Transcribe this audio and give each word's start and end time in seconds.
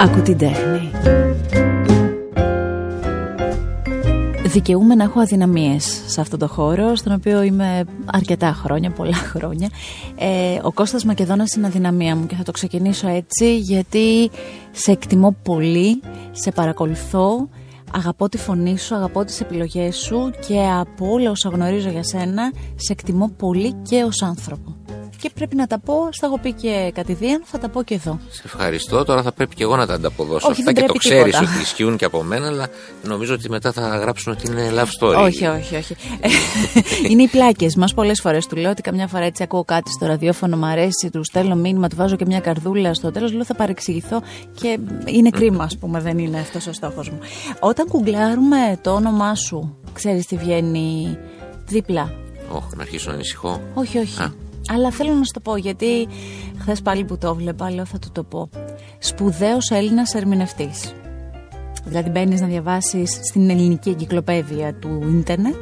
Ακού 0.00 0.22
την 0.22 0.38
τέχνη. 0.38 0.90
Δικαιούμαι 4.44 4.94
να 4.94 5.04
έχω 5.04 5.20
αδυναμίες 5.20 6.02
σε 6.06 6.20
αυτό 6.20 6.36
το 6.36 6.48
χώρο, 6.48 6.94
στον 6.94 7.12
οποίο 7.12 7.42
είμαι 7.42 7.84
αρκετά 8.04 8.52
χρόνια, 8.52 8.90
πολλά 8.90 9.14
χρόνια. 9.14 9.68
Ε, 10.18 10.58
ο 10.62 10.72
Κώστας 10.72 11.04
Μακεδόνας 11.04 11.54
είναι 11.54 11.66
αδυναμία 11.66 12.16
μου 12.16 12.26
και 12.26 12.34
θα 12.34 12.42
το 12.42 12.52
ξεκινήσω 12.52 13.08
έτσι, 13.08 13.58
γιατί 13.58 14.30
σε 14.70 14.90
εκτιμώ 14.90 15.36
πολύ, 15.42 16.00
σε 16.30 16.50
παρακολουθώ, 16.50 17.48
αγαπώ 17.92 18.28
τη 18.28 18.38
φωνή 18.38 18.78
σου, 18.78 18.94
αγαπώ 18.94 19.24
τις 19.24 19.40
επιλογές 19.40 19.96
σου 19.96 20.30
και 20.46 20.60
από 20.80 21.12
όλα 21.12 21.30
όσα 21.30 21.48
γνωρίζω 21.48 21.90
για 21.90 22.04
σένα, 22.04 22.52
σε 22.74 22.92
εκτιμώ 22.92 23.30
πολύ 23.36 23.72
και 23.72 24.02
ως 24.02 24.22
άνθρωπο 24.22 24.76
και 25.20 25.30
πρέπει 25.34 25.56
να 25.56 25.66
τα 25.66 25.78
πω. 25.78 26.08
Στα 26.10 26.26
έχω 26.26 26.38
πει 26.38 26.52
και 26.52 26.92
κατηδίαν, 26.94 27.42
θα 27.44 27.58
τα 27.58 27.68
πω 27.68 27.82
και 27.82 27.94
εδώ. 27.94 28.18
Σε 28.30 28.42
ευχαριστώ. 28.44 29.04
Τώρα 29.04 29.22
θα 29.22 29.32
πρέπει 29.32 29.54
και 29.54 29.62
εγώ 29.62 29.76
να 29.76 29.86
τα 29.86 29.94
ανταποδώσω 29.94 30.48
όχι, 30.48 30.60
αυτά 30.60 30.72
και 30.72 30.86
το 30.86 30.92
ξέρεις 30.92 31.36
ότι 31.36 31.60
ισχύουν 31.62 31.96
και 31.96 32.04
από 32.04 32.22
μένα, 32.22 32.46
αλλά 32.46 32.68
νομίζω 33.02 33.34
ότι 33.34 33.50
μετά 33.50 33.72
θα 33.72 33.96
γράψουν 33.96 34.32
ότι 34.32 34.46
είναι 34.46 34.70
love 34.74 35.04
story. 35.06 35.22
Όχι, 35.24 35.46
όχι, 35.46 35.76
όχι. 35.76 35.96
είναι 37.10 37.22
οι 37.22 37.28
πλάκες 37.28 37.76
μας. 37.76 37.94
Πολλές 37.94 38.20
φορές 38.20 38.46
του 38.46 38.56
λέω 38.56 38.70
ότι 38.70 38.82
καμιά 38.82 39.06
φορά 39.06 39.24
έτσι 39.24 39.42
ακούω 39.42 39.64
κάτι 39.64 39.90
στο 39.90 40.06
ραδιόφωνο, 40.06 40.56
μου 40.56 40.66
αρέσει, 40.66 41.10
του 41.10 41.24
στέλνω 41.24 41.54
μήνυμα, 41.54 41.88
του 41.88 41.96
βάζω 41.96 42.16
και 42.16 42.24
μια 42.26 42.40
καρδούλα 42.40 42.94
στο 42.94 43.10
τέλος. 43.10 43.32
Λέω 43.32 43.44
θα 43.44 43.54
παρεξηγηθώ 43.54 44.22
και 44.60 44.78
είναι 45.04 45.30
κρίμα, 45.30 45.64
ας 45.64 45.78
πούμε, 45.78 46.00
δεν 46.00 46.18
είναι 46.18 46.38
αυτός 46.38 46.66
ο 46.66 46.72
στόχος 46.72 47.10
μου. 47.10 47.18
Όταν 47.60 47.86
κουγκλάρουμε 47.86 48.78
το 48.82 48.90
όνομά 48.90 49.34
σου, 49.34 49.76
ξέρεις 49.92 50.26
τι 50.26 50.36
βγαίνει 50.36 51.18
δίπλα; 51.66 52.12
Όχι, 52.50 52.66
να 52.76 52.82
αρχίσω 52.82 53.08
να 53.08 53.14
ανησυχώ. 53.14 53.60
Όχι, 53.74 53.98
όχι. 53.98 54.32
Αλλά 54.70 54.90
θέλω 54.90 55.12
να 55.12 55.24
σου 55.24 55.30
το 55.32 55.40
πω 55.40 55.56
γιατί 55.56 56.08
χθες 56.58 56.82
πάλι 56.82 57.04
που 57.04 57.18
το 57.18 57.34
βλέπα, 57.34 57.70
λέω 57.70 57.84
θα 57.84 57.98
του 57.98 58.08
το 58.12 58.22
πω. 58.22 58.50
Σπουδαίος 58.98 59.70
Έλληνας 59.70 60.14
ερμηνευτής. 60.14 60.92
Δηλαδή 61.84 62.10
μπαίνεις 62.10 62.40
να 62.40 62.46
διαβάσεις 62.46 63.18
στην 63.22 63.50
ελληνική 63.50 63.90
εγκυκλοπαίδεια 63.90 64.74
του 64.74 65.02
ιντερνετ 65.08 65.54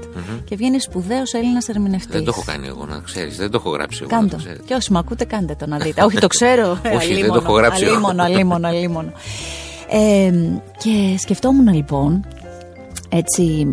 και 0.45 0.57
βγαίνεις 0.57 0.83
σπουδαίος 0.83 1.33
Έλληνας 1.33 1.69
ερμηνευτής. 1.69 2.15
Δεν 2.15 2.25
το 2.25 2.33
έχω 2.35 2.43
κάνει 2.47 2.67
εγώ, 2.67 2.87
να 2.87 3.01
ξέρεις. 3.05 3.37
Δεν 3.37 3.51
το 3.51 3.59
έχω 3.61 3.71
γράψει 3.71 3.99
εγώ. 4.03 4.11
Κάντο. 4.11 4.37
Και 4.65 4.75
όσοι 4.75 4.93
με 4.93 4.99
ακούτε, 4.99 5.25
κάντε 5.25 5.55
το 5.55 5.67
να 5.67 5.79
δείτε. 5.79 6.03
Όχι, 6.03 6.19
το 6.19 6.27
ξέρω. 6.27 6.79
Όχι, 6.97 7.21
δεν 7.21 7.33
το 7.33 7.41
έχω 7.45 7.53
γράψει 7.53 7.85
εγώ. 7.85 7.93
Αλίμονο, 7.93 8.23
αλίμονο, 8.23 8.69
αλίμονο. 8.69 9.13
Ε, 9.89 10.33
και 10.79 11.17
σκεφτόμουν 11.19 11.75
λοιπόν, 11.75 12.25
έτσι 13.09 13.67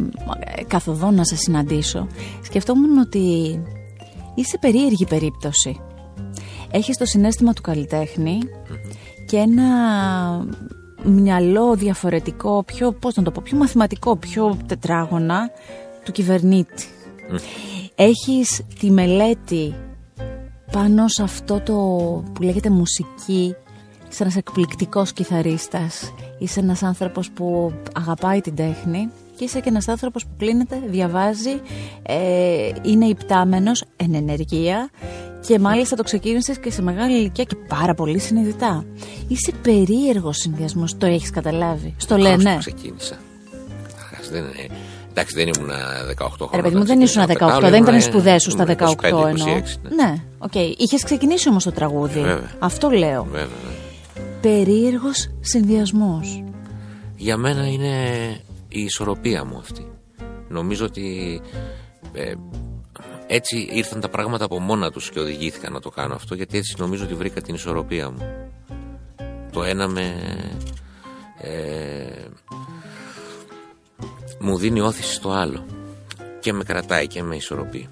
καθοδόν 0.67 1.15
να 1.15 1.23
σε 1.23 1.35
συναντήσω, 1.35 2.07
σκεφτόμουν 2.41 2.97
ότι 2.97 3.59
Είσαι 4.35 4.57
περίεργη 4.57 5.05
περίπτωση. 5.05 5.79
Έχεις 6.71 6.97
το 6.97 7.05
συνέστημα 7.05 7.53
του 7.53 7.61
καλλιτεχνη 7.61 8.37
και 9.25 9.37
ένα 9.37 9.67
μυαλό 11.03 11.75
διαφορετικό, 11.75 12.63
πιο, 12.63 12.91
πώς 12.91 13.15
να 13.15 13.23
το 13.23 13.31
πω, 13.31 13.41
πιο 13.43 13.57
μαθηματικό, 13.57 14.15
πιο 14.15 14.57
τετράγωνα 14.67 15.49
του 16.03 16.11
κυβερνήτη. 16.11 16.87
Έχεις 17.95 18.61
τη 18.79 18.91
μελέτη 18.91 19.75
πάνω 20.71 21.07
σε 21.07 21.23
αυτό 21.23 21.59
το 21.59 21.73
που 22.33 22.41
λέγεται 22.41 22.69
μουσική 22.69 23.55
Είσαι 24.11 24.23
ένας 24.23 24.35
εκπληκτικός 24.35 25.13
κιθαρίστας 25.13 26.13
Είσαι 26.39 26.59
ένας 26.59 26.83
άνθρωπος 26.83 27.31
που 27.31 27.73
αγαπάει 27.93 28.41
την 28.41 28.55
τέχνη 28.55 29.09
και 29.37 29.43
είσαι 29.43 29.59
και 29.59 29.69
ένας 29.69 29.87
άνθρωπος 29.87 30.23
που 30.25 30.31
κλείνεται, 30.37 30.81
διαβάζει, 30.87 31.61
ε, 32.01 32.69
είναι 32.81 33.05
ιπτάμενος 33.05 33.83
εν 33.95 34.13
ενεργεία 34.13 34.89
και 35.47 35.59
μάλιστα 35.59 35.95
το 35.95 36.03
ξεκίνησες 36.03 36.59
και 36.59 36.71
σε 36.71 36.81
μεγάλη 36.81 37.17
ηλικία 37.17 37.43
και 37.43 37.55
πάρα 37.67 37.93
πολύ 37.93 38.19
συνειδητά. 38.19 38.85
Είσαι 39.27 39.51
περίεργος 39.61 40.37
συνδυασμός, 40.37 40.97
το 40.97 41.05
έχεις 41.05 41.29
καταλάβει. 41.29 41.93
Στο 41.97 42.17
λένε. 42.17 42.53
Το 42.53 42.57
ξεκίνησα. 42.57 43.17
Δεν 44.31 44.43
είναι... 44.43 44.75
Εντάξει, 45.09 45.35
δεν 45.35 45.47
ήμουν 45.47 45.69
18 45.69 46.27
χρόνια. 46.29 46.55
Ρε 46.55 46.61
παιδί 46.61 46.75
μου, 46.75 46.85
δεν 46.85 47.01
ήσουν 47.01 47.23
18, 47.23 47.59
δεν 47.61 47.81
ήταν 47.81 47.95
οι 47.95 48.01
σπουδές 48.01 48.41
σου 48.41 48.51
στα 48.51 48.65
18 48.65 49.03
εννοώ. 49.03 49.27
Ναι, 49.27 49.53
ναι 49.95 50.15
OK. 50.37 50.51
Okay. 50.53 50.73
Είχες 50.77 51.03
ξεκινήσει 51.03 51.49
όμως 51.49 51.63
το 51.63 51.71
τραγούδι. 51.71 52.19
Βέβαια. 52.19 52.51
Αυτό 52.59 52.89
λέω. 52.89 53.27
Βέβαια. 53.31 53.47
Περίεργος 54.41 55.29
συνδυασμός. 55.39 56.43
Για 57.15 57.37
μένα 57.37 57.67
είναι 57.67 57.89
η 58.73 58.81
ισορροπία 58.81 59.45
μου 59.45 59.57
αυτή. 59.57 59.91
Νομίζω 60.47 60.85
ότι 60.85 61.41
ε, 62.13 62.33
έτσι 63.27 63.67
ήρθαν 63.71 63.99
τα 63.99 64.09
πράγματα 64.09 64.45
από 64.45 64.59
μόνα 64.59 64.91
τους 64.91 65.09
και 65.09 65.19
οδηγήθηκα 65.19 65.69
να 65.69 65.79
το 65.79 65.89
κάνω 65.89 66.13
αυτό 66.13 66.35
γιατί 66.35 66.57
έτσι 66.57 66.75
νομίζω 66.77 67.03
ότι 67.03 67.13
βρήκα 67.13 67.41
την 67.41 67.55
ισορροπία 67.55 68.09
μου. 68.09 68.51
Το 69.51 69.63
ένα 69.63 69.87
με... 69.87 70.15
Ε, 71.41 72.27
μου 74.39 74.57
δίνει 74.57 74.81
όθηση 74.81 75.13
στο 75.13 75.31
άλλο 75.31 75.65
και 76.39 76.53
με 76.53 76.63
κρατάει 76.63 77.07
και 77.07 77.23
με 77.23 77.35
ισορροπεί. 77.35 77.89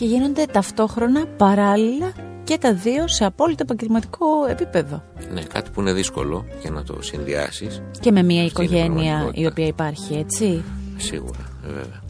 Και 0.00 0.06
γίνονται 0.06 0.44
ταυτόχρονα 0.44 1.26
παράλληλα 1.26 2.12
και 2.44 2.58
τα 2.58 2.74
δύο 2.74 3.08
σε 3.08 3.24
απόλυτο 3.24 3.62
επαγγελματικό 3.62 4.26
επίπεδο. 4.48 5.02
Ναι, 5.32 5.42
κάτι 5.42 5.70
που 5.70 5.80
είναι 5.80 5.92
δύσκολο 5.92 6.44
για 6.60 6.70
να 6.70 6.82
το 6.82 7.02
συνδυάσεις. 7.02 7.82
Και 8.00 8.12
με 8.12 8.22
μια 8.22 8.44
οικογένεια 8.44 9.30
η 9.34 9.46
οποία 9.46 9.66
υπάρχει, 9.66 10.14
έτσι. 10.14 10.64
Σίγουρα, 10.96 11.48
βέβαια. 11.66 12.02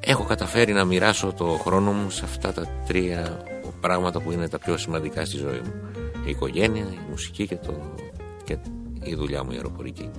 Έχω 0.00 0.24
καταφέρει 0.24 0.72
να 0.72 0.84
μοιράσω 0.84 1.32
το 1.32 1.44
χρόνο 1.44 1.92
μου 1.92 2.10
σε 2.10 2.24
αυτά 2.24 2.52
τα 2.52 2.66
τρία 2.86 3.44
πράγματα 3.80 4.20
που 4.20 4.32
είναι 4.32 4.48
τα 4.48 4.58
πιο 4.58 4.76
σημαντικά 4.76 5.24
στη 5.24 5.36
ζωή 5.36 5.60
μου. 5.64 5.72
Η 6.26 6.30
οικογένεια, 6.30 6.84
η 6.84 6.98
μουσική 7.10 7.46
και, 7.46 7.56
το, 7.56 7.72
και 8.44 8.56
η 9.02 9.14
δουλειά 9.14 9.44
μου 9.44 9.50
η 9.50 9.54
αεροπορική. 9.54 10.10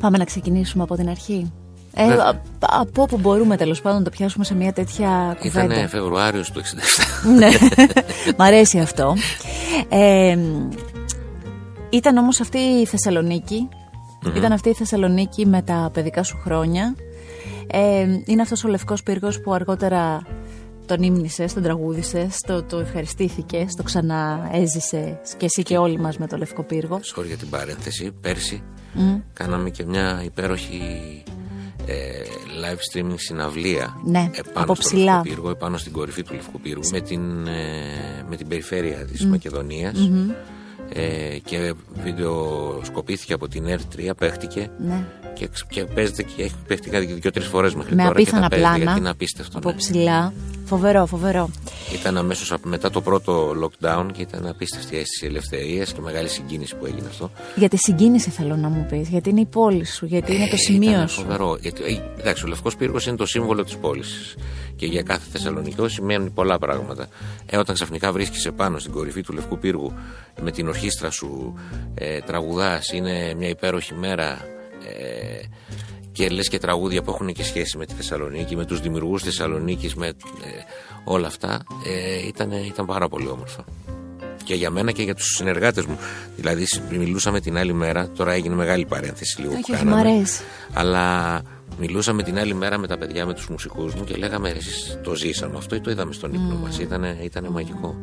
Πάμε 0.00 0.18
να 0.18 0.24
ξεκινήσουμε 0.24 0.82
από 0.82 0.94
την 0.94 1.08
αρχή. 1.08 1.52
Ε, 1.94 2.16
από 2.60 3.02
όπου 3.02 3.18
μπορούμε 3.18 3.56
τέλος 3.56 3.80
πάντων 3.80 3.98
να 3.98 4.04
το 4.04 4.10
πιάσουμε 4.10 4.44
σε 4.44 4.54
μια 4.54 4.72
τέτοια 4.72 5.36
κουβέντα. 5.40 5.74
Ήταν 5.74 5.88
Φεβρουάριο 5.88 6.42
του 6.52 6.62
67. 6.62 6.64
ναι, 7.38 7.48
μ' 8.36 8.42
αρέσει 8.42 8.78
αυτό. 8.78 9.16
Ε, 9.88 10.38
ήταν 11.90 12.16
όμως 12.16 12.40
αυτή 12.40 12.58
η 12.58 12.86
θεσσαλονικη 12.86 13.68
Ήταν 14.36 14.52
αυτή 14.52 14.68
η 14.68 14.74
Θεσσαλονίκη 14.74 15.46
με 15.46 15.62
τα 15.62 15.90
παιδικά 15.92 16.22
σου 16.22 16.38
χρόνια. 16.44 16.94
Ε, 17.66 18.06
είναι 18.24 18.42
αυτός 18.42 18.64
ο 18.64 18.68
λευκός 18.68 19.02
πύργος 19.02 19.40
που 19.40 19.52
αργότερα 19.52 20.22
τον 20.86 21.02
ύμνησες, 21.02 21.52
τον 21.52 21.62
τραγούδησες, 21.62 22.36
το, 22.46 22.62
το 22.62 22.78
ευχαριστήθηκες, 22.78 23.74
το 23.74 23.82
ξανά 23.82 24.50
έζησε 24.52 25.20
και 25.36 25.44
εσύ 25.44 25.62
και 25.62 25.76
όλοι 25.76 25.98
μας 25.98 26.18
με 26.18 26.26
το 26.26 26.36
λευκό 26.36 26.62
πύργο. 26.62 26.98
Σχόλια 27.02 27.28
για 27.28 27.38
την 27.38 27.48
παρένθεση, 27.48 28.12
πέρσι 28.20 28.62
κάναμε 29.32 29.70
και 29.70 29.84
μια 29.84 30.20
υπέροχη 30.24 30.80
ε, 31.26 31.32
live 32.62 32.78
streaming 32.92 33.14
συναυλία 33.16 34.00
ναι, 34.04 34.30
επάνω 34.34 34.64
από 34.64 34.74
στο 34.74 34.84
ψηλά. 34.88 35.20
Πύργο, 35.20 35.50
επάνω 35.50 35.76
στην 35.76 35.92
κορυφή 35.92 36.22
του 36.22 36.34
Λευκού 36.34 36.60
Πύργου 36.60 36.88
με 36.92 37.00
την, 37.00 37.46
ε, 37.46 38.24
με 38.28 38.36
την 38.36 38.48
περιφέρεια 38.48 38.96
της 38.96 39.24
mm. 39.24 39.28
Μακεδονίας 39.28 40.10
ε, 40.92 41.38
και 41.44 41.74
βιντεοσκοπήθηκε 42.02 43.32
από 43.32 43.48
την 43.48 43.64
R3, 43.66 44.10
παίχτηκε 44.18 44.70
ναι. 44.86 45.04
και, 45.34 45.48
και 45.68 45.84
παίζεται 45.84 46.22
και 46.22 46.42
έχει 46.42 46.54
παίχτηκε 46.66 46.98
δύο-τρεις 46.98 47.46
φορές 47.46 47.74
μέχρι 47.74 47.94
με 47.94 48.02
τώρα. 48.02 48.14
Με 48.14 48.20
απίθανα 48.20 48.48
πλάνα. 48.48 48.76
Γιατί 48.76 48.98
είναι 48.98 49.10
απίστευτο. 49.10 49.58
Από 49.58 49.70
ναι. 49.70 49.76
ψηλά. 49.76 50.32
Φοβερό, 50.70 51.06
φοβερό. 51.06 51.50
Ήταν 51.94 52.16
αμέσως 52.16 52.54
μετά 52.62 52.90
το 52.90 53.00
πρώτο 53.00 53.52
lockdown 53.62 54.06
και 54.12 54.22
ήταν 54.22 54.46
απίστευτη 54.46 54.96
αίσθηση 54.96 55.26
ελευθερίας 55.26 55.92
και 55.92 56.00
μεγάλη 56.00 56.28
συγκίνηση 56.28 56.76
που 56.76 56.86
έγινε 56.86 57.06
αυτό. 57.08 57.30
Για 57.56 57.68
τη 57.68 57.76
συγκίνηση 57.76 58.30
θέλω 58.30 58.56
να 58.56 58.68
μου 58.68 58.86
πεις, 58.90 59.08
γιατί 59.08 59.30
είναι 59.30 59.40
η 59.40 59.46
πόλη 59.46 59.84
σου, 59.84 60.06
γιατί 60.06 60.34
είναι 60.34 60.46
το 60.46 60.54
ε, 60.54 60.58
σημείο 60.58 60.90
ήταν 60.90 61.08
σου. 61.08 61.20
Φοβερό. 61.20 61.56
Γιατί, 61.60 61.82
ε, 61.82 62.20
εντάξει, 62.20 62.44
ο 62.44 62.48
Λευκός 62.48 62.76
Πύργος 62.76 63.06
είναι 63.06 63.16
το 63.16 63.26
σύμβολο 63.26 63.64
της 63.64 63.76
πόλης. 63.76 64.36
Και 64.76 64.86
για 64.86 65.02
κάθε 65.02 65.26
Θεσσαλονικό 65.32 65.88
σημαίνει 65.88 66.30
πολλά 66.30 66.58
πράγματα. 66.58 67.08
Ε, 67.46 67.56
όταν 67.56 67.74
ξαφνικά 67.74 68.12
βρίσκει 68.12 68.46
επάνω 68.46 68.78
στην 68.78 68.92
κορυφή 68.92 69.22
του 69.22 69.32
Λευκού 69.32 69.58
Πύργου 69.58 69.92
με 70.42 70.50
την 70.50 70.68
ορχήστρα 70.68 71.10
σου, 71.10 71.54
ε, 71.94 72.20
τραγουδάς, 72.20 72.92
είναι 72.92 73.34
μια 73.36 73.48
υπέροχη 73.48 73.94
μέρα. 73.94 74.38
Ε, 74.98 75.48
και 76.12 76.28
λες 76.28 76.48
και 76.48 76.58
τραγούδια 76.58 77.02
που 77.02 77.10
έχουν 77.10 77.32
και 77.32 77.44
σχέση 77.44 77.78
με 77.78 77.86
τη 77.86 77.94
Θεσσαλονίκη, 77.94 78.56
με 78.56 78.64
τους 78.64 78.80
δημιουργούς 78.80 79.22
Θεσσαλονίκης, 79.22 79.94
με 79.94 80.06
ε, 80.06 80.12
όλα 81.04 81.26
αυτά, 81.26 81.62
ε, 81.86 82.26
ήταν, 82.26 82.52
ήταν 82.52 82.86
πάρα 82.86 83.08
πολύ 83.08 83.28
όμορφα. 83.28 83.64
Και 84.44 84.54
για 84.54 84.70
μένα 84.70 84.90
και 84.90 85.02
για 85.02 85.14
τους 85.14 85.26
συνεργάτες 85.36 85.84
μου. 85.84 85.98
Δηλαδή 86.36 86.66
μιλούσαμε 86.90 87.40
την 87.40 87.56
άλλη 87.56 87.72
μέρα, 87.72 88.08
τώρα 88.08 88.32
έγινε 88.32 88.54
μεγάλη 88.54 88.86
παρένθεση 88.86 89.40
λίγο 89.40 89.52
που 89.52 89.72
κάναμε. 89.72 90.24
Αλλά 90.72 91.40
μιλούσαμε 91.78 92.22
την 92.22 92.38
άλλη 92.38 92.54
μέρα 92.54 92.78
με 92.78 92.86
τα 92.86 92.98
παιδιά, 92.98 93.26
με 93.26 93.34
τους 93.34 93.48
μουσικούς 93.48 93.94
μου 93.94 94.04
και 94.04 94.14
λέγαμε 94.14 94.48
εσείς 94.48 94.98
το 95.02 95.14
ζήσαμε 95.14 95.56
αυτό 95.56 95.74
ή 95.74 95.80
το 95.80 95.90
είδαμε 95.90 96.12
στον 96.12 96.34
ύπνο 96.34 96.56
mm. 96.58 96.62
μας. 96.62 96.78
Ήτανε, 96.78 97.18
ήτανε 97.22 97.48
μαγικό. 97.48 97.96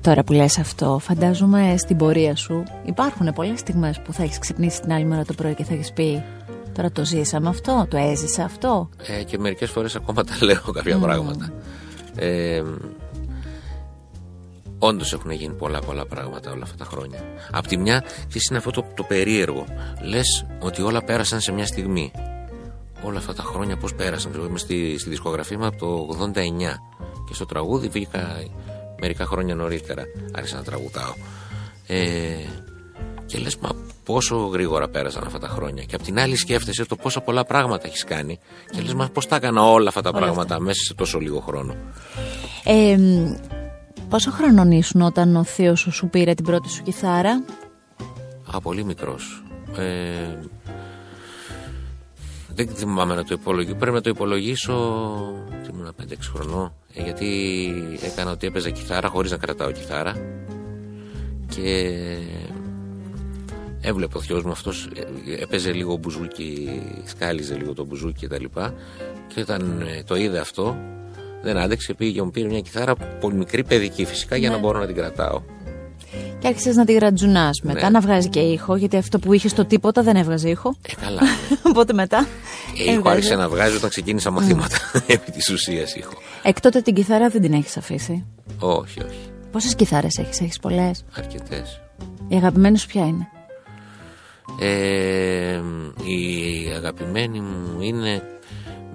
Τώρα 0.00 0.24
που 0.24 0.32
λες 0.32 0.58
αυτό, 0.58 0.98
φαντάζομαι 1.02 1.74
στην 1.78 1.96
πορεία 1.96 2.36
σου 2.36 2.62
υπάρχουν 2.84 3.32
πολλές 3.34 3.58
στιγμές 3.58 4.00
που 4.00 4.12
θα 4.12 4.22
έχεις 4.22 4.38
ξυπνήσει 4.38 4.80
την 4.80 4.92
άλλη 4.92 5.04
μέρα 5.04 5.24
το 5.24 5.32
πρωί 5.32 5.54
και 5.54 5.64
θα 5.64 5.74
έχεις 5.74 5.92
πει 5.92 6.22
Τώρα 6.78 6.92
το 6.92 7.04
ζήσαμε 7.04 7.48
αυτό, 7.48 7.86
το 7.90 7.96
έζησα 7.96 8.44
αυτό. 8.44 8.88
Ε, 9.06 9.22
και 9.22 9.38
μερικές 9.38 9.70
φορές 9.70 9.96
ακόμα 9.96 10.24
τα 10.24 10.36
λέω 10.40 10.60
κάποια 10.76 10.98
πράγματα. 10.98 11.52
Ε, 12.16 12.62
Όντως 14.78 15.12
έχουν 15.12 15.30
γίνει 15.30 15.54
πολλά 15.54 15.80
πολλά 15.80 16.06
πράγματα 16.06 16.52
όλα 16.52 16.62
αυτά 16.62 16.76
τα 16.76 16.84
χρόνια. 16.84 17.18
Απ' 17.50 17.66
τη 17.66 17.76
μια, 17.76 18.00
και 18.28 18.38
είναι 18.48 18.58
αυτό 18.58 18.70
το, 18.70 18.84
το 18.94 19.02
περίεργο. 19.02 19.64
Λες 20.02 20.46
ότι 20.60 20.82
όλα 20.82 21.02
πέρασαν 21.02 21.40
σε 21.40 21.52
μια 21.52 21.66
στιγμή. 21.66 22.12
Όλα 23.02 23.18
αυτά 23.18 23.34
τα 23.34 23.42
χρόνια 23.42 23.76
πώς 23.76 23.94
πέρασαν. 23.94 24.32
Εγώ 24.34 24.44
είμαι 24.44 24.58
στη, 24.58 24.98
στη 24.98 25.08
δισκογραφία 25.08 25.58
μου 25.58 25.66
από 25.66 25.76
το 25.76 26.16
89 26.34 26.38
και 27.28 27.34
στο 27.34 27.46
τραγούδι 27.46 27.88
βγήκα 27.88 28.42
μερικά 29.00 29.26
χρόνια 29.26 29.54
νωρίτερα. 29.54 30.02
Άρχισα 30.32 30.56
να 30.56 30.62
τραγουδάω. 30.62 31.14
Ε, 31.86 32.34
και 33.28 33.38
λες, 33.38 33.56
μα 33.56 33.70
πόσο 34.04 34.36
γρήγορα 34.36 34.88
πέρασαν 34.88 35.22
αυτά 35.26 35.38
τα 35.38 35.48
χρόνια. 35.48 35.82
Και 35.84 35.94
απ' 35.94 36.02
την 36.02 36.18
άλλη 36.18 36.36
σκέφτεσαι 36.36 36.84
το 36.84 36.96
πόσα 36.96 37.20
πολλά 37.20 37.44
πράγματα 37.44 37.86
έχεις 37.86 38.04
κάνει. 38.04 38.38
Και 38.70 38.80
λες, 38.80 38.94
μα 38.94 39.08
πώς 39.08 39.26
τα 39.26 39.36
έκανα 39.36 39.62
όλα 39.62 39.88
αυτά 39.88 40.00
τα 40.02 40.12
πράγματα 40.12 40.60
μέσα 40.60 40.82
σε 40.82 40.94
τόσο 40.94 41.18
λίγο 41.18 41.40
χρόνο. 41.40 41.74
Ε, 42.64 42.96
πόσο 44.08 44.30
χρονών 44.30 44.70
ήσουν 44.70 45.00
όταν 45.00 45.36
ο 45.36 45.44
θείος 45.44 45.80
σου 45.80 45.90
σου 45.90 46.08
πήρε 46.08 46.34
την 46.34 46.44
πρώτη 46.44 46.68
σου 46.68 46.82
κιθάρα; 46.82 47.44
Α, 48.54 48.60
πολύ 48.60 48.84
μικρός. 48.84 49.42
Ε, 49.76 50.38
δεν 52.54 52.68
θυμάμαι 52.68 53.14
να 53.14 53.24
το 53.24 53.34
υπολογίσω. 53.34 53.74
Πρέπει 53.74 53.94
να 53.94 54.00
το 54.00 54.10
υπολογίσω. 54.10 54.74
Τι 55.62 55.68
ήμουν 55.72 55.94
5-6 56.02 56.30
χρονών. 56.34 56.72
Ε, 56.94 57.02
γιατί 57.02 57.26
έκανα 58.02 58.30
ότι 58.30 58.46
έπαιζα 58.46 58.70
κιθάρα 58.70 59.08
χωρίς 59.08 59.30
να 59.30 59.36
κρατάω 59.36 59.70
κιθάρα. 59.70 60.14
Και 61.48 61.90
έβλεπε 63.80 64.16
ο 64.16 64.20
θειός 64.20 64.42
μου 64.44 64.50
αυτός 64.50 64.88
ε, 65.28 65.42
έπαιζε 65.42 65.72
λίγο 65.72 65.96
μπουζούκι, 65.96 66.68
σκάλιζε 67.04 67.54
λίγο 67.54 67.72
το 67.74 67.84
μπουζούκι 67.84 68.26
κτλ. 68.26 68.44
Και, 68.44 68.70
και 69.34 69.40
όταν 69.40 69.80
ε, 69.80 70.02
το 70.06 70.14
είδε 70.16 70.38
αυτό, 70.38 70.76
δεν 71.42 71.56
άντεξε, 71.56 71.94
πήγε 71.94 72.10
και 72.12 72.22
μου 72.22 72.30
πήρε 72.30 72.48
μια 72.48 72.60
κιθάρα 72.60 72.94
πολύ 72.94 73.34
μικρή, 73.34 73.64
παιδική 73.64 74.04
φυσικά, 74.04 74.36
για 74.36 74.48
να 74.48 74.54
Ναι. 74.54 74.60
μπορώ 74.60 74.78
να 74.78 74.86
την 74.86 74.94
κρατάω. 74.94 75.42
Και 76.38 76.46
άρχισες 76.46 76.76
να 76.76 76.84
τη 76.84 76.92
γρατζουνάς 76.92 77.60
μετά, 77.62 77.80
Ναι. 77.80 77.88
να 77.88 78.00
βγάζει 78.00 78.28
και 78.28 78.40
ήχο, 78.40 78.76
γιατί 78.76 78.96
αυτό 78.96 79.18
που 79.18 79.32
είχε 79.32 79.48
στο 79.48 79.64
τίποτα 79.64 80.02
δεν 80.02 80.16
έβγαζε 80.16 80.48
ήχο. 80.48 80.74
Ε, 80.82 80.94
καλά. 81.04 81.22
ναι. 81.22 81.28
Οπότε 81.70 81.92
μετά. 81.92 82.18
Ε, 82.78 82.82
ήχο 82.82 82.92
έβγαζε. 82.92 83.08
άρχισε 83.16 83.34
να 83.36 83.48
βγάζει 83.48 83.76
όταν 83.76 83.90
ξεκίνησα 83.90 84.30
μαθήματα. 84.30 84.76
Επί 85.06 85.30
της 85.30 85.50
ουσίας 85.50 85.94
ήχο. 85.94 86.12
Εκ 86.42 86.60
τότε 86.60 86.80
την 86.80 86.94
κιθάρα 86.94 87.28
δεν 87.28 87.40
την 87.40 87.52
έχεις 87.52 87.76
αφήσει; 87.76 88.24
Όχι, 88.58 89.00
όχι. 89.02 89.18
Πόσες 89.52 89.74
κιθάρες 89.74 90.18
έχεις, 90.18 90.40
έχεις 90.40 90.58
πολλές; 90.58 91.04
Αρκετές. 91.16 91.80
Η 92.28 92.36
αγαπημένη 92.36 92.78
σου 92.78 92.86
ποια 92.86 93.06
είναι; 93.06 93.28
Ε, 94.60 95.60
η 96.04 96.72
αγαπημένη 96.76 97.40
μου 97.40 97.80
είναι 97.80 98.22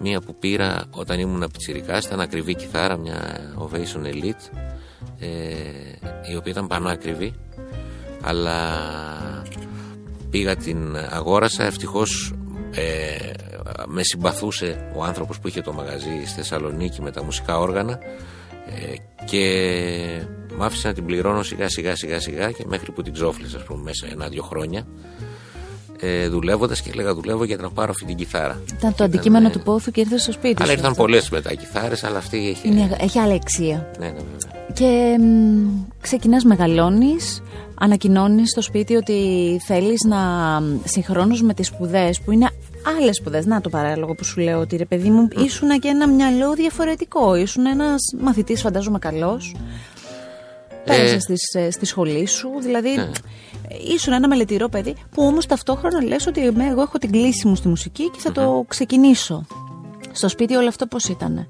μία 0.02 0.22
που 0.22 0.36
πήρα 0.36 0.86
όταν 0.92 1.20
ήμουν 1.20 1.50
πιτσιρικάς 1.52 2.06
ήταν 2.06 2.20
ακριβή 2.20 2.56
κιθάρα, 2.56 2.98
μια 2.98 3.40
Ovation 3.60 4.06
Elite 4.06 4.58
ε, 5.20 6.32
η 6.32 6.36
οποία 6.36 6.52
ήταν 6.52 6.68
πανάκριβη 6.68 7.34
αλλά 8.22 8.80
πήγα 10.30 10.56
την 10.56 10.98
αγόρασα. 11.10 11.64
Ευτυχώς 11.64 12.34
ε, 12.72 13.32
με 13.88 14.04
συμπαθούσε 14.04 14.92
ο 14.96 15.04
άνθρωπος 15.04 15.40
που 15.40 15.48
είχε 15.48 15.62
το 15.62 15.74
μαγαζί 15.74 16.24
στη 16.26 16.36
Θεσσαλονίκη 16.36 17.02
με 17.02 17.12
τα 17.12 17.24
μουσικά 17.24 17.60
όργανα 17.60 18.00
ε, 18.66 18.96
και 19.26 20.26
μ' 20.58 20.64
άφησε 20.64 20.88
να 20.88 20.94
την 20.94 21.06
πληρώνω 21.06 21.44
σιγά 21.44 21.70
σιγά 21.70 21.96
σιγά 21.96 22.20
σιγά 22.20 22.52
και 22.52 22.64
μέχρι 22.68 22.92
που 22.92 23.02
την 23.02 23.14
ξόφλησα 23.14 23.58
ας 23.58 23.64
πούμε 23.64 23.82
μέσα 23.82 24.08
ένα-δυο 24.12 24.44
χρόνια 24.44 24.88
ε, 26.06 26.28
δουλεύοντας 26.28 26.82
και 26.82 26.90
έλεγα 26.94 27.14
δουλεύω 27.14 27.44
για 27.44 27.58
να 27.62 27.70
πάρω 27.70 27.92
αυτή 27.92 28.06
την 28.06 28.16
κιθάρα. 28.16 28.62
Ήταν 28.78 28.96
το 28.96 29.04
αντικείμενο 29.04 29.50
του 29.50 29.60
πόθου 29.60 29.92
και 29.92 30.00
ήρθε 30.00 30.18
στο 30.18 30.32
σπίτι 30.32 30.56
Αλλά 30.64 30.72
σου. 30.72 30.78
ήρθαν 30.78 30.96
πολλές 30.96 31.30
μετά 31.30 31.54
κιθάρες 31.54 32.04
αλλά 32.04 32.18
αυτή 32.18 32.50
έχει. 32.50 32.68
Είναι- 32.68 32.96
έχει 33.00 33.20
άλλη 33.20 33.34
αξία. 33.34 33.92
Ναι, 34.00 34.06
ναι, 34.06 34.12
βέβαια. 34.12 34.62
Και 34.74 35.16
ξεκινάς 36.02 36.44
μεγαλώνεις, 36.44 37.42
ανακοινώνεις 37.80 38.50
στο 38.50 38.62
σπίτι 38.62 38.96
ότι 38.96 39.18
θέλεις 39.66 40.04
να 40.08 40.18
συγχρόνως 40.84 41.42
με 41.42 41.54
τις 41.54 41.68
σπουδές 41.68 42.20
που 42.22 42.32
είναι 42.32 42.50
άλλες 43.00 43.16
σπουδές. 43.16 43.46
Να 43.46 43.62
το 43.62 43.70
παράλογο 43.70 44.14
που 44.16 44.24
σου 44.24 44.40
λέω 44.42 44.60
ότι 44.60 44.76
ρε 44.76 44.86
παιδί 44.86 45.10
μου, 45.10 45.28
ήσουν 45.46 45.80
και 45.80 45.88
ένα 45.88 46.08
μυαλό 46.08 46.54
διαφορετικό. 46.54 47.36
Ήσουν 47.36 47.66
ένας 47.66 47.98
μαθητής, 48.22 48.62
φαντάζομαι, 48.62 49.00
καλός. 49.00 49.56
Πέρασε 50.86 51.20
στις, 51.20 51.54
ε, 51.54 51.72
στη 51.72 51.86
σχολή 51.86 52.26
σου, 52.26 52.50
δηλαδή 52.62 52.90
ήσουν 53.94 54.14
ένα 54.14 54.28
μελετηρό 54.28 54.70
παιδί 54.70 54.96
που 55.12 55.24
όμως 55.26 55.46
ταυτόχρονα 55.46 56.04
λες 56.04 56.28
ότι 56.28 56.46
εμέ- 56.46 56.72
εγώ 56.72 56.82
έχω 56.82 56.98
την 56.98 57.12
κλίση 57.12 57.48
μου 57.48 57.56
στη 57.56 57.68
μουσική 57.68 58.10
και 58.10 58.20
θα 58.20 58.32
το 58.32 58.66
ξεκινήσω. 58.68 59.46
Στο 60.12 60.30
σπίτι 60.30 60.56
όλο 60.56 60.68
αυτό 60.68 60.86
πώς 60.86 61.04
ήτανε; 61.06 61.50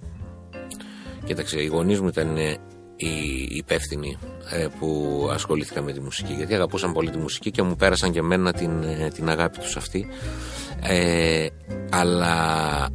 Κοίταξε, 1.25 1.61
οι 1.61 1.65
γονείς 1.65 1.99
μου 1.99 2.07
ήταν 2.07 2.37
ε, 2.37 2.57
οι 2.95 3.47
υπεύθυνοι 3.49 4.17
ε, 4.49 4.67
που 4.79 5.19
ασχολήθηκαν 5.31 5.83
με 5.83 5.91
τη 5.91 5.99
μουσική 5.99 6.33
γιατί 6.33 6.53
αγαπούσαν 6.53 6.93
πολύ 6.93 7.09
τη 7.09 7.17
μουσική 7.17 7.51
και 7.51 7.61
μου 7.61 7.75
πέρασαν 7.75 8.11
και 8.11 8.19
εμένα 8.19 8.53
την, 8.53 8.83
ε, 8.83 9.07
την 9.13 9.29
αγάπη 9.29 9.59
τους 9.59 9.75
αυτή 9.75 10.07
ε, 10.81 11.47
αλλά 11.89 12.89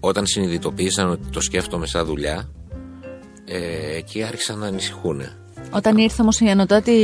όταν 0.00 0.26
συνειδητοποίησαν 0.26 1.10
ότι 1.10 1.28
το 1.30 1.40
σκέφτομαι 1.40 1.86
σαν 1.86 2.06
δουλειά 2.06 2.50
ε, 3.44 3.96
εκεί 3.96 4.22
άρχισαν 4.22 4.58
να 4.58 4.66
ανησυχούν 4.66 5.20
Όταν 5.74 5.96
ήρθε 5.96 6.22
όμως 6.22 6.40
η 6.40 6.48
ανωτάτη 6.48 6.94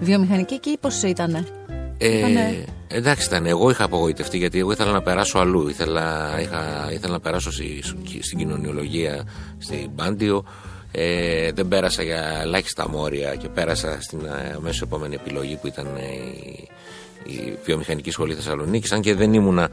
βιομηχανική 0.00 0.54
εκεί 0.54 0.76
πώς 0.80 1.02
ήτανε; 1.02 1.46
Ε, 1.98 2.18
Ήτανε- 2.18 2.64
εντάξει 2.88 3.26
ήταν, 3.26 3.46
εγώ 3.46 3.70
είχα 3.70 3.84
απογοητευτεί 3.84 4.36
γιατί 4.38 4.58
εγώ 4.58 4.72
ήθελα 4.72 4.92
να 4.92 5.02
περάσω 5.02 5.38
αλλού. 5.38 5.68
Ήθελα, 5.68 6.36
είχα, 6.40 6.88
ήθελα 6.92 7.12
να 7.12 7.20
περάσω 7.20 7.52
στη, 7.52 7.82
στην 8.20 8.38
κοινωνιολογία, 8.38 9.24
στην 9.58 9.94
Πάντιο. 9.94 10.44
Ε, 10.92 11.52
δεν 11.52 11.68
πέρασα 11.68 12.02
για 12.02 12.38
ελάχιστα 12.42 12.88
μόρια 12.88 13.34
και 13.34 13.48
πέρασα 13.48 13.96
στην 14.00 14.18
ε, 14.24 14.52
αμέσως 14.56 14.82
επόμενη 14.82 15.14
επιλογή 15.14 15.56
που 15.60 15.66
ήταν 15.66 15.86
ε, 15.86 16.02
η, 17.24 17.34
η 17.34 17.58
βιομηχανική 17.64 18.10
σχολή 18.10 18.34
Θεσσαλονίκης. 18.34 18.92
Αν 18.92 19.00
και 19.00 19.14
δεν 19.14 19.32
ήμουνα 19.34 19.68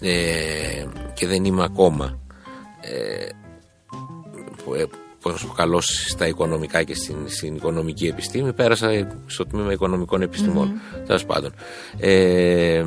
ε, 0.00 0.84
και 1.14 1.26
δεν 1.26 1.44
είμαι 1.44 1.64
ακόμα 1.64 2.18
ε, 2.80 3.26
που- 5.22 5.28
ε, 5.28 5.32
πώς 5.32 5.32
να 5.32 5.38
σου 5.38 5.46
πω, 5.46 5.52
καλός 5.52 6.04
στα 6.08 6.26
οικονομικά 6.26 6.82
και 6.82 6.94
στην, 6.94 7.16
στην 7.26 7.54
οικονομική 7.54 8.06
επιστήμη 8.06 8.52
πέρασα 8.52 9.06
στο 9.26 9.46
τμήμα 9.46 9.72
οικονομικών 9.72 10.22
επιστημών 10.22 10.72
τέλος 11.06 11.24
πάντων. 11.24 11.52
Ε, 11.98 12.84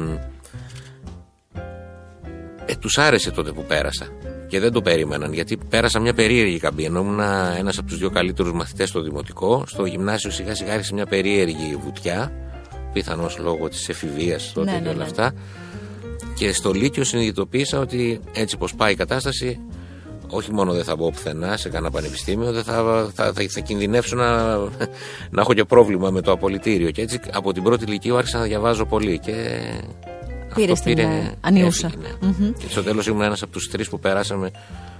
ε, 2.65 2.75
τους 2.79 2.97
άρεσε 2.97 3.31
τότε 3.31 3.51
που 3.51 3.63
πέρασα 3.63 4.05
και 4.47 4.59
δεν 4.59 4.71
το 4.71 4.81
περίμεναν 4.81 5.33
γιατί 5.33 5.57
πέρασα 5.69 5.99
μια 5.99 6.13
περίεργη 6.13 6.59
καμπή. 6.59 6.83
Ενώ 6.83 6.99
ήμουν 6.99 7.19
ένας 7.57 7.77
από 7.77 7.87
τους 7.87 7.97
δύο 7.97 8.09
καλύτερους 8.09 8.53
μαθητές 8.53 8.89
στο 8.89 9.01
δημοτικό 9.01 9.63
στο 9.67 9.85
γυμνάσιο 9.85 10.29
σιγά 10.31 10.55
σιγά 10.55 10.73
άρχισε 10.73 10.93
μια 10.93 11.05
περίεργη 11.05 11.77
βουτιά 11.83 12.31
πιθανώς 12.93 13.37
λόγω 13.37 13.69
της 13.69 13.89
εφηβείας 13.89 14.51
τότε 14.53 14.71
Ναι, 14.71 14.77
και 14.77 14.83
ναι, 14.83 14.89
όλα 14.89 14.97
ναι. 14.97 15.03
αυτά. 15.03 15.33
Και 16.35 16.53
στο 16.53 16.71
Λύκειο 16.71 17.03
συνειδητοποίησα 17.03 17.79
ότι 17.79 18.19
έτσι 18.33 18.57
πως 18.57 18.75
πάει 18.75 18.91
η 18.91 18.95
κατάσταση 18.95 19.59
όχι 20.29 20.53
μόνο 20.53 20.73
δεν 20.73 20.83
θα 20.83 20.95
μπω 20.95 21.11
πουθενά 21.11 21.57
σε 21.57 21.69
κανένα 21.69 21.91
πανεπιστήμιο, 21.91 22.51
δεν 22.51 22.63
θα, 22.63 23.09
θα, 23.13 23.31
θα, 23.33 23.45
θα 23.49 23.59
κινδυνεύσω 23.59 24.15
να, 24.15 24.57
να 25.29 25.41
έχω 25.41 25.53
και 25.53 25.63
πρόβλημα 25.63 26.09
με 26.09 26.21
το 26.21 26.31
απολυτήριο. 26.31 26.91
Και 26.91 27.01
έτσι 27.01 27.19
από 27.33 27.53
την 27.53 27.63
πρώτη 27.63 27.83
ηλικία 27.83 28.13
άρχισα 28.15 28.37
να 28.37 28.43
διαβάζω 28.43 28.85
πολύ. 28.85 29.19
Και 29.19 29.59
Πήρες 30.55 30.79
την, 30.81 30.97
ε, 30.97 31.33
ανιούσα. 31.41 31.87
έφυγε, 31.87 32.35
ναι. 32.39 32.49
Και 32.49 32.65
στο 32.69 32.83
τέλος 32.83 33.07
ήμουν 33.07 33.21
ένας 33.21 33.41
από 33.41 33.51
τους 33.51 33.69
τρεις 33.69 33.89
που 33.89 33.99
περάσαμε 33.99 34.51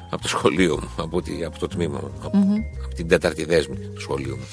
από 0.09 0.21
το 0.21 0.27
σχολείο 0.27 0.79
μου, 0.81 1.03
από, 1.03 1.21
τη, 1.21 1.43
από 1.45 1.59
το 1.59 1.67
τμήμα 1.67 1.99
μου, 2.01 2.11
από, 2.23 2.37
από 2.85 2.95
την 2.95 3.07
τέταρτη 3.07 3.45
δέσμη 3.45 3.75
του 3.75 4.01
σχολείου 4.01 4.35
μου. 4.37 4.45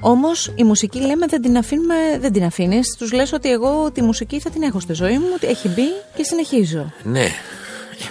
Όμως 0.00 0.52
η 0.54 0.64
μουσική 0.64 1.00
λέμε 1.00 1.26
δεν 1.26 1.42
την, 1.42 1.56
αφήνουμε, 1.56 1.94
δεν 2.20 2.32
την 2.32 2.44
αφήνεις. 2.44 2.96
Τους 2.98 3.12
λες 3.12 3.32
ότι 3.32 3.50
εγώ 3.50 3.90
τη 3.92 4.02
μουσική 4.02 4.40
θα 4.40 4.50
την 4.50 4.62
έχω 4.62 4.80
στη 4.80 4.92
ζωή 4.92 5.18
μου, 5.18 5.26
ότι 5.36 5.46
έχει 5.46 5.68
μπει 5.68 5.88
και 6.16 6.22
συνεχίζω. 6.22 6.92
Ναι, 7.02 7.26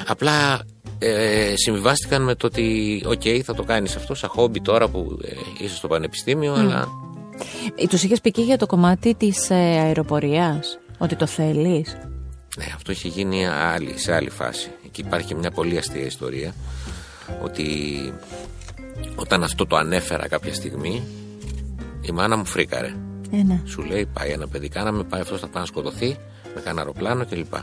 απλά 0.07 0.59
ε, 0.99 1.53
συμβιβάστηκαν 1.55 2.21
με 2.23 2.35
το 2.35 2.47
ότι, 2.47 3.01
οκ, 3.05 3.21
θα 3.43 3.53
το 3.53 3.63
κάνεις 3.63 3.95
αυτό 3.95 4.15
σαν 4.15 4.29
χόμπι 4.29 4.61
τώρα 4.61 4.87
που 4.87 5.19
ε, 5.23 5.63
είσαι 5.63 5.75
στο 5.75 5.87
πανεπιστήμιο, 5.87 6.53
αλλά 6.53 6.87
Ε, 7.75 7.87
Τους 7.87 8.03
είχες 8.03 8.21
πει 8.21 8.31
και 8.31 8.41
για 8.41 8.57
το 8.57 8.65
κομμάτι 8.65 9.15
της 9.15 9.49
ε, 9.49 9.55
αεροπορίας, 9.55 10.79
ότι 10.97 11.15
το 11.15 11.25
θέλεις; 11.25 11.97
Ναι, 12.57 12.65
αυτό 12.75 12.91
είχε 12.91 13.07
γίνει 13.07 13.47
άλλη, 13.47 13.93
σε 13.97 14.13
άλλη 14.13 14.29
φάση. 14.29 14.69
Εκεί 14.85 15.01
υπάρχει 15.01 15.27
και 15.27 15.35
μια 15.35 15.51
πολύ 15.51 15.77
αστεία 15.77 16.05
ιστορία 16.05 16.53
ότι 17.43 17.65
όταν 19.15 19.43
αυτό 19.43 19.65
το 19.65 19.75
ανέφερα 19.75 20.27
κάποια 20.27 20.53
στιγμή 20.53 21.03
η 22.01 22.11
μάνα 22.11 22.37
μου 22.37 22.45
φρίκαρε. 22.45 22.93
Ε, 23.31 23.43
ναι. 23.43 23.61
Σου 23.65 23.81
λέει 23.81 24.05
πάει 24.13 24.29
ένα 24.29 24.47
παιδί, 24.47 24.69
κάναμε, 24.69 25.03
πάει 25.03 25.21
αυτός 25.21 25.39
θα 25.39 25.47
πάει 25.47 25.61
να 25.61 25.67
σκοτωθεί 25.67 26.17
με 26.55 26.61
κανένα 26.61 26.81
αεροπλάνο 26.81 27.25
κλπ. 27.25 27.53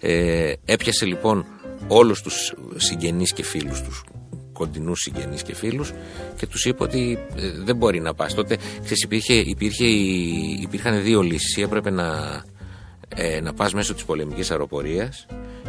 Ε, 0.00 0.52
έπιασε 0.64 1.04
λοιπόν 1.06 1.44
όλους 1.92 2.22
τους 2.22 2.54
συγγενείς 2.76 3.32
και 3.32 3.42
φίλους 3.44 3.82
τους 3.82 4.04
κοντινούς 4.52 5.00
συγγενείς 5.00 5.42
και 5.42 5.54
φίλους 5.54 5.92
και 6.36 6.46
τους 6.46 6.64
είπε 6.64 6.82
ότι 6.82 7.18
ε, 7.36 7.50
δεν 7.64 7.76
μπορεί 7.76 8.00
να 8.00 8.14
πας. 8.14 8.34
Τότε 8.34 8.56
ξέρεις, 8.82 9.02
υπήρχε, 9.02 9.34
υπήρχε, 9.34 9.84
η- 9.84 10.58
υπήρχαν 10.62 11.02
δύο 11.02 11.20
λύσεις. 11.22 11.56
Ή 11.56 11.62
έπρεπε 11.62 11.90
να, 11.90 12.08
ε, 13.16 13.40
να 13.40 13.52
πας 13.54 13.72
μέσω 13.74 13.94
της 13.94 14.04
πολεμικής 14.04 14.50
αεροπορίας 14.50 15.26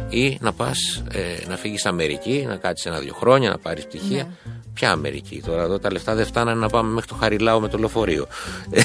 ή 0.08 0.38
να 0.40 0.52
πας 0.52 1.02
ε, 1.12 1.48
να 1.48 1.56
φύγεις 1.56 1.86
Αμερική, 1.86 2.44
να 2.48 2.56
κάτσεις 2.56 2.86
ένα-δύο 2.86 3.14
χρόνια, 3.14 3.50
να 3.50 3.58
πάρεις 3.58 3.86
πτυχία. 3.86 4.28
Ποια 4.74 4.90
Αμερική 4.90 5.42
τώρα, 5.46 5.62
εδώ 5.62 5.78
τα 5.78 5.92
λεφτά 5.92 6.14
δεν 6.14 6.26
φτάνανε 6.26 6.60
να 6.60 6.68
πάμε 6.68 6.92
μέχρι 6.92 7.08
το 7.08 7.14
Χαριλάου 7.14 7.60
με 7.60 7.68
το 7.68 7.78
λεωφορείο. 7.78 8.26
Ναι, 8.70 8.80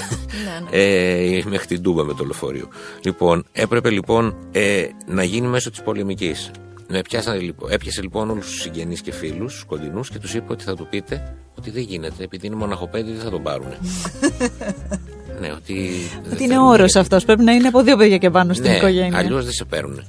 ναι. 0.69 0.77
Ε, 0.77 1.43
μέχρι 1.45 1.67
την 1.67 1.81
Τούμπα 1.81 2.03
με 2.03 2.13
το 2.13 2.23
λεωφορείο. 2.23 2.67
Λοιπόν, 3.01 3.45
έπρεπε 3.51 3.89
λοιπόν 3.89 4.35
ε, 4.51 4.85
να 5.07 5.23
γίνει 5.23 5.47
μέσω 5.47 5.69
της 5.69 5.81
πολεμικής. 5.81 6.51
Με 6.87 7.01
πιάσανε, 7.01 7.39
λοιπόν, 7.39 7.71
έπιασε 7.71 8.01
λοιπόν 8.01 8.29
όλους 8.29 8.45
τους 8.45 8.61
συγγενείς 8.61 9.01
και 9.01 9.11
φίλους 9.11 9.63
κοντινούς 9.67 10.09
και 10.09 10.19
τους 10.19 10.33
είπε 10.33 10.51
ότι 10.51 10.63
θα 10.63 10.75
του 10.75 10.87
πείτε 10.89 11.35
ότι 11.57 11.69
δεν 11.71 11.81
γίνεται. 11.81 12.23
Επειδή 12.23 12.47
είναι 12.47 12.55
μοναχοπέδι, 12.55 13.11
δεν 13.11 13.21
θα 13.21 13.29
τον 13.29 13.43
πάρουν. 13.43 13.67
ναι, 15.41 15.51
ότι. 15.51 15.89
Ότι 16.31 16.43
είναι 16.43 16.59
όρος 16.59 16.95
αυτός. 16.95 17.25
Πρέπει 17.25 17.43
να 17.43 17.51
είναι 17.51 17.67
από 17.67 17.81
δύο 17.81 17.97
παιδιά 17.97 18.17
και 18.17 18.29
πάνω 18.29 18.53
στην 18.53 18.69
ναι, 18.69 18.75
οικογένεια. 18.75 19.17
Αλλιώς 19.17 19.43
δεν 19.43 19.53
σε 19.53 19.65
παίρνουν. 19.65 20.03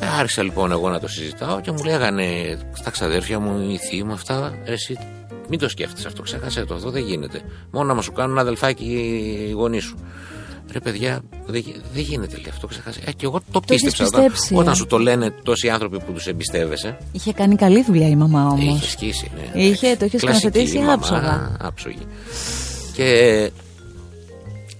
Ε, 0.00 0.06
Άρχισα 0.18 0.42
λοιπόν 0.42 0.72
εγώ 0.72 0.88
να 0.88 1.00
το 1.00 1.08
συζητάω 1.08 1.60
και 1.60 1.70
μου 1.70 1.84
λέγανε 1.84 2.24
στα 2.72 2.90
ξαδέρφια 2.90 3.38
μου, 3.38 3.70
οι 3.70 3.76
θείοι 3.76 4.02
μου 4.06 4.12
αυτά, 4.12 4.58
«Ρε 4.66 4.72
εσύ 4.72 4.98
μην 5.48 5.58
το 5.58 5.68
σκέφτεσαι 5.68 6.06
αυτό, 6.06 6.22
ξέχασε 6.22 6.64
το, 6.64 6.74
αυτό 6.74 6.90
δεν 6.90 7.02
γίνεται. 7.02 7.40
Μόνο 7.70 7.86
να 7.86 7.94
μα 7.94 8.02
σου 8.02 8.12
κάνουν 8.12 8.38
αδελφάκι 8.38 8.84
οι 9.48 9.50
γονείς 9.50 9.84
σου. 9.84 9.98
Ρε 10.72 10.80
παιδιά, 10.80 11.20
δεν 11.46 11.60
γι- 11.60 11.74
δεν 11.92 12.02
γίνεται 12.02 12.36
λέει 12.36 12.46
αυτό, 12.50 12.66
ξεχάσει. 12.66 13.00
Ε, 13.04 13.12
και 13.12 13.24
εγώ 13.26 13.40
το 13.50 13.60
πίστεψα. 13.60 14.04
Όταν, 14.04 14.20
πιστέψει, 14.22 14.54
ε; 14.54 14.58
όταν 14.58 14.74
σου 14.74 14.86
το 14.86 14.98
λένε 14.98 15.30
τόσοι 15.42 15.68
άνθρωποι 15.68 16.00
που 16.00 16.12
τους 16.12 16.26
εμπιστεύεσαι. 16.26 16.98
Είχε 17.12 17.32
κάνει 17.32 17.56
καλή 17.56 17.82
δουλειά 17.84 18.08
η 18.08 18.16
μαμά 18.16 18.46
όμω. 18.46 18.74
Είχε 18.76 18.88
σκίσει, 18.90 19.30
ναι. 19.34 19.62
Είχε, 19.62 19.86
εντάξει. 19.86 19.96
το 19.98 20.04
είχε 20.04 20.16
Κλασική 20.18 20.38
σκηνοθετήσει 20.46 20.78
μαμά, 20.78 20.92
άψογα. 20.92 21.56
άψογη. 21.60 22.06
Και 22.94 23.10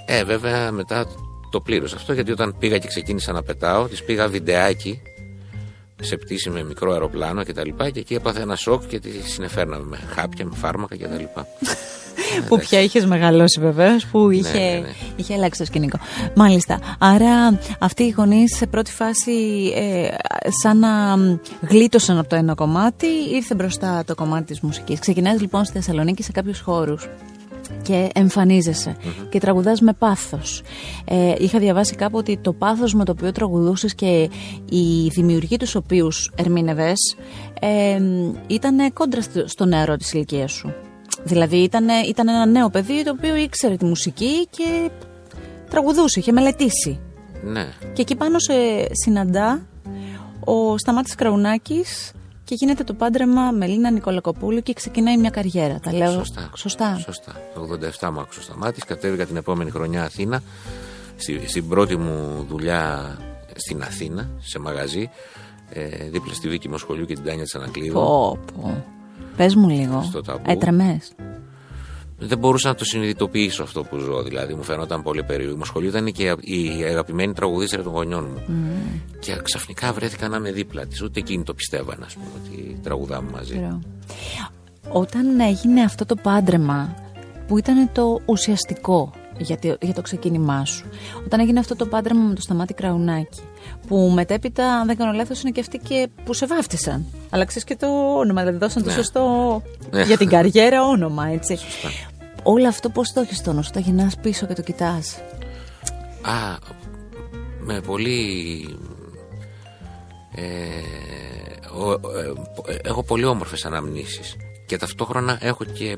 ε, 0.07 0.25
βέβαια 0.25 0.73
μετά 0.73 1.07
το 1.50 1.61
πλήρωσα 1.61 1.97
αυτό 1.97 2.12
γιατί 2.12 2.30
όταν 2.33 2.57
πήγα 2.59 2.78
και 2.78 2.88
ξεκίνησα 2.88 3.33
να 3.33 3.42
πετάω, 3.42 3.87
της 3.88 4.04
πήγα 4.04 4.28
βιντεάκι 4.28 5.00
σε 6.00 6.17
πτήση 6.17 6.50
με 6.50 6.62
μικρό 6.64 6.93
αεροπλάνο 6.93 7.45
και 7.45 7.52
τα 7.52 7.64
λοιπά 7.64 7.90
και 7.90 8.00
εκεί 8.00 8.14
έπαθε 8.14 8.40
ένα 8.40 8.57
σοκ 8.57 8.87
και 8.87 8.99
τη 8.99 9.11
συνεφέρναμε 9.25 9.85
με 9.85 9.99
χάπια, 10.14 10.45
με 10.45 10.57
φάρμακα 10.57 10.97
και 10.97 11.07
τα 11.07 11.17
λοιπά. 11.17 11.47
Που 12.49 12.59
πια 12.59 12.81
είχες 12.81 13.07
μεγαλώσει 13.07 13.61
βεβαίως, 13.61 14.07
που 14.07 14.31
είχε, 14.31 14.59
ναι, 14.59 14.78
ναι. 14.81 14.93
είχε 15.17 15.35
αλλάξει 15.35 15.61
το 15.61 15.67
σκηνικό. 15.67 15.99
Μάλιστα. 16.35 16.78
Άρα 16.99 17.59
αυτοί 17.78 18.02
οι 18.02 18.11
γονείς 18.11 18.57
σε 18.57 18.67
πρώτη 18.67 18.93
φάση, 18.93 19.33
ε, 19.75 20.09
σαν 20.62 20.78
να 20.78 21.17
μ, 21.17 21.38
γλίτωσαν 21.69 22.19
από 22.19 22.28
το 22.28 22.37
ένα 22.37 22.55
κομμάτι, 22.55 23.07
ήρθε 23.33 23.55
μπροστά 23.55 24.05
το 24.07 24.14
κομμάτι 24.14 24.45
της 24.45 24.61
μουσικής. 24.61 24.99
Ξεκινάς 24.99 25.40
λοιπόν 25.40 25.64
στη 25.64 25.73
Θεσσαλονίκη 25.73 26.23
σε 26.23 26.33
κάποιους 26.33 26.61
χώρους 26.61 27.09
και 27.88 28.09
εμφανίζεσαι 28.14 28.97
και 29.30 29.38
τραγουδάς 29.40 29.80
με 29.80 29.92
πάθος. 29.92 30.62
Ε, 31.04 31.35
είχα 31.38 31.59
διαβάσει 31.59 31.95
κάπου 31.95 32.18
ότι 32.18 32.38
το 32.42 32.52
πάθος 32.52 32.95
με 32.95 33.04
το 33.04 33.12
οποίο 33.12 33.33
τραγουδούσες 33.33 33.95
και 33.95 34.30
οι 34.71 35.09
δημιουργοί 35.11 35.57
τους 35.57 35.75
οποίους 35.75 36.33
ερμήνευες 36.37 37.16
ε, 37.61 38.00
ήταν 38.47 38.92
κόντρα 38.92 39.23
στο- 39.23 39.49
στο 39.49 39.64
νεαρό 39.64 39.97
της 39.97 40.12
ηλικίας 40.12 40.52
σου. 40.52 40.75
Δηλαδή 41.25 41.57
ήταν, 41.57 41.87
ήταν 42.09 42.28
ένα 42.28 42.47
νέο 42.47 42.71
παιδί 42.71 43.02
το 43.04 43.11
οποίο 43.18 43.37
ήξερε 43.37 43.76
τη 43.76 43.85
μουσική 43.85 44.47
και 44.50 44.90
τραγουδούσε, 45.71 46.21
είχε 46.21 46.33
μελετήσει. 46.33 47.00
ναι. 47.45 47.66
Και 47.92 48.02
εκεί 48.02 48.16
πάνω 48.16 48.38
σε 48.38 48.52
συναντά 49.04 49.66
ο 50.45 50.78
Σταμάτης 50.78 51.14
Κραουνάκης 51.14 52.12
και 52.49 52.55
γίνεται 52.55 52.85
το 52.85 52.95
πάντρεμα 52.95 53.50
με 53.50 53.67
Λίνα 53.67 53.90
Νικολακοπούλου 53.90 54.62
και 54.62 54.73
ξεκινάει 54.73 55.17
μια 55.19 55.31
καριέρα. 55.31 55.81
Τα 55.81 55.93
λέω 55.93 56.11
Σωστά. 56.11 56.50
σωστά. 56.55 56.99
Σωστά. 56.99 57.33
Το 57.55 57.69
87 58.00 58.11
μου 58.12 58.21
άκουσε 58.21 58.38
ο 58.38 58.43
Σταμάτης, 58.43 58.85
κατέβηκα 58.85 59.26
την 59.26 59.37
επόμενη 59.37 59.71
χρονιά 59.71 60.05
Αθήνα. 60.05 60.43
Στη, 61.17 61.49
στην 61.49 61.69
πρώτη 61.69 61.97
μου 61.97 62.47
δουλειά 62.49 63.17
στην 63.55 63.83
Αθήνα, 63.83 64.31
σε 64.38 64.59
μαγαζί, 64.59 65.11
ε, 65.71 66.09
δίπλα 66.11 66.35
στη 66.35 66.49
Βίκη 66.49 66.69
μου 66.69 66.78
σχολείου 66.78 67.05
και 67.05 67.14
την 67.14 67.25
Τάνια 67.25 67.43
της 67.43 67.55
Ανακλείδου. 67.55 67.93
Πω, 67.93 68.38
πω. 68.55 68.85
Πες 69.37 69.55
μου 69.55 69.69
λίγο. 69.69 70.02
Στο 70.02 70.23
ταμπού. 70.23 70.50
Έτρεμες. 70.50 71.12
Δεν 72.18 72.38
μπορούσα 72.38 72.68
να 72.68 72.75
το 72.75 72.84
συνειδητοποιήσω 72.84 73.62
αυτό 73.62 73.84
που 73.84 73.98
ζω, 73.98 74.22
δηλαδή 74.22 74.54
μου 74.54 74.62
φαίνονταν 74.62 75.02
πολύ 75.02 75.22
περίεργο. 75.22 75.58
Η 75.62 75.64
σχολείο 75.64 75.88
ήταν 75.88 76.12
και 76.12 76.37
η 76.40 76.84
αγαπημένη 76.88 77.32
τραγουδίστρια 77.32 77.82
των 77.82 77.92
γονιών 77.92 78.25
μου. 78.25 78.42
Και 79.18 79.37
ξαφνικά 79.42 79.92
βρέθηκα 79.92 80.28
να 80.28 80.37
είμαι 80.37 80.52
δίπλα 80.52 80.87
της. 80.87 81.02
Ούτε 81.02 81.20
εκείνη 81.20 81.42
το 81.42 81.54
πιστεύανε, 81.54 82.04
ας 82.04 82.14
πούμε, 82.14 82.26
ότι 82.44 82.78
τραγουδάμε 82.82 83.30
μαζί. 83.30 83.56
Ωραίο. 83.56 83.80
Όταν 84.92 85.40
έγινε 85.40 85.82
αυτό 85.82 86.06
το 86.06 86.14
πάντρεμα 86.14 86.94
που 87.46 87.58
ήταν 87.58 87.90
το 87.92 88.20
ουσιαστικό 88.25 89.12
για 89.38 89.58
το, 89.58 89.76
για 89.80 89.94
το 89.94 90.02
ξεκίνημά 90.02 90.64
σου. 90.64 90.87
Όταν 91.25 91.40
έγινε 91.40 91.58
αυτό 91.58 91.76
το 91.76 91.87
πάντρεμα 91.87 92.22
με 92.22 92.34
το 92.34 92.40
Σταμάτη 92.40 92.75
Κραουνάκη, 92.75 93.40
που 93.87 94.11
μετέπειτα, 94.14 94.73
αν 94.73 94.87
δεν 94.87 94.97
κάνω 94.97 95.12
λάθος, 95.12 95.40
είναι 95.42 95.50
και 95.50 95.61
αυτοί 95.61 95.78
και 95.78 96.08
που 96.25 96.35
σε 96.35 96.47
βάφτισαν. 96.47 97.04
Αλλά 97.30 97.44
ξέρεις 97.44 97.64
και 97.64 97.76
το 97.76 97.87
όνομα, 98.18 98.40
δηλαδή 98.40 98.58
δώσαν 98.58 98.82
το 98.82 98.88
Ναι. 98.88 98.94
σωστό 98.94 99.62
Ναι. 99.90 100.02
για 100.02 100.16
την 100.16 100.28
καριέρα 100.28 100.85
όνομα, 100.85 101.26
έτσι. 101.26 101.58
Όλο 102.42 102.68
αυτό 102.68 102.88
πώς 102.88 103.12
το 103.12 103.20
έχεις 103.20 103.37
στο 103.37 103.52
νου 103.52 103.62
σου, 103.62 103.70
τα 103.70 103.80
γυρνάς 103.80 104.16
πίσω 104.16 104.47
και 104.47 104.54
το 104.54 104.62
κοιτάς; 104.62 105.16
Α, 106.23 106.56
με 107.61 107.80
πολύ. 107.80 108.68
Ε, 110.35 110.44
ο- 111.78 111.92
ε, 112.68 112.75
έχω 112.82 113.02
πολύ 113.02 113.25
όμορφες 113.25 113.64
αναμνήσεις 113.64 114.37
και 114.66 114.76
ταυτόχρονα 114.76 115.38
έχω 115.40 115.64
και 115.64 115.97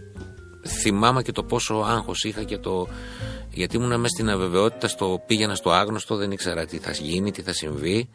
θυμάμαι 0.82 1.22
και 1.22 1.32
το 1.32 1.42
πόσο 1.42 1.74
άγχος 1.74 2.24
είχα 2.24 2.42
και 2.42 2.58
το 2.58 2.86
γιατί 3.52 3.76
ήμουν 3.76 3.88
μέσα 3.88 4.08
στην 4.08 4.30
αβεβαιότητα 4.30 4.88
στο 4.88 5.22
πήγαινα 5.26 5.54
στο 5.54 5.70
άγνωστο 5.70 6.16
δεν 6.16 6.30
ήξερα 6.30 6.66
τι 6.66 6.78
θα 6.78 6.90
γίνει, 6.90 7.30
τι 7.30 7.42
θα 7.42 7.52
συμβεί. 7.52 8.08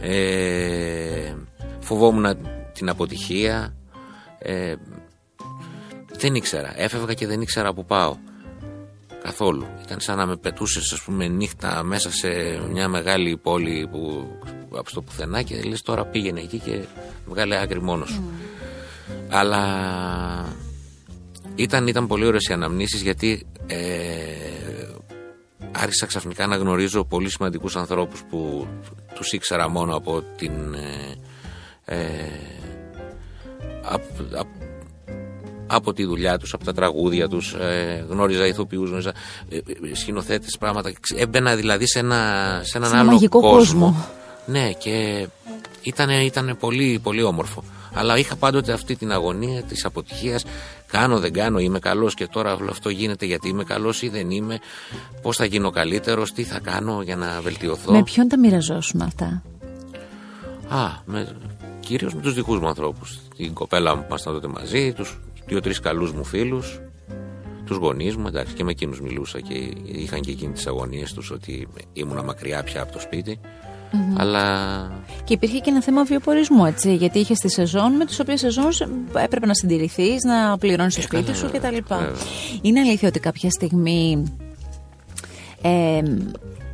Ε, 0.00 1.34
φοβόμουν 1.80 2.36
την 2.72 2.88
αποτυχία. 2.88 3.74
Ε, 4.38 4.74
δεν 6.18 6.34
ήξερα, 6.34 6.72
έφευγα 6.76 7.14
και 7.14 7.26
δεν 7.26 7.40
ήξερα 7.40 7.74
που 7.74 7.84
πάω. 7.84 8.16
Καθόλου. 9.22 9.66
Ήταν 9.82 10.00
σαν 10.00 10.16
να 10.16 10.26
με 10.26 10.36
πετούσες, 10.36 10.92
ας 10.92 11.02
πούμε, 11.02 11.28
νύχτα 11.28 11.82
μέσα 11.82 12.10
σε 12.10 12.28
μια 12.70 12.88
μεγάλη 12.88 13.36
πόλη 13.36 13.88
που, 13.90 14.26
από 14.70 14.88
στο 14.90 15.02
πουθενά 15.02 15.42
και 15.42 15.62
λες 15.62 15.82
τώρα 15.82 16.04
πήγαινε 16.04 16.40
εκεί 16.40 16.58
και 16.58 16.84
βγάλε 17.26 17.60
άκρη 17.60 17.82
μόνος 17.82 18.08
σου. 18.08 18.30
Αλλά 19.28 19.62
ήταν, 21.54 21.86
ήταν 21.86 22.06
πολύ 22.06 22.26
ωραίες 22.26 22.44
οι 22.44 22.52
αναμνήσεις 22.52 23.02
γιατί 23.02 23.46
ε, 23.66 23.76
άρχισα 25.84 26.06
ξαφνικά 26.06 26.46
να 26.46 26.56
γνωρίζω 26.56 27.04
πολύ 27.04 27.30
σημαντικούς 27.30 27.76
ανθρώπους 27.76 28.22
που 28.30 28.66
τους 29.14 29.32
ήξερα 29.32 29.68
μόνο 29.68 29.96
από 29.96 30.22
την... 30.36 30.52
Ε, 30.74 31.94
ε, 31.96 31.98
απ- 33.82 34.34
απ- 34.36 34.62
από 35.66 35.92
τη 35.92 36.04
δουλειά 36.04 36.38
τους, 36.38 36.54
από 36.54 36.64
τα 36.64 36.72
τραγούδια 36.72 37.28
τους, 37.28 37.52
ε, 37.52 38.04
γνώριζα 38.08 38.46
ηθοποιούς, 38.46 38.88
γνώριζα 38.88 39.12
ε, 39.48 39.56
ε, 39.56 39.94
σκηνοθέτες, 39.94 40.56
πράγματα. 40.58 40.92
Ξε- 41.00 41.20
Έμπαινα 41.20 41.56
δηλαδή 41.56 41.86
σε, 41.86 41.98
ένα, 41.98 42.16
σε 42.64 42.76
έναν 42.76 42.88
Σε 42.88 42.94
ένα 42.94 42.98
άλλο 43.02 43.10
μαγικό 43.10 43.40
κόσμο. 43.40 44.06
Ναι, 44.46 44.72
και 44.72 45.26
ήταν 45.84 46.10
ήτανε 46.10 46.54
πολύ, 46.54 47.00
πολύ 47.02 47.22
όμορφο. 47.22 47.64
Αλλά 47.94 48.18
είχα 48.18 48.36
πάντοτε 48.36 48.72
αυτή 48.72 48.96
την 48.96 49.12
αγωνία 49.12 49.62
της 49.62 49.84
αποτυχίας. 49.84 50.44
Κάνω, 50.86 51.18
δεν 51.18 51.32
κάνω, 51.32 51.58
είμαι 51.58 51.78
καλός 51.78 52.14
και 52.14 52.26
τώρα 52.26 52.54
όλο 52.54 52.70
αυτό 52.70 52.88
γίνεται 52.88 53.26
γιατί 53.26 53.48
είμαι 53.48 53.64
καλός 53.64 54.02
ή 54.02 54.08
δεν 54.08 54.30
είμαι. 54.30 54.58
Πώς 55.22 55.36
θα 55.36 55.44
γίνω 55.44 55.70
καλύτερος, 55.70 56.32
τι 56.32 56.42
θα 56.42 56.58
κάνω 56.58 57.02
για 57.02 57.16
να 57.16 57.40
βελτιωθώ. 57.40 57.92
Με 57.92 58.02
ποιον 58.02 58.28
τα 58.28 58.38
μοιραζόσουν 58.38 59.00
αυτά; 59.00 59.42
Α, 60.68 60.90
με, 61.04 61.36
κυρίως 61.80 62.14
με 62.14 62.20
τους 62.20 62.34
δικούς 62.34 62.58
μου 62.58 62.68
ανθρώπους. 62.68 63.20
Την 63.36 63.54
κοπέλα 63.54 63.96
μου 63.96 64.04
ήμασταν 64.08 64.32
τότε 64.32 64.46
μαζί, 64.46 64.92
τους 64.92 65.18
δύο-τρεις 65.46 65.80
καλούς 65.80 66.12
μου 66.12 66.24
φίλους, 66.24 66.80
τους 67.64 67.76
γονείς 67.76 68.16
μου, 68.16 68.26
εντάξει, 68.26 68.54
και 68.54 68.64
με 68.64 68.70
εκείνους 68.70 69.00
μιλούσα 69.00 69.40
και 69.40 69.54
είχαν 69.84 70.20
και 70.20 70.30
εκείνοι 70.30 70.52
τις 70.52 70.66
αγωνίες 70.66 71.12
τους 71.12 71.30
ότι 71.30 71.68
ήμουνα 71.92 72.22
μακριά 72.22 72.62
πια 72.62 72.82
από 72.82 72.92
το 72.92 72.98
σπιτι 73.94 74.20
Αλλά 74.20 74.44
Και 75.24 75.32
υπήρχε 75.34 75.58
και 75.58 75.70
ένα 75.70 75.82
θέμα 75.82 76.04
βιοπορισμού, 76.04 76.64
έτσι. 76.64 76.94
Γιατί 76.94 77.18
είχες 77.18 77.38
τη 77.38 77.50
σεζόν 77.50 77.92
με 77.92 78.04
τις 78.04 78.20
οποίες 78.20 78.40
σεζόν 78.40 78.68
έπρεπε 79.16 79.46
να 79.46 79.54
συντηρηθείς, 79.54 80.22
να 80.24 80.58
πληρώνεις 80.58 80.94
το 80.94 81.02
σπίτι 81.02 81.22
καλά, 81.22 81.36
σου 81.36 81.46
κτλ. 81.46 81.76
βέβαια. 81.88 82.12
Είναι 82.62 82.80
αλήθεια 82.80 83.08
ότι 83.08 83.20
κάποια 83.20 83.50
στιγμή 83.50 84.22
ε, 85.62 86.02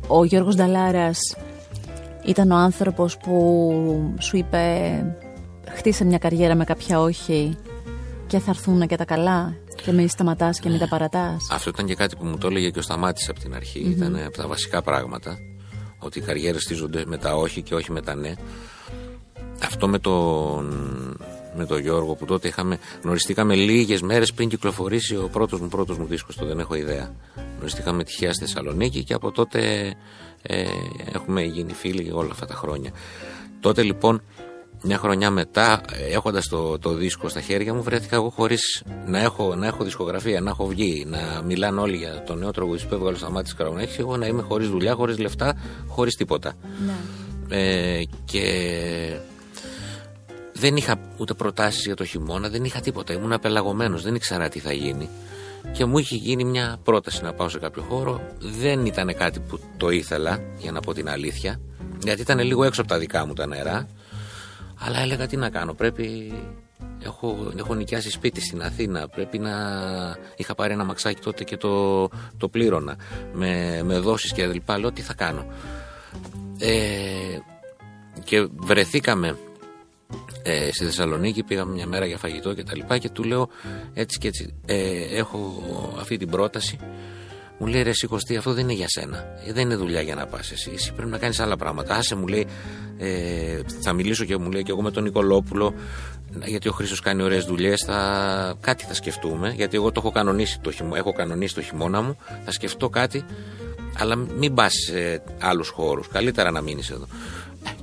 ο 0.07 0.23
Γιώργος 0.23 0.55
Νταλάρας 0.55 1.17
ήταν 2.25 2.51
ο 2.51 2.55
άνθρωπος 2.55 3.17
που 3.17 4.15
σου 4.19 4.37
είπε 4.37 4.65
χτίσε 5.69 6.05
μια 6.05 6.17
καριέρα 6.17 6.55
με 6.55 6.63
κάποια 6.63 6.99
όχι 6.99 7.57
και 8.27 8.39
θα 8.39 8.49
έρθουν 8.49 8.87
και 8.87 8.95
τα 8.95 9.05
καλά 9.05 9.53
και 9.83 9.91
μην 9.91 10.09
σταματάς 10.09 10.59
και 10.59 10.69
μην 10.69 10.79
τα 10.79 10.87
παρατάς. 10.87 11.47
αυτό 11.51 11.69
ήταν 11.69 11.85
και 11.85 11.95
κάτι 11.95 12.15
που 12.15 12.25
μου 12.25 12.37
το 12.37 12.47
έλεγε 12.47 12.69
και 12.69 12.79
ο 12.79 12.81
Σταμάτης 12.81 13.29
από 13.29 13.39
την 13.39 13.55
αρχη 13.55 13.79
Ήταν 13.79 14.15
από 14.15 14.37
τα 14.37 14.47
βασικά 14.47 14.81
πράγματα. 14.81 15.37
Ότι 16.03 16.19
οι 16.19 16.21
καριέρες 16.21 16.61
στίζονται 16.61 17.03
με 17.07 17.17
τα 17.17 17.35
όχι 17.35 17.61
και 17.61 17.75
όχι 17.75 17.91
με 17.91 18.01
τα 18.01 18.15
ναι. 18.15 18.33
Αυτό 19.63 19.87
με 19.87 19.99
τον, 19.99 20.65
με 21.55 21.65
τον 21.65 21.79
Γιώργο 21.79 22.15
που 22.15 22.25
τότε 22.25 22.47
είχαμε, 22.47 22.79
γνωριστήκαμε 23.03 23.55
λίγες 23.55 24.01
μέρες 24.01 24.33
πριν 24.33 24.49
κυκλοφορήσει 24.49 25.15
ο 25.15 25.29
πρώτος 25.31 25.59
μου 25.59 25.67
πρώτος 25.67 25.97
μου 25.97 26.05
δίσκος, 26.05 26.35
το 26.35 26.45
δεν 26.45 26.59
έχω 26.59 26.75
ιδέα. 26.75 27.15
Γνωριστήκαμε 27.55 28.03
τυχαία 28.03 28.33
στη 28.33 28.45
Θεσσαλονίκη 28.45 29.03
και 29.03 29.13
από 29.13 29.31
τότε 29.31 29.93
ε, 30.41 30.65
έχουμε 31.13 31.41
γίνει 31.43 31.73
φίλοι 31.73 32.11
όλα 32.11 32.29
αυτά 32.31 32.45
τα 32.45 32.53
χρόνια. 32.53 32.91
Τότε 33.59 33.83
λοιπόν 33.83 34.21
μια 34.83 34.97
χρονιά 34.97 35.29
μετά, 35.29 35.81
έχοντας 36.11 36.47
το, 36.47 36.79
το 36.79 36.93
δίσκο 36.93 37.29
στα 37.29 37.41
χέρια 37.41 37.73
μου, 37.73 37.83
βρέθηκα 37.83 38.15
εγώ 38.15 38.29
χωρίς 38.29 38.83
να 39.05 39.19
έχω, 39.19 39.55
να 39.55 39.67
έχω 39.67 39.83
δισκογραφία, 39.83 40.41
να 40.41 40.49
έχω 40.49 40.67
βγει, 40.67 41.05
να 41.07 41.41
μιλάνε 41.45 41.81
όλοι 41.81 41.95
για 41.97 42.23
τον 42.23 42.37
νέο 42.37 42.51
τραγουδιστή 42.51 42.87
που 42.87 42.93
έβγαλε 42.93 43.17
στα 43.17 43.29
μάτια 43.29 43.55
της 43.83 43.97
Εγώ 43.97 44.17
να 44.17 44.25
είμαι 44.27 44.41
χωρίς 44.41 44.69
δουλειά, 44.69 44.93
χωρίς 44.93 45.17
λεφτά, 45.17 45.55
χωρίς 45.87 46.15
τίποτα. 46.15 46.53
Ναι. 46.85 46.93
Ε, 47.57 48.03
και 48.25 48.43
δεν 50.53 50.75
είχα 50.75 50.95
ούτε 51.17 51.33
προτάσεις 51.33 51.85
για 51.85 51.95
το 51.95 52.05
χειμώνα, 52.05 52.49
δεν 52.49 52.63
είχα 52.63 52.79
τίποτα. 52.79 53.13
Ήμουν 53.13 53.33
απελαγωμένος, 53.33 54.03
δεν 54.03 54.15
ήξερα 54.15 54.49
τι 54.49 54.59
θα 54.59 54.73
γίνει. 54.73 55.09
Και 55.71 55.85
μου 55.85 55.97
είχε 55.97 56.15
γίνει 56.15 56.43
μια 56.43 56.79
πρόταση 56.83 57.23
να 57.23 57.33
πάω 57.33 57.49
σε 57.49 57.59
κάποιο 57.59 57.81
χώρο. 57.89 58.21
Δεν 58.39 58.85
ήταν 58.85 59.15
κάτι 59.15 59.39
που 59.39 59.59
το 59.77 59.89
ήθελα, 59.89 60.39
για 60.57 60.71
να 60.71 60.79
πω 60.79 60.93
την 60.93 61.09
αλήθεια. 61.09 61.59
Γιατί 62.03 62.21
ήταν 62.21 62.39
λίγο 62.39 62.63
έξω 62.63 62.81
από 62.81 62.89
τα 62.89 62.97
δικά 62.97 63.25
μου 63.25 63.33
τα 63.33 63.47
νερά. 63.47 63.87
Αλλά 64.85 64.99
έλεγα 64.99 65.27
τι 65.27 65.37
να 65.37 65.49
κάνω. 65.49 65.73
Πρέπει. 65.73 66.33
Έχω, 67.03 67.51
έχω 67.57 67.75
νοικιάσει 67.75 68.09
σπίτι 68.09 68.41
στην 68.41 68.61
Αθήνα. 68.61 69.07
Πρέπει 69.07 69.39
να. 69.39 69.51
Είχα 70.35 70.55
πάρει 70.55 70.73
ένα 70.73 70.83
μαξάκι 70.83 71.21
τότε 71.21 71.43
και 71.43 71.57
το, 71.57 72.07
το 72.37 72.47
πλήρωνα. 72.49 72.97
Με, 73.33 73.81
με 73.83 73.97
δόσεις 73.97 74.33
και 74.33 74.45
λοιπά. 74.47 74.79
Λέω 74.79 74.91
τι 74.91 75.01
θα 75.01 75.13
κάνω. 75.13 75.45
Ε, 76.59 77.39
και 78.23 78.47
βρεθήκαμε 78.51 79.37
ε, 80.43 80.69
στη 80.71 80.85
Θεσσαλονίκη, 80.85 81.43
πήγαμε 81.43 81.73
μια 81.73 81.87
μέρα 81.87 82.05
για 82.05 82.17
φαγητό 82.17 82.53
και 82.53 82.63
τα 82.63 82.75
λοιπά 82.75 82.97
και 82.97 83.09
του 83.09 83.23
λέω 83.23 83.49
έτσι 83.93 84.17
και 84.19 84.27
έτσι, 84.27 84.55
ε, 84.65 85.17
έχω 85.17 85.63
αυτή 85.99 86.17
την 86.17 86.29
πρόταση. 86.29 86.77
Μου 87.61 87.67
λέει 87.67 87.81
ρε 87.81 87.89
εσύ 87.89 88.07
αυτό 88.37 88.53
δεν 88.53 88.63
είναι 88.63 88.73
για 88.73 88.87
σένα. 88.89 89.17
Ε, 89.45 89.53
δεν 89.53 89.63
είναι 89.63 89.75
δουλειά 89.75 90.01
για 90.01 90.15
να 90.15 90.25
πας 90.25 90.51
εσύ. 90.51 90.71
Εσύ 90.73 90.93
πρέπει 90.93 91.09
να 91.11 91.17
κάνεις 91.17 91.39
άλλα 91.39 91.55
πράγματα. 91.55 91.95
Άσε 91.95 92.15
μου 92.15 92.27
λέει, 92.27 92.47
ε, 92.97 93.59
θα 93.81 93.93
μιλήσω 93.93 94.25
και 94.25 94.37
μου 94.37 94.51
λέει 94.51 94.63
και 94.63 94.71
εγώ 94.71 94.81
με 94.81 94.91
τον 94.91 95.03
Νικολόπουλο 95.03 95.73
γιατί 96.45 96.67
ο 96.67 96.71
Χρήστος 96.71 96.99
κάνει 96.99 97.23
ωραίες 97.23 97.45
δουλειές 97.45 97.83
θα... 97.85 98.55
κάτι 98.59 98.83
θα 98.85 98.93
σκεφτούμε 98.93 99.53
γιατί 99.55 99.75
εγώ 99.75 99.91
το 99.91 100.01
έχω 100.03 100.11
κανονίσει 100.11 100.59
το, 100.59 100.71
χειμώ... 100.71 100.93
έχω 100.95 101.13
κανονίσει 101.13 101.53
το 101.53 101.61
χειμώνα 101.61 102.01
μου 102.01 102.17
θα 102.45 102.51
σκεφτώ 102.51 102.89
κάτι 102.89 103.25
αλλά 103.97 104.15
μην 104.15 104.53
πας 104.53 104.73
σε 104.73 105.23
άλλους 105.39 105.69
χώρους 105.69 106.07
καλύτερα 106.07 106.51
να 106.51 106.61
μείνεις 106.61 106.89
εδώ 106.89 107.05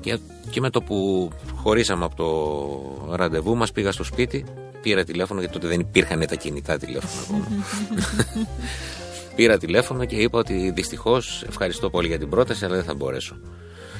και, 0.00 0.18
και 0.50 0.61
με 0.61 0.70
το 0.70 0.82
που 0.82 1.30
χωρίσαμε 1.54 2.04
από 2.04 2.16
το 2.16 3.16
ραντεβού 3.16 3.56
μας 3.56 3.73
πήγα 3.73 3.92
στο 3.92 4.04
σπίτι 4.04 4.44
πήρα 4.82 5.04
τηλέφωνο 5.04 5.40
γιατί 5.40 5.54
τότε 5.54 5.66
δεν 5.66 5.80
υπήρχαν 5.80 6.26
τα 6.26 6.35
κινητά 6.35 6.78
τηλέφωνα 6.78 7.23
ακόμα 7.23 7.47
πήρα 9.38 9.59
τηλέφωνο 9.59 10.04
και 10.04 10.16
είπα 10.16 10.38
ότι 10.38 10.71
δυστυχώς 10.75 11.45
ευχαριστώ 11.49 11.90
πολύ 11.90 12.09
για 12.09 12.18
την 12.18 12.28
πρόταση 12.28 12.64
αλλά 12.64 12.75
δεν 12.75 12.85
θα 12.85 12.95
μπορέσω 12.95 13.37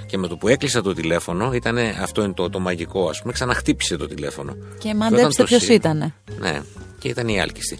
και 0.07 0.18
με 0.18 0.28
το 0.28 0.37
που 0.37 0.49
έκλεισα 0.49 0.83
το 0.83 0.95
τηλέφωνο, 0.95 1.52
ήταν 1.52 1.78
αυτό 2.02 2.23
είναι 2.23 2.33
το, 2.33 2.50
το 2.50 2.59
μαγικό, 2.59 3.09
ας 3.09 3.21
πούμε, 3.21 3.33
ξαναχτύπησε 3.33 3.97
το 3.97 4.07
τηλέφωνο. 4.07 4.57
Και 4.78 4.95
μαντέψτε 4.95 5.45
ποιος 5.45 5.68
ήταν. 5.68 6.14
Ναι, 6.40 6.61
και 6.99 7.09
ήταν 7.09 7.28
η 7.28 7.40
Άλκηστη. 7.40 7.78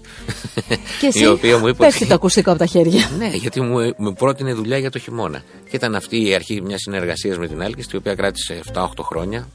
Και 1.01 1.07
εσύ, 1.15 1.23
η 1.23 1.27
οποία 1.27 1.59
μου 1.59 1.69
είπε 1.69 1.85
πέφτει 1.85 2.07
το 2.07 2.15
ακουστικό 2.15 2.51
από 2.51 2.59
τα 2.59 2.67
χέρια. 2.67 3.11
Ναι, 3.19 3.29
γιατί 3.29 3.61
μου, 3.61 3.93
μου 3.97 4.13
πρότεινε 4.13 4.53
δουλειά 4.53 4.79
για 4.79 4.91
το 4.91 4.99
χειμώνα. 4.99 5.43
Και 5.71 5.77
ήταν 5.77 5.95
αυτή 5.95 6.29
η 6.29 6.35
αρχή 6.35 6.63
μιας 6.63 6.81
συνεργασίας 6.81 7.39
με 7.39 7.47
την 7.47 7.63
Άλκηστη, 7.63 7.95
η 7.95 7.99
οποία 7.99 8.15
κράτησε 8.15 8.61
7-8 8.73 8.87
χρόνια. 9.03 9.49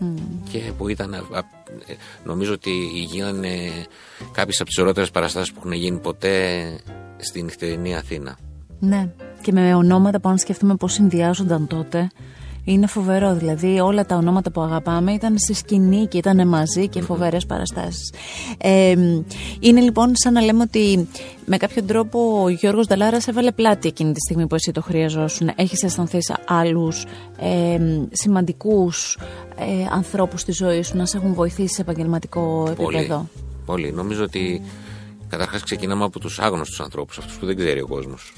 Mm. 0.00 0.20
Και 0.50 0.58
που 0.78 0.88
ήταν. 0.88 1.26
Νομίζω 2.24 2.52
ότι 2.52 2.70
γίνανε 3.10 3.70
κάποιες 4.32 4.60
από 4.60 4.68
τις 4.68 4.78
ωραιότερες 4.78 5.10
παραστάσεις 5.10 5.52
που 5.52 5.58
έχουν 5.58 5.72
γίνει 5.72 5.98
ποτέ 5.98 6.64
στην 7.18 7.44
νυχτερινή 7.44 7.96
Αθήνα. 7.96 8.38
Ναι, 8.78 9.08
και 9.42 9.52
με 9.52 9.74
ονόματα 9.74 10.20
που 10.20 10.28
αν 10.28 10.38
σκεφτούμε 10.38 10.74
πώς 10.74 10.92
συνδυάζονταν 10.92 11.66
τότε. 11.66 12.08
Είναι 12.64 12.86
φοβερό, 12.86 13.34
δηλαδή 13.34 13.80
όλα 13.80 14.06
τα 14.06 14.16
ονόματα 14.16 14.50
που 14.50 14.60
αγαπάμε 14.60 15.12
ήταν 15.12 15.38
στη 15.38 15.54
σκηνή 15.54 16.06
και 16.06 16.18
ήταν 16.18 16.48
μαζί 16.48 16.88
και 16.88 17.00
φοβερές 17.00 17.46
παραστάσεις. 17.46 18.12
Ε, 18.58 18.94
είναι 19.60 19.80
λοιπόν 19.80 20.12
σαν 20.14 20.32
να 20.32 20.40
λέμε 20.40 20.62
ότι 20.62 21.08
με 21.44 21.56
κάποιο 21.56 21.82
τρόπο 21.82 22.42
ο 22.42 22.48
Γιώργος 22.48 22.86
Δαλάρας 22.86 23.28
έβαλε 23.28 23.52
πλάτη 23.52 23.88
εκείνη 23.88 24.12
τη 24.12 24.20
στιγμή 24.20 24.46
που 24.46 24.54
εσύ 24.54 24.72
το 24.72 24.82
χρειαζόσουν. 24.82 25.50
Έχεις 25.56 25.82
αισθανθεί 25.82 26.18
άλλους 26.46 27.04
ε, 27.40 27.78
σημαντικούς 28.10 29.18
ε, 29.56 29.86
ανθρώπους 29.92 30.40
στη 30.40 30.52
ζωή 30.52 30.82
σου 30.82 30.96
να 30.96 31.06
σε 31.06 31.16
έχουν 31.16 31.34
βοηθήσει 31.34 31.74
σε 31.74 31.80
επαγγελματικό 31.80 32.66
επίπεδο; 32.70 33.16
Πολύ, 33.16 33.28
πολύ. 33.64 33.92
Νομίζω 33.92 34.22
ότι 34.22 34.62
καταρχάς 35.28 35.62
ξεκινάμε 35.62 36.04
από 36.04 36.18
τους 36.18 36.38
άγνωστους 36.38 36.80
ανθρώπους, 36.80 37.18
αυτούς 37.18 37.36
που 37.36 37.46
δεν 37.46 37.56
ξέρει 37.56 37.80
ο 37.80 37.86
κόσμος. 37.86 38.32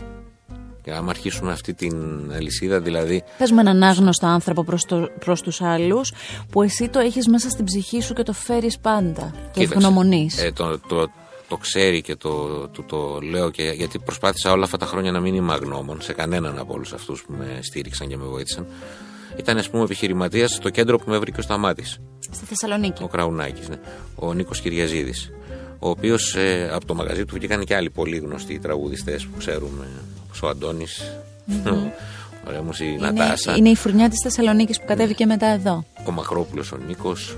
Και 0.83 0.93
άμα 0.93 1.11
αρχίσουμε 1.11 1.53
αυτή 1.53 1.75
την 1.75 1.95
αλυσίδα, 2.33 2.81
δηλαδή. 2.81 3.23
Πες 3.39 3.51
με 3.51 3.61
έναν 3.61 3.83
άγνωστο 3.83 4.27
άνθρωπο 4.27 4.65
προς 4.65 4.87
προς 5.19 5.43
τους 5.43 5.61
άλλους, 5.61 6.13
που 6.51 6.63
εσύ 6.63 6.89
το 6.89 6.99
έχεις 6.99 7.29
μέσα 7.29 7.51
στην 7.51 7.65
ψυχή 7.65 8.01
σου 8.01 8.15
και 8.15 8.23
το 8.23 8.33
φέρεις 8.33 8.79
πάντα. 8.79 9.33
Το 9.55 9.63
ευγνωμονείς. 9.63 10.43
Ε, 10.43 10.53
το, 10.53 10.79
το, 10.79 11.11
το, 11.49 11.57
ξέρει 11.57 12.03
και 12.03 12.17
το, 12.17 12.69
το, 12.69 12.83
το 12.83 13.19
λέω 13.21 13.51
και 13.51 13.63
γιατί 13.63 13.99
προσπάθησα 13.99 14.53
όλα 14.53 14.65
αυτά 14.65 14.77
τα 14.77 14.87
χρόνια 14.87 15.11
να 15.13 15.21
μην 15.21 15.35
είμαι 15.35 15.53
αγνώμων 15.53 16.01
σε 16.01 16.13
κανέναν 16.13 16.59
από 16.59 16.73
όλους 16.73 16.93
αυτούς 16.93 17.23
που 17.23 17.33
με 17.39 17.59
στήριξαν 17.63 18.09
και 18.09 18.17
με 18.17 18.25
βοήθησαν. 18.25 18.67
Ήταν, 19.37 19.59
ας 19.59 19.71
πούμε, 19.71 19.83
επιχειρηματίας 19.83 20.51
στο 20.51 20.71
κέντρο 20.71 20.99
που 20.99 21.11
με 21.11 21.19
βρήκε 21.19 21.41
ο 21.41 21.43
Σταμάτης. 21.43 21.99
Στη 22.31 22.45
Θεσσαλονίκη. 22.45 23.03
Ο 23.03 23.07
Κραουνάκης, 23.09 23.69
ναι. 23.69 23.77
Ο 24.15 24.33
Νίκος 24.33 24.61
Κυριαζίδης. 24.61 25.31
Ο 25.83 25.89
οποίος 25.89 26.35
ε, 26.37 26.71
από 26.73 26.87
το 26.87 26.95
μαγαζί 26.95 27.25
του 27.25 27.35
βγήκαν 27.35 27.65
και 27.65 27.75
άλλοι 27.75 27.91
πολύ 27.91 28.17
γνωστοί 28.17 28.59
τραγουδιστές 28.59 29.27
που 29.27 29.39
ξέρουμε 29.39 29.87
ο 30.43 30.49
Αντώνης. 30.49 31.03
Ωραία 32.47 32.63
μου 32.63 32.71
η 32.81 32.97
Νατάσα. 33.01 33.57
Είναι 33.57 33.69
η 33.69 33.77
φουρνιά 33.77 34.09
της 34.09 34.19
Θεσσαλονίκης 34.23 34.81
που 34.81 34.87
κατέβηκε 34.87 35.27
μετά 35.27 35.47
εδώ. 35.47 35.85
Ο 36.07 36.11
Μακρόπουλος, 36.11 36.73
ο 36.73 36.77
Νίκος. 36.87 37.37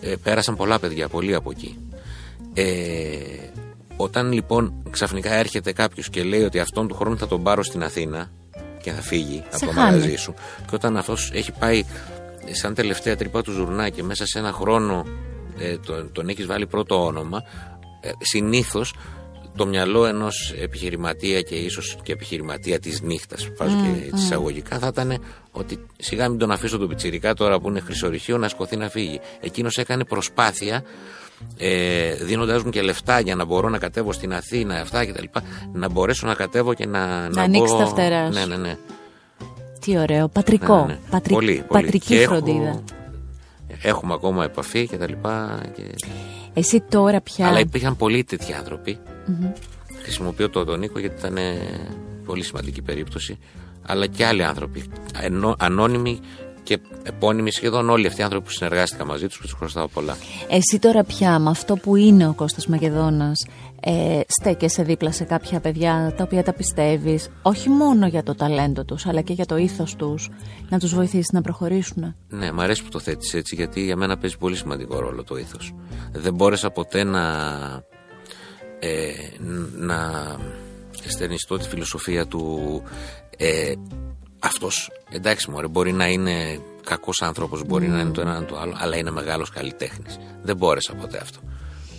Ε, 0.00 0.14
πέρασαν 0.22 0.56
πολλά 0.56 0.78
παιδιά, 0.78 1.08
πολλοί 1.08 1.34
από 1.34 1.50
εκεί. 1.50 1.78
Ε, 2.54 2.64
όταν 3.96 4.32
λοιπόν 4.32 4.72
ξαφνικά 4.90 5.34
έρχεται 5.34 5.72
κάποιος 5.72 6.10
και 6.10 6.22
λέει 6.22 6.42
ότι 6.42 6.58
αυτόν 6.58 6.88
του 6.88 6.94
χρόνου 6.94 7.18
θα 7.18 7.26
τον 7.26 7.42
πάρω 7.42 7.62
στην 7.62 7.82
Αθήνα 7.82 8.30
και 8.82 8.90
θα 8.90 9.00
φύγει 9.00 9.42
από 9.52 9.66
το 9.66 9.72
μαγαζί 9.72 10.16
σου. 10.16 10.34
Και 10.56 10.74
όταν 10.74 10.96
αυτός 10.96 11.30
έχει 11.34 11.52
πάει 11.52 11.84
σαν 12.50 12.74
τελευταία 12.74 13.16
τρύπα 13.16 13.42
του 13.42 13.52
ζουρνά 13.52 13.88
και 13.88 14.02
μέσα 14.02 14.26
σε 14.26 14.38
ένα 14.38 14.52
χρόνο 14.52 15.04
ε, 15.06 15.37
τον, 15.86 16.12
τον 16.12 16.28
έχεις 16.28 16.46
βάλει 16.46 16.66
πρώτο 16.66 17.04
όνομα, 17.04 17.42
ε, 18.00 18.10
συνήθως 18.18 18.94
το 19.56 19.66
μυαλό 19.66 20.06
ενός 20.06 20.54
επιχειρηματία 20.60 21.40
και 21.40 21.54
ίσως 21.54 21.96
και 22.02 22.12
επιχειρηματία 22.12 22.78
της 22.78 23.00
νύχτας, 23.02 23.48
βάζω 23.58 23.76
mm, 23.78 23.82
και 23.82 24.10
mm. 24.10 24.16
εισαγωγικά, 24.16 24.78
θα 24.78 24.86
ήταν 24.86 25.24
ότι 25.50 25.86
σιγά 25.98 26.28
μην 26.28 26.38
τον 26.38 26.50
αφήσω 26.50 26.78
τον 26.78 26.88
πιτσιρικά 26.88 27.34
τώρα 27.34 27.60
που 27.60 27.68
είναι 27.68 27.80
χρυσορυχείο 27.80 28.38
να 28.38 28.48
σκοθεί 28.48 28.76
να 28.76 28.88
φύγει. 28.88 29.20
Εκείνος 29.40 29.76
έκανε 29.76 30.04
προσπάθεια 30.04 30.84
ε, 31.56 32.14
δίνοντάς 32.14 32.62
μου 32.62 32.70
και 32.70 32.82
λεφτά 32.82 33.20
για 33.20 33.34
να 33.34 33.44
μπορώ 33.44 33.68
να 33.68 33.78
κατέβω 33.78 34.12
στην 34.12 34.32
Αθήνα, 34.34 34.74
αυτά 34.74 35.06
κτλ. 35.06 35.24
Να 35.72 35.88
μπορέσω 35.90 36.26
να 36.26 36.34
κατέβω 36.34 36.74
και 36.74 36.86
να. 36.86 37.06
Να, 37.06 37.28
να 37.28 37.42
ανοίξεις 37.42 37.76
τα 37.76 37.86
φτερά. 37.86 38.28
Ναι, 38.28 38.46
ναι, 38.46 38.56
ναι. 38.56 38.76
Τι 39.80 39.98
ωραίο. 39.98 40.28
Πατρικό. 40.28 40.76
Ναι, 40.76 40.82
ναι. 40.82 40.92
ναι. 40.92 40.98
Πατρι... 41.10 41.34
Πολύ, 41.34 41.64
πολύ. 41.68 41.82
Πατρική 41.82 42.16
και 42.16 42.26
φροντίδα. 42.26 42.68
Έχω... 42.68 42.84
Έχουμε 43.82 44.14
ακόμα 44.14 44.44
επαφή 44.44 44.88
και 44.88 44.96
τα 44.96 45.08
λοιπά. 45.08 45.60
Και... 45.74 45.82
Εσύ 46.54 46.80
τώρα 46.80 47.20
πια. 47.20 47.46
Αλλά 47.46 47.60
υπήρχαν 47.60 47.96
πολλοί 47.96 48.24
τέτοιοι 48.24 48.52
άνθρωποι. 48.52 48.98
Mm-hmm. 49.02 49.52
Χρησιμοποιώ 50.02 50.50
το 50.50 50.64
τον 50.64 50.78
Νίκο 50.78 50.98
γιατί 50.98 51.26
ήταν 51.26 51.38
πολύ 52.24 52.42
σημαντική 52.42 52.82
περίπτωση. 52.82 53.38
Αλλά 53.86 54.06
και 54.06 54.26
άλλοι 54.26 54.44
άνθρωποι. 54.44 54.84
Ενώ, 55.20 55.54
ανώνυμοι 55.58 56.20
και 56.62 56.78
επώνυμοι 57.02 57.50
σχεδόν 57.50 57.90
όλοι 57.90 58.06
αυτοί 58.06 58.20
οι 58.20 58.24
άνθρωποι 58.24 58.44
που 58.44 58.50
συνεργάστηκα 58.50 59.04
μαζί 59.04 59.26
τους 59.26 59.36
και 59.36 59.42
τους 59.42 59.52
χρωστάω 59.52 59.88
πολλά. 59.88 60.16
Εσύ 60.48 60.78
τώρα 60.78 61.04
πια 61.04 61.38
με 61.38 61.50
αυτό 61.50 61.76
που 61.76 61.96
είναι 61.96 62.28
ο 62.28 62.32
Κώστας 62.32 62.66
Μακεδόνας 62.66 63.46
ε, 63.80 64.20
στέκεσαι 64.26 64.82
δίπλα 64.82 65.12
σε 65.12 65.24
κάποια 65.24 65.60
παιδιά 65.60 66.14
τα 66.16 66.22
οποία 66.22 66.42
τα 66.42 66.52
πιστεύεις 66.52 67.28
όχι 67.42 67.68
μόνο 67.68 68.06
για 68.06 68.22
το 68.22 68.34
ταλέντο 68.34 68.84
τους 68.84 69.06
αλλά 69.06 69.20
και 69.20 69.32
για 69.32 69.46
το 69.46 69.56
ήθος 69.56 69.96
τους 69.96 70.30
να 70.68 70.78
τους 70.78 70.94
βοηθήσεις 70.94 71.30
να 71.32 71.40
προχωρήσουν. 71.40 72.14
Ναι, 72.28 72.52
μου 72.52 72.60
αρέσει 72.60 72.82
που 72.82 72.88
το 72.88 72.98
θέτεις 72.98 73.34
έτσι 73.34 73.54
γιατί 73.54 73.84
για 73.84 73.96
μένα 73.96 74.18
παίζει 74.18 74.36
πολύ 74.38 74.56
σημαντικό 74.56 74.98
ρόλο 74.98 75.24
το 75.24 75.36
ήθος. 75.36 75.74
Δεν 76.12 76.34
μπόρεσα 76.34 76.70
ποτέ 76.70 77.04
να, 77.04 77.22
ε, 78.78 79.12
να 79.76 79.96
στερνιστώ 81.06 81.56
τη 81.56 81.68
φιλοσοφία 81.68 82.26
του 82.26 82.82
ε, 83.36 83.72
αυτός 84.38 84.90
εντάξει 85.10 85.50
μωρέ 85.50 85.68
μπορεί 85.68 85.92
να 85.92 86.06
είναι 86.06 86.60
κακός 86.84 87.22
άνθρωπος 87.22 87.64
μπορεί 87.64 87.88
να 87.88 88.00
είναι 88.00 88.10
το 88.10 88.20
ένα 88.20 88.44
το 88.44 88.58
άλλο 88.58 88.74
αλλά 88.76 88.96
είναι 88.96 89.10
μεγάλος 89.10 89.50
καλλιτέχνης 89.50 90.18
δεν 90.42 90.56
μπόρεσα 90.56 90.94
ποτέ 90.94 91.18
αυτό 91.18 91.38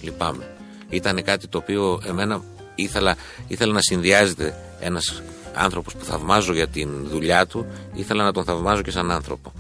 λυπάμαι 0.02 0.48
ήταν 0.90 1.24
κάτι 1.24 1.48
το 1.48 1.58
οποίο 1.58 2.02
εμένα 2.08 2.44
ήθελα, 2.76 3.16
ήθελα 3.48 3.74
να 3.74 3.82
συνδυάζεται 3.82 4.56
ένας 4.80 5.22
άνθρωπος 5.54 5.96
που 5.96 6.06
θαυμάζω 6.06 6.54
για 6.54 6.68
την 6.68 6.90
δουλειά 7.08 7.46
του 7.48 7.66
ήθελα 7.94 8.24
να 8.24 8.32
τον 8.32 8.44
θαυμάζω 8.44 8.82
και 8.82 8.92
σαν 8.92 9.12
άνθρωπο 9.12 9.52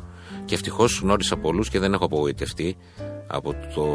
και 0.45 0.55
ευτυχώς 0.55 0.99
γνώρισα 0.99 1.37
πολλούς 1.37 1.69
και 1.69 1.79
δεν 1.79 1.93
έχω 1.93 2.05
απογοητευτεί 2.05 2.77
από 3.27 3.55
το 3.75 3.85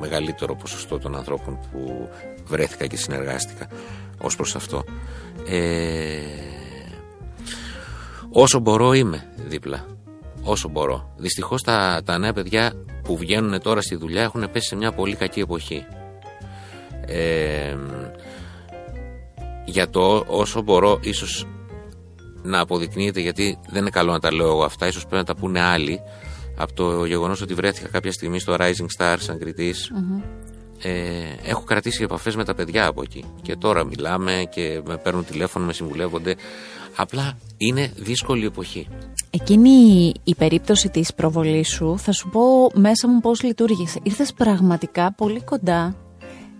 μεγαλύτερο 0.00 0.54
ποσοστό 0.54 0.98
των 0.98 1.16
ανθρώπων 1.16 1.58
που 1.72 2.08
βρέθηκα 2.44 2.86
και 2.86 2.96
συνεργάστηκα 2.96 3.68
ως 4.18 4.36
προς 4.36 4.56
αυτό. 4.56 4.84
Ε, 5.46 6.18
όσο 8.30 8.58
μπορώ 8.58 8.92
είμαι 8.92 9.32
δίπλα. 9.46 9.86
όσο 10.42 10.68
μπορώ. 10.68 11.14
Δυστυχώς 11.16 11.62
τα, 11.62 12.02
τα 12.04 12.18
νέα 12.18 12.32
παιδιά 12.32 12.72
που 13.02 13.16
βγαίνουν 13.16 13.60
τώρα 13.62 13.80
στη 13.80 13.96
δουλειά 13.96 14.22
έχουν 14.22 14.50
πέσει 14.52 14.68
σε 14.68 14.76
μια 14.76 14.92
πολύ 14.92 15.14
κακή 15.14 15.40
εποχή. 15.40 15.86
Ε, 17.10 17.76
για 19.64 19.90
το 19.90 20.24
όσο 20.26 20.62
μπορώ 20.62 20.98
ίσως 21.02 21.46
να 22.42 22.60
αποδεικνύεται 22.60 23.20
γιατί 23.20 23.58
δεν 23.70 23.80
είναι 23.80 23.90
καλό 23.90 24.12
να 24.12 24.18
τα 24.18 24.32
λέω 24.32 24.46
εγώ 24.46 24.62
αυτά. 24.64 24.86
Ίσως 24.86 25.06
πρέπει 25.06 25.16
να 25.16 25.34
τα 25.34 25.40
πούνε 25.40 25.60
άλλοι. 25.60 26.00
Από 26.56 26.72
το 26.72 27.04
γεγονός 27.04 27.40
ότι 27.42 27.54
βρέθηκα 27.54 27.88
κάποια 27.88 28.12
στιγμή 28.12 28.38
στο 28.38 28.56
Rising 28.58 28.86
Star 28.98 29.16
σαν 29.18 29.38
κριτης 29.38 29.92
ε, 30.82 30.90
έχω 31.44 31.62
κρατήσει 31.64 32.02
επαφές 32.02 32.36
με 32.36 32.44
τα 32.44 32.54
παιδιά 32.54 32.86
από 32.86 33.02
εκεί. 33.02 33.24
Και 33.42 33.56
τώρα 33.56 33.84
μιλάμε 33.84 34.46
και 34.50 34.80
με 34.86 34.96
παίρνουν 34.96 35.24
τηλέφωνο, 35.24 35.66
με 35.66 35.72
συμβουλεύονται. 35.72 36.36
Απλά 36.96 37.38
είναι 37.56 37.92
δύσκολη 37.96 38.46
εποχή. 38.46 38.88
Εκείνη 39.30 40.12
η 40.24 40.34
περίπτωση 40.34 40.88
της 40.88 41.14
προβολής 41.14 41.68
σου 41.68 41.98
θα 41.98 42.12
σου 42.12 42.28
πω 42.28 42.70
μέσα 42.74 43.08
μου 43.08 43.20
πώς 43.20 43.42
λειτουργήσε. 43.42 44.00
Ήρθες 44.02 44.32
πραγματικά 44.32 45.12
πολύ 45.12 45.42
κοντά 45.42 45.96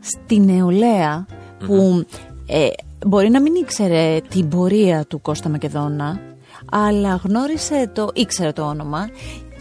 στη 0.01 0.41
νεολαία 0.41 1.27
που 1.67 2.05
ε, 2.47 2.69
μπορεί 3.07 3.31
να 3.31 3.41
μην 3.41 3.55
ήξερε 3.55 4.21
την 4.29 4.49
πορεία 4.49 5.05
του 5.09 5.21
Κώστα 5.21 5.49
Μακεδόνα 5.49 6.21
αλλά 6.71 7.21
γνώρισε 7.25 7.91
το, 7.95 8.09
ήξερε 8.15 8.53
το 8.53 8.63
όνομα 8.63 9.09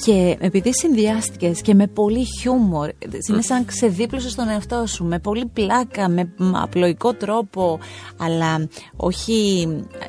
και 0.06 0.38
επειδή 0.40 0.74
συνδυάστηκες 0.74 1.62
και 1.62 1.74
με 1.74 1.88
πολύ 1.88 2.26
χιούμορ, 2.40 2.90
είναι 3.30 3.42
σαν 3.42 3.66
ξεδίπλωσες 3.66 4.36
τον 4.36 4.50
εαυτό 4.50 4.86
σου, 4.86 5.06
με 5.06 5.20
πολύ 5.20 5.46
πλάκα, 5.46 6.10
με 6.10 6.34
απλοϊκό 6.54 7.14
τρόπο, 7.14 7.80
αλλά 8.18 8.68
όχι 8.96 9.68
ε, 10.00 10.06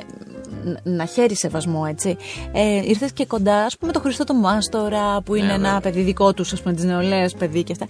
να 0.83 1.05
χαίρει 1.05 1.37
σεβασμό, 1.37 1.87
έτσι. 1.88 2.16
Ε, 2.53 2.88
Ήρθες 2.88 3.12
και 3.12 3.27
κοντά, 3.27 3.64
ας 3.64 3.77
πούμε, 3.77 3.92
το 3.92 4.01
Χριστό 4.01 4.25
το 4.25 4.35
Μάστορα, 4.35 5.20
που 5.23 5.35
είναι 5.35 5.46
ναι, 5.46 5.53
ένα 5.53 5.73
ναι. 5.73 5.81
παιδί 5.81 6.03
δικό 6.03 6.35
τους, 6.35 6.53
ας 6.53 6.62
πούμε, 6.62 6.75
της 6.75 6.85
νεολαίας 6.85 7.35
παιδί 7.35 7.62
και 7.62 7.73
αυτά. 7.73 7.87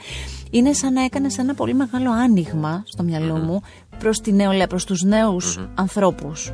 Είναι 0.51 0.73
σαν 0.73 0.93
να 0.93 1.05
έκανες 1.05 1.39
ένα 1.39 1.55
πολύ 1.55 1.75
μεγάλο 1.75 2.11
άνοιγμα 2.11 2.83
στο 2.87 3.03
μυαλό 3.03 3.37
μου 3.37 3.63
προς 3.99 4.21
τη 4.21 4.33
νεολαία, 4.33 4.67
προς 4.67 4.85
τους 4.85 5.03
νέους 5.03 5.59
ανθρώπους 5.75 6.53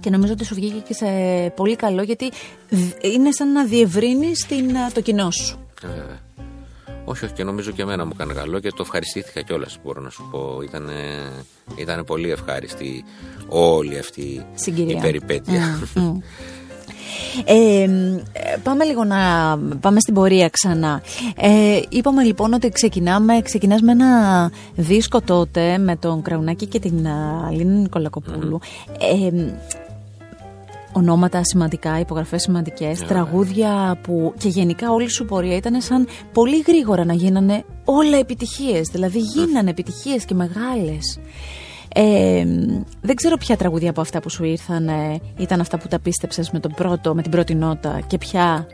και 0.00 0.10
νομίζω 0.10 0.32
ότι 0.32 0.44
σου 0.44 0.54
βγήκε 0.54 0.78
και 0.86 0.94
σε 0.94 1.06
πολύ 1.56 1.76
καλό 1.76 2.02
γιατί 2.02 2.30
είναι 3.00 3.32
σαν 3.32 3.52
να 3.52 3.64
διευρύνεις 3.64 4.46
το 4.94 5.00
κοινό 5.00 5.30
σου. 5.30 5.58
Ε, 5.82 5.88
όχι, 7.08 7.24
όχι, 7.24 7.34
και 7.34 7.44
νομίζω 7.44 7.70
και 7.70 7.82
εμένα 7.82 8.04
μου 8.04 8.10
έκανε 8.14 8.32
καλό 8.32 8.60
και 8.60 8.70
το 8.70 8.78
ευχαριστήθηκα 8.80 9.42
κιόλας. 9.42 9.78
Μπορώ 9.84 10.00
να 10.00 10.10
σου 10.10 10.28
πω. 10.30 10.60
Ήταν, 10.62 10.90
ήταν 11.76 12.04
πολύ 12.04 12.30
ευχάριστη 12.30 13.04
όλη 13.48 13.98
αυτή 13.98 14.46
η 14.64 14.98
περιπέτεια. 15.00 15.78
Ε, 17.44 17.88
πάμε 18.62 18.84
λίγο 18.84 19.04
να 19.04 19.16
πάμε 19.80 20.00
στην 20.00 20.14
πορεία 20.14 20.48
ξανά. 20.48 21.02
Ε, 21.36 21.80
είπαμε 21.88 22.22
λοιπόν 22.22 22.52
ότι 22.52 22.68
ξεκινάμε, 22.68 23.40
ξεκινάς 23.42 23.80
με 23.80 23.92
ένα 23.92 24.50
δίσκο 24.74 25.20
τότε 25.20 25.78
με 25.78 25.96
τον 25.96 26.22
Κραουνάκη 26.22 26.66
και 26.66 26.78
την 26.78 27.06
Αλίνα 27.46 27.88
Ε, 28.98 29.30
ονόματα 30.96 31.44
σημαντικά, 31.44 31.98
υπογραφές 31.98 32.42
σημαντικές, 32.42 33.02
yeah. 33.02 33.06
τραγούδια 33.06 33.98
που 34.02 34.34
και 34.38 34.48
γενικά 34.48 34.90
όλη 34.90 35.08
σου 35.08 35.24
πορεία 35.24 35.56
ήταν 35.56 35.80
σαν 35.80 36.08
πολύ 36.32 36.64
γρήγορα 36.66 37.04
να 37.04 37.12
γίνανε 37.12 37.64
όλα 37.84 38.16
επιτυχίες, 38.16 38.88
δηλαδή 38.88 39.18
γίνανε 39.18 39.70
επιτυχίες 39.70 40.24
και 40.24 40.34
μεγάλες. 40.34 41.18
Ε, 41.94 42.44
δεν 43.00 43.14
ξέρω 43.14 43.36
ποια 43.36 43.56
τραγούδια 43.56 43.90
από 43.90 44.00
αυτά 44.00 44.20
που 44.20 44.30
σου 44.30 44.44
ήρθαν 44.44 44.90
ήταν 45.36 45.60
αυτά 45.60 45.78
που 45.78 45.88
τα 45.88 45.98
πίστεψες 45.98 46.50
με, 46.50 46.60
τον 46.60 46.72
πρώτο, 46.76 47.14
με 47.14 47.22
την 47.22 47.30
πρώτη 47.30 47.54
νότα 47.54 48.00
και 48.06 48.18
ποια 48.18 48.66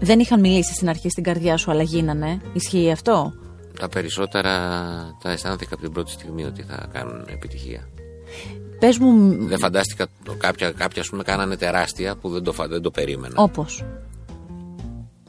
δεν 0.00 0.18
είχαν 0.18 0.40
μιλήσει 0.40 0.74
στην 0.74 0.88
αρχή 0.88 1.10
στην 1.10 1.22
καρδιά 1.22 1.56
σου 1.56 1.70
αλλά 1.70 1.82
γίνανε. 1.82 2.40
Ισχύει 2.52 2.90
αυτό; 2.90 3.32
Τα 3.78 3.88
περισσότερα 3.88 4.50
τα 5.22 5.30
αισθάνθηκα 5.30 5.74
από 5.74 5.82
την 5.82 5.92
πρώτη 5.92 6.10
στιγμή 6.10 6.44
ότι 6.44 6.62
θα 6.62 6.88
κάνουν 6.92 7.24
επιτυχία. 7.32 7.88
Πες 8.78 8.98
μου... 8.98 9.36
Δεν 9.46 9.58
φαντάστηκα 9.58 10.06
κάποια, 10.38 10.70
κάποια 10.70 11.02
ας 11.02 11.08
πούμε 11.08 11.22
κάνανε 11.22 11.56
τεράστια 11.56 12.16
που 12.16 12.28
δεν 12.28 12.42
το, 12.42 12.54
δεν 12.68 12.82
το 12.82 12.90
περίμενα. 12.90 13.34
Όπως. 13.36 13.84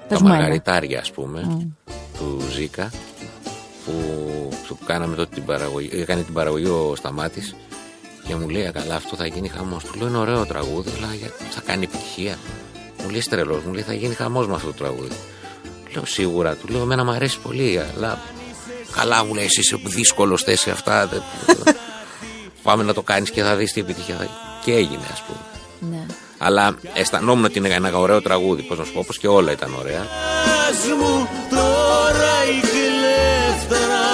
Τα 0.08 0.22
μαργαριτάρια 0.22 1.00
ας 1.00 1.12
πούμε 1.12 1.68
του 2.18 2.42
Ζήκα 2.52 2.92
που, 3.86 3.94
που 4.68 4.78
κάναμε 4.86 5.16
τότε 5.16 5.36
την 5.36 5.46
παραγωγή, 5.46 5.90
έκανε 5.92 6.22
την 6.22 6.34
παραγωγή 6.34 6.68
ο 6.68 6.94
Σταμάτης 6.96 7.56
και 8.28 8.36
μου 8.36 8.50
λέει 8.50 8.72
καλά 8.72 8.96
αυτό 8.96 9.16
θα 9.16 9.28
γίνει 9.28 9.48
χαμός. 9.48 9.84
Του 9.84 10.00
λέω 10.00 10.08
είναι 10.08 10.18
ωραίο 10.18 10.46
τραγούδι 10.46 10.92
αλλά 10.98 11.08
θα 11.50 11.62
κάνει 11.66 11.84
επιτυχία. 11.84 12.38
Μου 13.04 13.10
λέει 13.10 13.22
στρελός, 13.22 13.64
μου 13.64 13.74
λέει 13.74 13.84
θα 13.84 13.94
γίνει 13.94 14.14
χαμός 14.14 14.48
με 14.48 14.54
αυτό 14.54 14.68
το 14.68 14.74
τραγούδι. 14.74 15.16
Λέω 15.94 16.06
σίγουρα, 16.06 16.56
του 16.56 16.68
λέω 16.68 16.82
εμένα 16.82 17.04
μου 17.04 17.12
αρέσει 17.12 17.40
πολύ 17.40 17.80
αλλά 17.80 18.20
καλά 18.96 19.26
μου 19.26 19.34
λέει 19.34 19.46
εσύ 19.46 19.60
είσαι 19.60 19.78
δύσκολος 19.84 20.44
θέση 20.44 20.70
αυτά. 20.70 21.10
Πάμε 22.66 22.84
να 22.84 22.94
το 22.94 23.02
κάνεις 23.02 23.32
και 23.32 23.44
θα 23.44 23.56
δεις 23.56 23.74
τι 23.74 23.80
επιτυχία 23.80 24.16
θα 24.16 24.28
Και 24.64 24.74
έγινε, 24.74 25.06
ας 25.12 25.22
πούμε. 25.22 25.40
Ναι. 25.80 26.06
Αλλά 26.38 26.76
αισθανόμουν 26.94 27.46
ότι 27.46 27.58
είναι 27.58 27.70
ένα 27.70 27.98
ωραίο 27.98 28.22
τραγούδι, 28.22 28.62
πώς 28.62 28.78
να 28.78 28.84
σου 28.84 28.94
πω, 28.94 29.00
όπως 29.00 29.18
και 29.18 29.28
όλα 29.28 29.52
ήταν 29.52 29.76
ωραία. 29.80 30.06
μου 31.00 31.28
τώρα 31.50 32.34
η 32.56 32.60
κλέφτρα, 32.72 34.08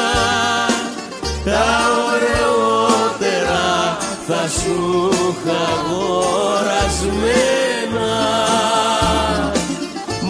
τα 1.46 1.68
ωραιότερα 2.08 3.64
θα 4.28 4.42
σου 4.60 4.80
χαγορασμένα 5.46 8.12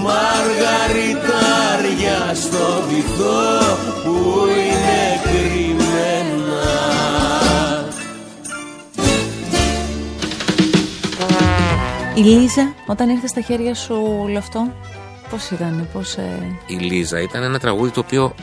Μαργαριτάρια 0.03 2.19
στο 2.35 2.65
βυθό 2.87 3.49
που 4.03 4.15
είναι 4.47 5.10
Η 12.15 12.21
Λίζα, 12.21 12.73
όταν 12.87 13.09
ήρθε 13.09 13.27
στα 13.27 13.41
χέρια 13.41 13.75
σου 13.75 13.95
όλο 14.21 14.37
αυτό, 14.37 14.73
πώς 15.29 15.49
ήταν, 15.49 15.87
πώς. 15.93 16.15
Ε... 16.15 16.57
Η 16.67 16.73
Λίζα 16.73 17.21
ήταν 17.21 17.43
ένα 17.43 17.59
τραγούδι 17.59 17.91
το 17.91 17.99
οποίο. 17.99 18.35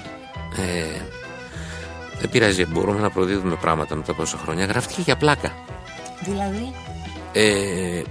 Ε, 0.57 1.00
δεν 2.20 2.31
πειράζει, 2.31 2.66
μπορούμε 2.66 3.00
να 3.00 3.11
προδίδουμε 3.11 3.57
πράγματα 3.61 3.94
μετά 3.94 4.11
από 4.11 4.20
τόσα 4.20 4.38
χρόνια. 4.38 4.64
Γράφτηκε 4.64 5.00
για 5.00 5.16
πλάκα. 5.16 5.52
Δηλαδή; 6.24 6.74
Ε, 7.33 8.02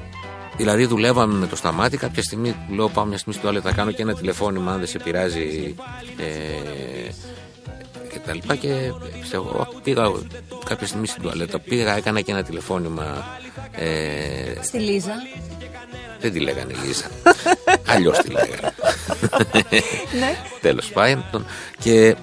δηλαδή 0.58 0.86
δουλεύαμε 0.86 1.34
με 1.34 1.48
το 1.48 1.56
σταμάτη. 1.56 1.98
Κάποια 1.98 2.24
στιγμή 2.24 2.56
λέω: 2.70 2.90
Πάω 2.90 3.06
μια 3.06 3.18
στιγμή 3.18 3.40
στο 3.40 3.48
άλλο, 3.48 3.62
θα 3.62 3.72
κάνω 3.72 3.92
και 3.92 4.02
ένα 4.02 4.14
τηλεφώνημα 4.14 4.72
αν 4.72 4.78
δεν 4.78 4.88
σε 4.88 5.00
πειράζει. 5.00 5.76
Ε, 6.18 6.24
και 8.28 8.34
τα 8.34 8.34
λοιπά 8.34 8.56
και 8.56 8.94
πιστεύω, 9.20 9.68
πήγα 9.84 10.12
κάποια 10.66 10.88
στιγμή 10.88 11.08
στην 11.08 11.22
τουαλέτα, 11.22 11.60
πήγα, 11.60 11.96
έκανα 11.96 12.22
και 12.22 12.32
ένα 12.32 12.44
τηλεφώνημα 12.44 13.26
ε, 13.72 14.62
Στη 14.62 14.78
Λίζα 14.78 15.14
δεν 16.20 16.32
τη 16.32 16.40
λέγανε 16.40 16.74
Λίζα. 16.86 17.06
Αλλιώς 17.94 18.18
τη 18.18 18.30
λέγανε. 18.30 18.74
ναι. 20.20 20.36
Τέλος 20.62 20.92
πάντων. 20.92 21.46
Και 21.80 22.16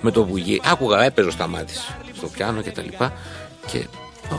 με 0.00 0.10
το 0.10 0.24
βουγί, 0.24 0.60
άκουγα, 0.64 1.04
έπαιζε 1.04 1.28
ο 1.28 1.30
Σταμάτη 1.30 1.74
στο 2.16 2.26
πιάνο 2.26 2.62
και 2.62 2.70
τα 2.70 2.82
λοιπά. 2.82 3.12
Και, 3.66 3.78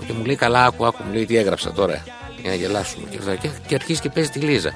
και 0.08 0.14
μου 0.14 0.26
λέει, 0.26 0.36
Καλά, 0.36 0.66
άκου, 0.66 0.86
άκου, 0.86 1.04
μου 1.04 1.14
λέει 1.14 1.26
τι 1.26 1.38
έγραψα 1.38 1.72
τώρα 1.72 2.04
για 2.42 2.50
να 2.50 2.56
γελάσουμε. 2.56 3.08
Και, 3.10 3.18
και, 3.42 3.50
και 3.68 3.76
αρχίζει 3.76 4.02
και 4.02 4.10
παίζει 4.10 4.30
τη 4.30 4.40
Λίζα. 4.40 4.74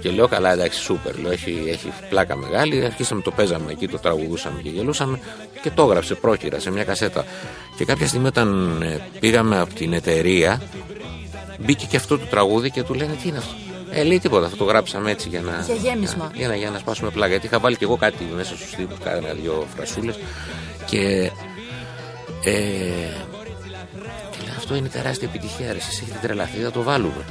Και 0.00 0.10
λέω 0.10 0.28
καλά, 0.28 0.52
εντάξει, 0.52 0.80
σούπερ. 0.80 1.18
Λέω, 1.18 1.32
έχει, 1.32 1.64
έχει 1.68 1.92
πλάκα 2.08 2.36
μεγάλη. 2.36 2.84
Αρχίσαμε, 2.84 3.22
το 3.22 3.30
παίζαμε 3.30 3.72
εκεί, 3.72 3.88
το 3.88 3.98
τραγουδούσαμε 3.98 4.60
και 4.62 4.68
γελούσαμε. 4.68 5.20
Και 5.62 5.70
το 5.70 5.82
έγραψε 5.82 6.14
πρόχειρα 6.14 6.58
σε 6.58 6.70
μια 6.70 6.84
κασέτα. 6.84 7.24
Και 7.76 7.84
κάποια 7.84 8.06
στιγμή 8.06 8.26
όταν 8.26 8.78
ε, 8.82 9.00
πήγαμε 9.20 9.58
από 9.58 9.74
την 9.74 9.92
εταιρεία, 9.92 10.62
μπήκε 11.58 11.86
και 11.86 11.96
αυτό 11.96 12.18
το 12.18 12.24
τραγούδι 12.26 12.70
και 12.70 12.82
του 12.82 12.94
λένε 12.94 13.12
τι 13.22 13.28
είναι 13.28 13.38
αυτό; 13.38 13.54
Ε, 13.90 14.02
λέει 14.02 14.18
τίποτα, 14.18 14.46
αυτό 14.46 14.56
το 14.56 14.64
γράψαμε 14.64 15.10
έτσι 15.10 15.28
για 15.28 15.40
να. 15.40 15.64
Για 15.66 15.74
γέμισμα. 15.74 16.30
Για, 16.34 16.48
να, 16.48 16.56
για 16.56 16.70
να 16.70 16.78
σπάσουμε 16.78 17.10
πλάκα. 17.10 17.30
Γιατί 17.30 17.46
είχα 17.46 17.58
βάλει 17.58 17.76
και 17.76 17.84
εγώ 17.84 17.96
κάτι 17.96 18.28
μέσα 18.36 18.56
στου 18.56 18.76
τύπου, 18.76 18.94
κάνα 19.04 19.32
δύο 19.32 19.66
φρασούλες. 19.76 20.18
Και. 20.86 21.30
Ε, 22.44 22.50
και 24.30 24.38
λέει, 24.42 24.54
αυτό 24.56 24.74
είναι 24.74 24.88
τεράστια 24.88 25.28
επιτυχία. 25.28 25.72
Ρε, 25.72 25.78
εσείς 25.78 26.00
έχετε 26.00 26.18
τρελαθεί, 26.22 26.58
θα 26.58 26.70
το 26.70 26.82
βάλουμε. 26.82 27.24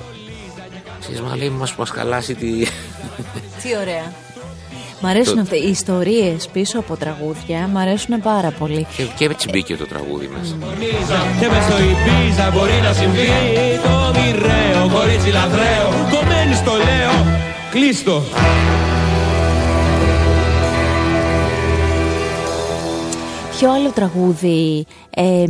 Εσείς 0.99 1.21
μα 1.21 1.35
λέει, 1.35 1.49
μας, 1.49 1.75
μας 1.75 1.89
χαλάσει 1.89 2.35
τη... 2.35 2.65
Τι 3.61 3.77
ωραία. 3.81 4.13
Μ' 5.01 5.05
αρέσουν 5.05 5.35
το... 5.35 5.41
αυτές 5.41 5.59
οι 5.59 5.69
ιστορίες 5.69 6.47
πίσω 6.47 6.79
από 6.79 6.95
τραγούδια, 6.95 7.69
μ' 7.73 7.77
αρέσουν 7.77 8.21
πάρα 8.21 8.51
πολύ. 8.51 8.87
Και, 8.97 9.03
και 9.17 9.25
έτσι 9.25 9.49
μπήκε 9.51 9.75
το 9.75 9.85
τραγούδι 9.85 10.27
μα. 10.27 10.39
Mm. 10.39 11.39
Και 11.39 11.47
μες 11.47 11.63
στο 11.63 11.77
Ιμπίζα 11.77 12.51
μπορεί 12.51 12.79
να 12.83 12.93
συμβεί 12.93 13.27
το 13.83 14.19
μοιραίο, 14.19 14.89
κορίτσι 14.99 15.31
λαθρέο, 15.31 15.87
κομμένη 16.11 16.55
στο 16.55 16.71
λέω, 16.71 17.39
κλείστο. 17.71 18.23
Ποιο 23.59 23.71
άλλο 23.71 23.91
τραγούδι, 23.91 24.85
ε, 25.09 25.43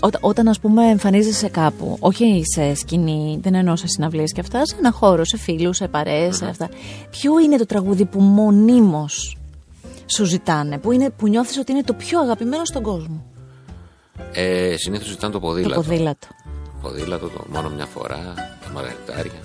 ό, 0.00 0.08
όταν 0.20 0.48
ας 0.48 0.60
πούμε 0.60 0.84
εμφανίζεσαι 0.84 1.48
κάπου, 1.48 1.96
όχι 2.00 2.42
σε 2.54 2.74
σκηνή, 2.74 3.38
δεν 3.42 3.54
εννοώ 3.54 3.76
σε 3.76 3.86
συναυλίες 3.86 4.32
και 4.32 4.40
αυτά, 4.40 4.66
σε 4.66 4.76
ένα 4.78 4.90
χώρο, 4.90 5.24
σε 5.24 5.38
φίλους, 5.38 5.76
σε 5.76 5.88
παρεες 5.88 6.36
σε 6.36 6.46
αυτά. 6.46 6.68
Ποιο 7.10 7.38
είναι 7.40 7.56
το 7.56 7.66
τραγούδι 7.66 8.04
που 8.04 8.20
μονίμως 8.20 9.36
σου 10.06 10.24
ζητάνε, 10.24 10.78
που, 10.78 10.92
είναι, 10.92 11.10
που 11.10 11.28
νιώθεις 11.28 11.58
ότι 11.58 11.72
είναι 11.72 11.82
το 11.82 11.92
πιο 11.92 12.20
αγαπημένο 12.20 12.64
στον 12.64 12.82
κόσμο; 12.82 13.24
Ε, 14.32 14.74
Συνήθως 14.76 15.08
ζητάνε 15.08 15.32
το 15.32 15.40
ποδήλατο. 15.40 15.74
Το 15.74 15.80
ποδήλατο. 15.80 16.26
Ποδήλατο 16.82 17.28
το 17.28 17.44
μόνο 17.52 17.70
μια 17.70 17.86
φορά, 17.86 18.34
τα 18.64 18.70
μαργαριτάρια. 18.74 19.40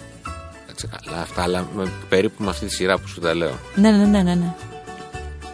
Έτσι 0.69 0.87
καλά, 0.87 1.21
αυτά, 1.21 1.43
αλλά 1.43 1.67
με, 1.75 1.91
περίπου 2.09 2.43
με 2.43 2.49
αυτή 2.49 2.65
τη 2.65 2.73
σειρά 2.73 2.99
που 2.99 3.07
σου 3.07 3.19
τα 3.19 3.33
λέω. 3.33 3.53
Ναι, 3.75 3.91
ναι, 3.91 4.05
ναι, 4.05 4.21
ναι. 4.21 4.35
ναι. 4.35 4.53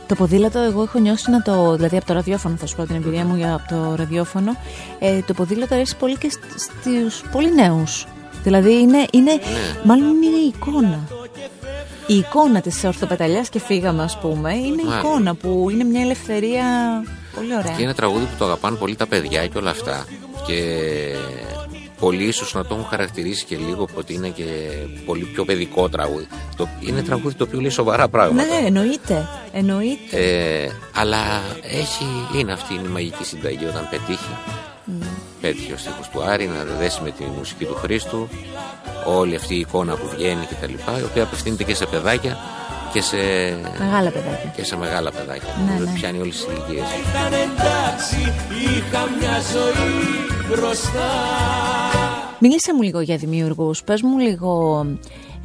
Το 0.09 0.15
ποδήλατο, 0.15 0.59
εγώ 0.59 0.81
έχω 0.81 0.99
νιώσει 0.99 1.31
να 1.31 1.41
το. 1.41 1.75
Δηλαδή 1.75 1.97
από 1.97 2.05
το 2.05 2.13
ραδιόφωνο, 2.13 2.55
θα 2.55 2.65
σου 2.65 2.75
πω 2.75 2.85
την 2.85 2.95
εμπειρία 2.95 3.25
μου 3.25 3.35
για, 3.35 3.53
από 3.53 3.67
το 3.75 3.95
ραδιόφωνο. 3.95 4.55
Ε, 4.99 5.19
το 5.21 5.33
ποδήλατο 5.33 5.73
αρέσει 5.75 5.95
πολύ 5.95 6.17
και 6.17 6.31
στους 6.57 7.21
πολύ 7.31 7.53
νέους. 7.53 8.07
Δηλαδή 8.43 8.73
είναι, 8.79 9.05
είναι 9.11 9.31
Ναι. 9.33 9.39
μάλλον 9.83 10.07
είναι 10.23 10.35
η 10.45 10.53
εικόνα. 10.55 10.99
Η 12.07 12.15
εικόνα 12.15 12.61
της 12.61 12.83
ορθοπεταλιάς 12.83 13.49
και 13.49 13.59
φύγαμε, 13.59 14.03
ας 14.03 14.17
πούμε, 14.19 14.53
είναι 14.53 14.65
η 14.65 14.69
Μάλιστα. 14.85 14.99
εικόνα 14.99 15.35
που 15.35 15.67
είναι 15.71 15.83
μια 15.83 16.01
ελευθερία 16.01 16.63
πολύ 17.35 17.55
ωραία. 17.57 17.73
Και 17.75 17.81
είναι 17.81 17.93
τραγούδι 17.93 18.25
που 18.25 18.35
το 18.37 18.45
αγαπάνε 18.45 18.77
πολύ 18.77 18.95
τα 18.95 19.07
παιδιά 19.07 19.47
και 19.47 19.57
όλα 19.57 19.69
αυτά. 19.69 20.05
Και 20.47 20.61
πολλοί 21.99 22.23
ίσως 22.23 22.53
να 22.53 22.65
το 22.65 22.75
έχουν 22.75 22.87
χαρακτηρίσει 22.87 23.45
και 23.45 23.57
λίγο 23.57 23.87
ότι 23.93 24.13
είναι 24.13 24.29
και 24.29 24.43
πολύ 25.05 25.23
πιο 25.23 25.45
παιδικό 25.45 25.89
τραγούδι. 25.89 26.27
Το, 26.55 26.67
είναι 26.79 27.01
τραγούδι 27.01 27.35
το 27.35 27.43
οποίο 27.43 27.59
λέει 27.59 27.69
σοβαρά 27.69 28.07
πράγματα. 28.07 28.43
Ναι, 28.43 28.67
εννοείται. 28.67 29.27
εννοείται. 29.53 30.17
Ε, 30.17 30.71
αλλά 30.93 31.17
έχει, 31.61 32.05
είναι 32.37 32.51
αυτή 32.51 32.73
η 32.73 32.87
μαγική 32.91 33.23
συνταγή 33.23 33.65
όταν 33.65 33.87
πετύχει. 33.89 34.35
Πέτυχε 35.41 35.73
ο 35.73 35.77
στίχος 35.77 36.09
του 36.09 36.23
Άρη 36.23 36.47
να 36.47 36.63
δέσει 36.63 37.01
με 37.03 37.11
τη 37.11 37.23
μουσική 37.23 37.65
του 37.65 37.75
Χρήστου 37.75 38.27
όλη 39.05 39.35
αυτή 39.35 39.55
η 39.55 39.59
εικόνα 39.59 39.95
που 39.95 40.09
βγαίνει 40.15 40.45
και 40.45 40.55
τα 40.61 40.67
λοιπά 40.67 40.99
η 40.99 41.03
οποία 41.03 41.23
απευθύνεται 41.23 41.63
και 41.63 41.75
σε 41.75 41.85
παιδάκια 41.85 42.37
και 42.93 43.01
σε, 43.01 43.17
Μεγάλα 43.79 44.09
παιδάκια. 44.09 44.51
και 44.55 44.63
σε 44.63 44.77
μεγάλα 44.77 45.11
παιδάκια. 45.11 45.53
Ναι, 45.57 45.63
Νομίζω 45.65 45.83
ότι 45.83 45.91
ναι. 45.93 45.99
πιάνει 45.99 46.19
όλες 46.19 46.35
τις 46.35 46.43
ηλικίες. 46.45 46.85
Ήταν 47.09 47.33
εντάξει, 47.33 48.15
είχα 48.63 49.01
μια 49.19 49.37
ζωή 49.53 50.49
μπροστά. 50.49 51.09
Μίλησε 52.39 52.73
μου 52.73 52.81
λίγο 52.81 52.99
για 52.99 53.17
δημιουργούς. 53.17 53.83
Πες 53.83 54.01
μου 54.01 54.17
λίγο 54.17 54.85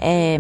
ε, 0.01 0.39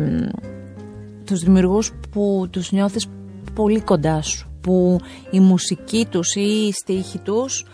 τους 1.26 1.40
δημιουργούς 1.40 1.92
που 2.10 2.46
τους 2.50 2.72
νιώθεις 2.72 3.06
πολύ 3.54 3.80
κοντά 3.80 4.22
σου. 4.22 4.48
Που 4.60 5.00
η 5.30 5.40
μουσική 5.40 6.06
τους 6.10 6.34
ή 6.34 6.66
η 6.66 6.72
στίχη 6.72 7.18
τους 7.18 7.64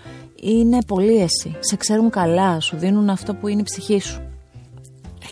είναι 0.43 0.79
πολύ 0.87 1.17
εσύ. 1.23 1.57
Σε 1.61 1.77
ξέρουν 1.77 2.11
καλά, 2.11 2.61
σου 2.61 2.77
δίνουν 2.77 3.09
αυτό 3.11 3.35
που 3.35 3.49
είναι 3.49 3.61
η 3.61 3.65
ψυχή 3.65 4.01
σου. 4.01 4.21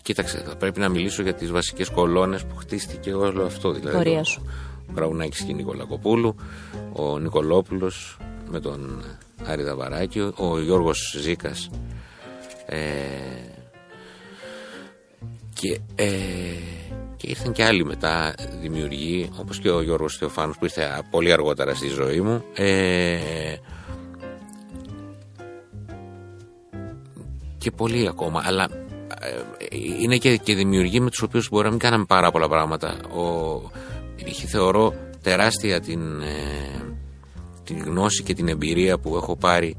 Ε, 0.09 0.13
κοίταξε, 0.13 0.43
θα 0.47 0.57
πρέπει 0.57 0.81
να 0.81 0.89
μιλήσω 0.89 1.23
για 1.23 1.35
τις 1.35 1.51
βασικές 1.51 1.89
κολόνες 1.89 2.45
που 2.45 2.57
χτίστηκε 2.57 3.13
όλο 3.13 3.45
αυτό. 3.45 3.73
Δηλαδή 3.73 3.97
Πορεία 3.97 4.19
το- 4.19 4.25
σου. 4.25 4.43
Ο 4.89 4.93
Γραουνάκης 4.97 5.41
και 5.43 5.51
η 5.51 5.55
Νικολακοπούλου, 5.55 6.37
ο 6.93 7.19
Νικολόπουλος 7.19 8.17
με 8.51 8.61
τον 8.61 9.03
Άρη 9.45 9.63
Δαβαράκη, 9.63 10.21
ο 10.37 10.61
Γιώργος 10.61 11.15
Ζήκας. 11.21 11.71
Ε, 12.67 12.79
και, 15.55 15.81
ε, 15.95 16.07
και 17.17 17.27
ήρθαν 17.27 17.53
και 17.53 17.65
άλλοι 17.65 17.85
μετά 17.85 18.35
δημιουργοί, 18.61 19.31
όπως 19.39 19.59
και 19.59 19.71
ο 19.71 19.83
Γιώργος 19.83 20.17
Θεοφάνος 20.17 20.59
που 20.59 20.65
ήρθε 20.65 21.03
πολύ 21.11 21.33
αργότερα 21.33 21.75
στη 21.75 21.89
ζωή 21.89 22.21
μου. 22.21 22.45
Ε, 22.55 23.19
και 27.59 27.71
πολλοί 27.71 28.09
ακόμα. 28.09 28.43
Αλλά 28.45 28.65
ε, 28.65 28.87
είναι 30.01 30.17
και, 30.17 30.37
και 30.37 30.55
δημιουργοί 30.55 31.01
με 31.01 31.11
τους 31.11 31.23
οποίους 31.23 31.49
μπορεί 31.49 31.65
να 31.65 31.71
μην 31.71 31.79
κάναμε 31.79 32.05
πάρα 32.05 32.31
πολλά 32.31 32.49
πράγματα. 32.49 32.97
Ο, 33.17 33.61
είχε 34.25 34.47
θεωρώ 34.47 34.95
τεράστια 35.23 35.81
την, 35.81 36.21
ε, 36.21 36.95
την 37.65 37.83
γνώση 37.85 38.23
και 38.23 38.35
την 38.35 38.49
εμπειρία 38.49 38.99
που 38.99 39.17
έχω 39.17 39.37
πάρει 39.37 39.77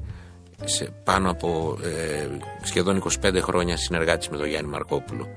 σε 0.64 0.94
πάνω 1.04 1.30
από 1.30 1.78
ε, 1.84 2.28
σχεδόν 2.62 3.04
25 3.22 3.38
χρόνια 3.42 3.78
συνεργάτης 3.78 4.30
με 4.30 4.38
τον 4.38 4.48
Γιάννη 4.48 4.70
Μαρκόπουλο, 4.70 5.28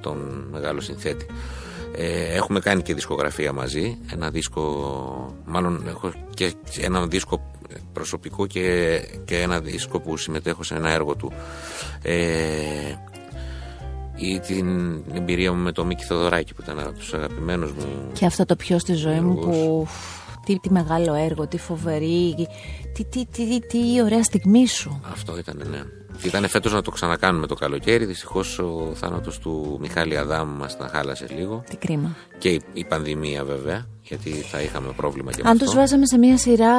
τον 0.00 0.48
μεγάλο 0.50 0.80
συνθέτη. 0.80 1.26
Ε, 1.96 2.34
έχουμε 2.34 2.60
κάνει 2.60 2.82
και 2.82 2.94
δισκογραφία 2.94 3.52
μαζί, 3.52 3.98
ένα 4.12 4.30
δίσκο, 4.30 5.36
μάλλον 5.44 5.84
έχω 5.88 6.12
και 6.34 6.54
ένα 6.80 7.06
δίσκο 7.06 7.50
προσωπικό 7.92 8.46
και, 8.46 9.00
και 9.24 9.40
ένα 9.40 9.60
δίσκο 9.60 10.00
που 10.00 10.16
συμμετέχω 10.16 10.62
σε 10.62 10.74
ένα 10.74 10.90
έργο 10.90 11.16
του. 11.16 11.32
Ε, 12.02 12.14
ή 14.20 14.38
την 14.40 14.68
εμπειρία 15.14 15.52
μου 15.52 15.62
με 15.62 15.72
τον 15.72 15.86
Μίκη 15.86 16.04
Θοδωράκη 16.04 16.54
που 16.54 16.62
ήταν 16.62 16.78
από 16.80 16.92
τους 16.98 17.14
αγαπημένους 17.14 17.72
μου 17.72 17.84
Και 18.12 18.26
αυτό 18.26 18.44
το 18.44 18.56
πιο 18.56 18.78
στη 18.78 18.92
ζωή 18.94 19.20
μου 19.20 19.34
Δημιουργούς. 19.34 19.56
που... 19.56 19.86
Τι, 20.44 20.58
τι 20.58 20.70
μεγάλο 20.72 21.14
έργο, 21.14 21.46
τι 21.46 21.58
φοβερή, 21.58 22.34
τι, 22.94 23.04
τι, 23.04 23.26
τι, 23.26 23.46
τι, 23.46 23.60
τι 23.66 24.02
ωραία 24.02 24.22
στιγμή 24.22 24.66
σου. 24.66 25.00
Αυτό 25.10 25.38
ήταν, 25.38 25.62
ναι. 25.70 25.80
Και 26.22 26.26
ήταν 26.28 26.48
φέτος 26.48 26.72
να 26.72 26.82
το 26.82 26.90
ξανακάνουμε 26.90 27.46
το 27.46 27.54
καλοκαίρι. 27.54 28.04
Δυστυχώς 28.04 28.58
ο 28.58 28.90
θάνατος 28.94 29.38
του 29.38 29.76
Μιχάλη 29.80 30.16
Αδάμου 30.16 30.56
μας 30.58 30.76
τα 30.76 30.88
χάλασε 30.92 31.26
λίγο. 31.36 31.62
Τι 31.70 31.76
κρίμα. 31.76 32.16
Και 32.38 32.48
η, 32.48 32.60
η 32.72 32.84
πανδημία 32.84 33.44
βέβαια, 33.44 33.86
γιατί 34.02 34.30
θα 34.30 34.60
είχαμε 34.60 34.92
πρόβλημα 34.96 35.30
και 35.30 35.42
με 35.42 35.48
Αν 35.48 35.54
αυτό. 35.54 35.64
τους 35.66 35.74
βάζαμε 35.74 36.06
σε 36.06 36.18
μια 36.18 36.38
σειρά, 36.38 36.72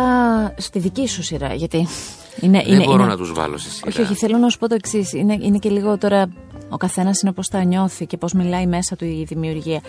στη 0.58 0.80
δική 0.80 1.08
σου 1.08 1.24
σειρά, 1.24 1.54
γιατί 1.54 1.88
είναι, 2.42 2.62
Δεν 2.66 2.74
είναι, 2.76 2.84
μπορώ 2.84 2.98
είναι- 3.00 3.12
να 3.12 3.18
τους 3.18 3.34
βάλω 3.34 3.58
στη 3.58 3.70
σειρά. 3.70 3.88
Όχι, 3.90 4.02
όχι, 4.02 4.16
θέλω 4.16 4.38
να 4.38 4.50
σου 4.50 4.58
πω 4.58 4.68
το 4.70 4.76
εξής. 4.76 5.14
Είναι, 5.14 5.38
είναι 5.42 5.58
και 5.58 5.70
λίγο 5.70 5.98
τώρα. 5.98 6.30
Ο 6.72 6.78
καθένας 6.78 7.22
είναι 7.22 7.32
πώς 7.32 7.48
τα 7.48 7.64
νιώθει 7.64 8.06
και 8.06 8.18
πώς 8.18 8.34
μιλάει 8.34 8.68
μέσα 8.68 8.96
του 8.96 9.06
η 9.06 9.24
δημιουργία. 9.28 9.82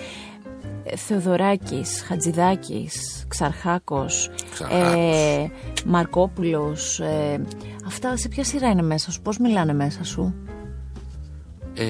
Ε, 0.85 0.97
Θεοδωράκης, 0.97 2.03
Χατζηδάκης, 2.07 3.25
Ξαρχάκος, 3.29 4.31
Ξαρχάκος. 4.53 4.95
ε, 5.05 5.51
Μαρκόπουλος, 5.87 7.01
ε, 7.01 7.40
αυτά 7.87 8.16
σε 8.16 8.29
ποια 8.29 8.45
σειρά 8.45 8.68
είναι 8.71 8.83
μέσα 8.83 9.11
σου, 9.11 9.23
πώς 9.23 9.38
μιλάνε 9.38 9.73
μέσα 9.73 10.05
σου; 10.05 10.35
Ε, 11.75 11.85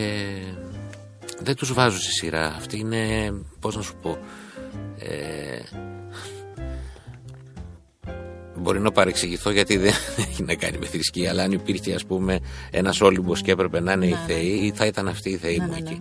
δεν 1.42 1.56
τους 1.56 1.72
βάζω 1.72 1.98
στη 1.98 2.12
σειρά. 2.12 2.46
Αυτή 2.46 2.78
είναι, 2.78 3.32
πώς 3.60 3.76
να 3.76 3.82
σου 3.82 3.94
πω, 4.02 4.18
ε, 4.98 5.58
μπορεί 8.62 8.80
να 8.80 8.90
παρεξηγηθώ 8.92 9.50
γιατί 9.50 9.76
δεν 9.84 9.92
έχει 10.16 10.42
να 10.42 10.54
κάνει 10.54 10.78
με 10.78 10.86
θρησκεία, 10.86 11.30
αλλά 11.30 11.42
αν 11.42 11.52
υπήρχε 11.52 11.94
ας 11.94 12.04
πούμε 12.04 12.38
ένας 12.70 13.00
Όλυμπος 13.00 13.42
και 13.42 13.50
έπρεπε 13.50 13.80
να 13.80 13.92
είναι 13.92 14.06
οι 14.06 14.16
θεοί, 14.26 14.72
θα 14.74 14.86
ήταν 14.86 15.08
αυτή 15.08 15.30
η 15.30 15.36
θεή 15.36 15.58
μου 15.58 15.74
εκεί. 15.78 16.00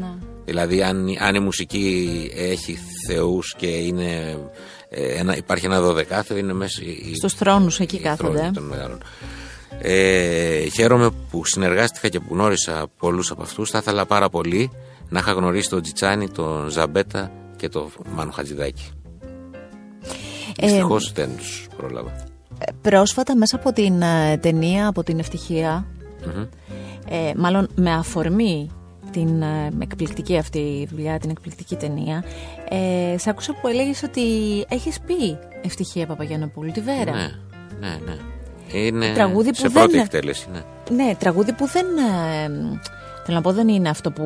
Ναι. 0.00 0.06
Δηλαδή 0.44 0.82
αν, 0.82 1.06
αν 1.20 1.34
η 1.34 1.40
μουσική 1.40 2.30
έχει 2.36 2.78
θεούς 3.06 3.54
και 3.56 3.66
είναι, 3.66 4.38
ε, 4.88 5.18
ένα, 5.18 5.36
υπάρχει 5.36 5.66
ένα 5.66 5.80
δωδεκάθεο 5.80 6.36
είναι 6.36 6.52
μέσα 6.52 6.82
οι- 6.82 7.14
Στους 7.14 7.34
θρόνους 7.34 7.80
εκεί 7.80 7.96
οι 7.96 8.00
κάθονται. 8.00 8.38
θρόνοι 8.38 8.52
των 8.52 8.62
μεγάλων. 8.62 8.98
Ε, 9.82 10.66
χαίρομαι 10.68 11.10
που 11.30 11.44
συνεργάστηκα 11.44 12.08
και 12.08 12.20
που 12.20 12.34
γνώρισα 12.34 12.86
πολλούς 12.98 13.30
από 13.30 13.42
αυτούς. 13.42 13.70
Θα 13.70 13.78
ήθελα 13.78 14.06
πάρα 14.06 14.28
πολύ 14.28 14.70
να 15.08 15.18
είχα 15.18 15.32
γνωρίσει 15.32 15.68
τον 15.68 15.82
Τζιτσάνι, 15.82 16.28
τον 16.30 16.68
Ζαμπέτα 16.68 17.30
και 17.56 17.68
τον 17.68 17.90
Μάνο 18.14 18.30
Χατζηδάκη. 18.30 18.90
Ε, 20.60 20.66
Δυστυχώ 20.66 20.98
δεν 21.14 21.36
τους 21.36 21.68
πρόλαβα. 21.76 22.10
Ε, 22.58 22.72
Πρόσφατα 22.82 23.36
μέσα 23.36 23.56
από 23.56 23.72
την 23.72 24.02
ε, 24.02 24.36
ταινία, 24.40 24.86
από 24.86 25.02
την 25.02 25.18
ευτυχία, 25.18 25.86
ε, 27.08 27.32
μάλλον 27.36 27.68
με 27.74 27.92
αφορμή 27.92 28.70
την 29.10 29.42
ε, 29.42 29.68
εκπληκτική 29.82 30.38
αυτή 30.38 30.88
δουλειά, 30.90 31.18
την 31.18 31.30
εκπληκτική 31.30 31.76
ταινία, 31.76 32.24
ε, 32.68 33.18
σε 33.18 33.30
άκουσα 33.30 33.52
που 33.60 33.68
έλεγες 33.68 34.02
ότι 34.02 34.22
έχεις 34.68 35.00
πει 35.00 35.38
ευτυχία 35.64 36.06
Παπαγιανοπούλου, 36.06 36.70
τη 36.70 36.80
Βέρα. 36.80 37.12
Ναι, 37.12 37.30
ναι, 37.80 37.98
ναι. 38.04 38.16
Είναι 38.78 39.12
Τραγούδι 39.14 39.48
που 39.48 39.54
σε 39.56 39.68
δεν- 39.68 39.72
πρώτη 39.72 39.98
εκτέλεση, 39.98 40.46
ναι. 40.52 40.60
Ναι, 41.04 41.14
τραγούδι 41.18 41.52
που 41.52 41.66
δεν. 41.66 41.86
ε, 41.86 42.48
θέλω 43.24 43.36
να 43.36 43.40
πω, 43.40 43.52
δεν 43.52 43.68
είναι 43.68 43.88
αυτό 43.88 44.10
που 44.10 44.22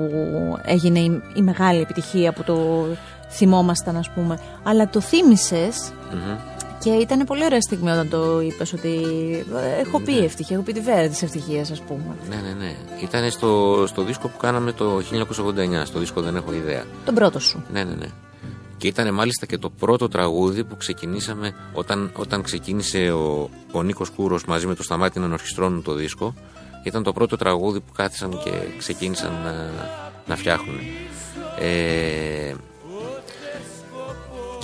έγινε 0.65 0.99
η, 0.99 1.21
η 1.37 1.41
μεγάλη 1.43 1.81
επιτυχία 1.81 2.33
που 2.33 2.43
το 2.43 2.87
θυμόμασταν, 3.37 3.97
ας 3.97 4.11
πούμε. 4.11 4.39
Αλλά 4.63 4.89
το 4.89 5.01
θύμισες 5.01 5.93
και 6.85 6.91
ήταν 6.91 7.25
πολύ 7.25 7.45
ωραία 7.45 7.61
στιγμή 7.61 7.91
όταν 7.91 8.09
το 8.09 8.41
είπες 8.41 8.73
ότι 8.73 8.89
ε, 9.57 9.81
έχω 9.81 10.01
πει 10.01 10.19
ευτυχία, 10.19 10.57
έχω 10.57 10.65
πει 10.65 10.73
τη 10.73 10.81
βέρα 10.81 11.09
της 11.09 11.23
ευτυχίας, 11.23 11.71
ας 11.71 11.81
πούμε. 11.81 12.17
Ναι, 12.29 12.37
ναι, 12.37 12.65
ναι. 12.65 12.75
Ήταν 13.03 13.31
στο, 13.31 13.85
στο 13.87 14.03
δίσκο 14.03 14.29
που 14.29 14.37
κάναμε 14.37 14.73
το 14.73 14.97
1989. 14.97 15.83
Στο 15.85 15.99
δίσκο 15.99 16.21
δεν 16.21 16.37
έχω 16.37 16.53
ιδέα. 16.53 16.85
Τον 17.05 17.15
πρώτο 17.15 17.39
σου. 17.39 17.65
Ναι, 17.73 17.85
ναι, 17.85 17.95
ναι. 17.95 18.07
Και 18.77 18.87
ήταν 18.87 19.15
μάλιστα 19.15 19.47
και 19.47 19.59
το 19.59 19.71
πρώτο 19.71 20.09
τραγούδι 20.09 20.65
που 20.65 20.77
ξεκινήσαμε 20.77 21.55
όταν, 21.73 22.13
όταν 22.17 22.43
ξεκίνησε 22.43 23.11
ο, 23.11 23.51
ο 23.73 23.83
Νίκος 23.83 24.11
Κούρος 24.11 24.45
μαζί 24.45 24.67
με 24.67 24.75
το 24.75 24.83
Σταμάτη 24.83 25.19
να 25.19 25.25
ενορχιστρώνουν 25.25 25.83
το 25.83 25.95
δίσκο. 25.95 26.35
Ήταν 26.85 27.03
το 27.03 27.13
πρώτο 27.13 27.37
τραγούδι 27.37 27.81
που 27.81 27.93
κάθισαν 27.93 28.41
και 28.45 28.51
ξεκίνησαν 28.79 29.33
να, 29.45 29.71
να 30.27 30.37
φτιάχνουν. 30.37 30.79
Ε, 31.59 32.55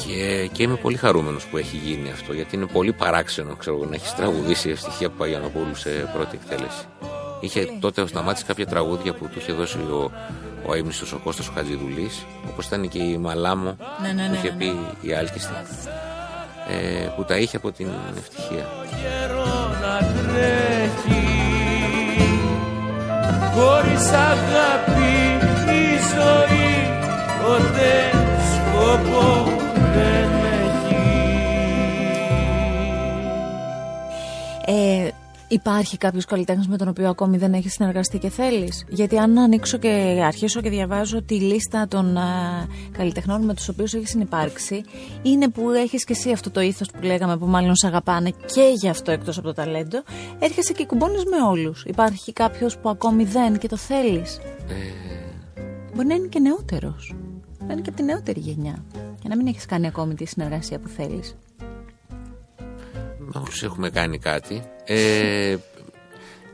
Και, 0.06 0.48
και 0.52 0.62
είμαι 0.62 0.74
πολύ 0.76 0.96
χαρούμενος 0.96 1.44
που 1.46 1.56
έχει 1.56 1.76
γίνει 1.76 2.10
αυτό 2.10 2.32
γιατί 2.32 2.56
είναι 2.56 2.66
πολύ 2.66 2.92
παράξενο 2.92 3.54
ξέρω, 3.56 3.76
να 3.88 3.94
έχεις 3.94 4.14
τραγουδήσει 4.14 4.68
η 4.68 4.70
ευτυχία 4.70 5.10
Παγιανοπούλου 5.10 5.74
σε 5.74 5.90
πρώτη 6.14 6.38
εκτέλεση. 6.42 6.84
Είχε 7.40 7.68
τότε 7.80 8.06
σταμάτησε 8.06 8.44
κάποια 8.46 8.66
τραγούδια 8.66 9.14
που 9.14 9.24
του 9.24 9.38
είχε 9.38 9.52
δώσει 9.52 9.78
ο, 9.78 10.10
ο 10.66 10.72
αείμνηστος 10.72 11.12
ο 11.12 11.20
Κώστας 11.24 11.48
ο 11.48 11.52
Χατζηδουλής 11.54 12.26
όπως 12.48 12.66
ήταν 12.66 12.88
και 12.88 12.98
η 12.98 13.18
Μαλάμο 13.18 13.76
Ναι, 14.02 14.12
ναι, 14.12 14.22
ναι, 14.22 14.28
που 14.28 14.34
είχε 14.34 14.50
ναι, 14.50 14.56
πει 14.56 14.76
η 15.00 15.12
Άλκηστη 15.14 15.52
ε, 16.70 17.06
που 17.16 17.24
τα 17.24 17.36
είχε 17.36 17.56
από 17.56 17.70
την 17.72 17.88
ευτυχία. 18.16 18.68
καιρό 18.90 19.70
να 19.82 19.98
τρέχει 19.98 21.28
Χωρίς 23.54 24.10
αγάπη 24.10 25.12
η 25.72 25.98
ζωή 26.12 26.70
ποτέ 27.42 28.10
σκοπός 28.52 29.69
δεν 29.94 30.30
έχει 30.32 30.94
Ε, 34.66 35.08
υπάρχει 35.48 35.96
κάποιος 35.96 36.24
καλλιτέχνης 36.24 36.68
με 36.68 36.76
τον 36.76 36.88
οποίο 36.88 37.08
ακόμη 37.08 37.36
δεν 37.36 37.52
έχεις 37.54 37.72
συνεργαστεί 37.72 38.18
και 38.18 38.28
θέλεις; 38.28 38.84
Γιατί 38.88 39.18
αν 39.18 39.38
ανοίξω 39.38 39.78
και 39.78 40.22
αρχίσω 40.26 40.60
και 40.60 40.70
διαβάζω 40.70 41.22
τη 41.22 41.34
λίστα 41.34 41.88
των 41.88 42.16
α, 42.16 42.22
καλλιτεχνών 42.92 43.44
με 43.44 43.54
τους 43.54 43.68
οποίους 43.68 43.94
έχει 43.94 44.06
συνεπάρξει, 44.06 44.82
είναι 45.22 45.48
που 45.48 45.70
έχεις 45.70 46.04
και 46.04 46.12
εσύ 46.12 46.32
αυτό 46.32 46.50
το 46.50 46.60
ήθος 46.60 46.90
που 46.90 47.02
λέγαμε 47.02 47.36
που 47.36 47.46
μάλλον 47.46 47.76
σε 47.76 47.86
αγαπάνε 47.86 48.30
και 48.30 48.72
γι' 48.80 48.88
αυτό 48.88 49.10
εκτός 49.10 49.38
από 49.38 49.46
το 49.46 49.52
ταλέντο. 49.52 50.02
Έρχεσαι 50.38 50.72
και 50.72 50.86
κουμπώνεις 50.86 51.24
με 51.24 51.42
όλους. 51.48 51.84
Υπάρχει 51.86 52.32
κάποιος 52.32 52.78
που 52.78 52.88
ακόμη 52.88 53.24
δεν 53.24 53.58
και 53.58 53.68
το 53.68 53.76
θέλεις; 53.76 54.40
Μπορεί 55.94 56.06
να 56.06 56.14
είναι 56.14 56.26
και 56.26 56.38
νεότερος. 56.38 57.14
Να 57.70 57.76
είναι 57.76 57.84
και 57.84 57.88
από 57.94 57.98
τη 57.98 58.04
νεότερη 58.04 58.40
γενιά. 58.40 58.84
Και 59.22 59.28
να 59.28 59.36
μην 59.36 59.46
έχεις 59.46 59.66
κάνει 59.66 59.86
ακόμη 59.86 60.14
τη 60.14 60.24
συνεργασία 60.24 60.78
που 60.78 60.88
θέλεις. 60.88 61.36
Με 63.18 63.30
όλους 63.40 63.62
έχουμε 63.62 63.90
κάνει 63.90 64.18
κάτι. 64.18 64.62
Ε, 64.84 65.56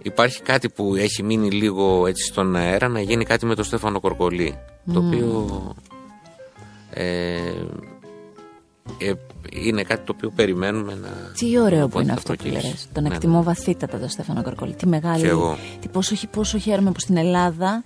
υπάρχει 0.03 0.43
κάτι 0.43 0.69
που 0.69 0.95
έχει 0.95 1.23
μείνει 1.23 1.51
λίγο 1.51 2.07
έτσι 2.07 2.25
στον 2.25 2.57
αέρα 2.57 2.89
να 2.89 3.01
γίνει 3.01 3.25
κάτι 3.25 3.47
με 3.47 3.55
τον 3.55 3.65
Στέφανο 3.65 4.01
Κορκολί. 4.01 4.59
Το 4.93 4.99
οποίο 4.99 5.47
ε, 6.91 7.37
ε, 8.99 9.13
είναι 9.53 9.83
κάτι 9.83 10.05
το 10.07 10.13
οποίο 10.17 10.31
περιμένουμε 10.37 10.95
να. 10.95 11.09
Τι 11.39 11.59
ωραίο 11.61 11.83
που 11.87 11.89
πότε 11.89 12.03
είναι 12.05 12.13
θα 12.13 12.19
αυτό 12.19 12.33
που 12.33 12.39
προκύψει. 12.43 12.67
λες. 12.69 12.89
Τον 12.93 13.03
Ναι, 13.03 13.15
εκτιμώ 13.15 13.39
ναι. 13.39 13.45
βαθύτατα 13.45 13.99
τον 13.99 14.09
Στέφανο 14.09 14.43
Κορκόλη. 14.43 14.75
Τι 14.75 14.87
μεγάλη. 14.87 15.21
Κι 15.21 15.27
εγώ. 15.27 15.57
Τι 15.81 15.89
πόσο, 15.89 16.15
χι- 16.15 16.29
πόσο 16.31 16.59
χαίρομαι 16.59 16.93
που 16.93 17.01
στην 17.01 17.17
Ελλάδα, 17.17 17.85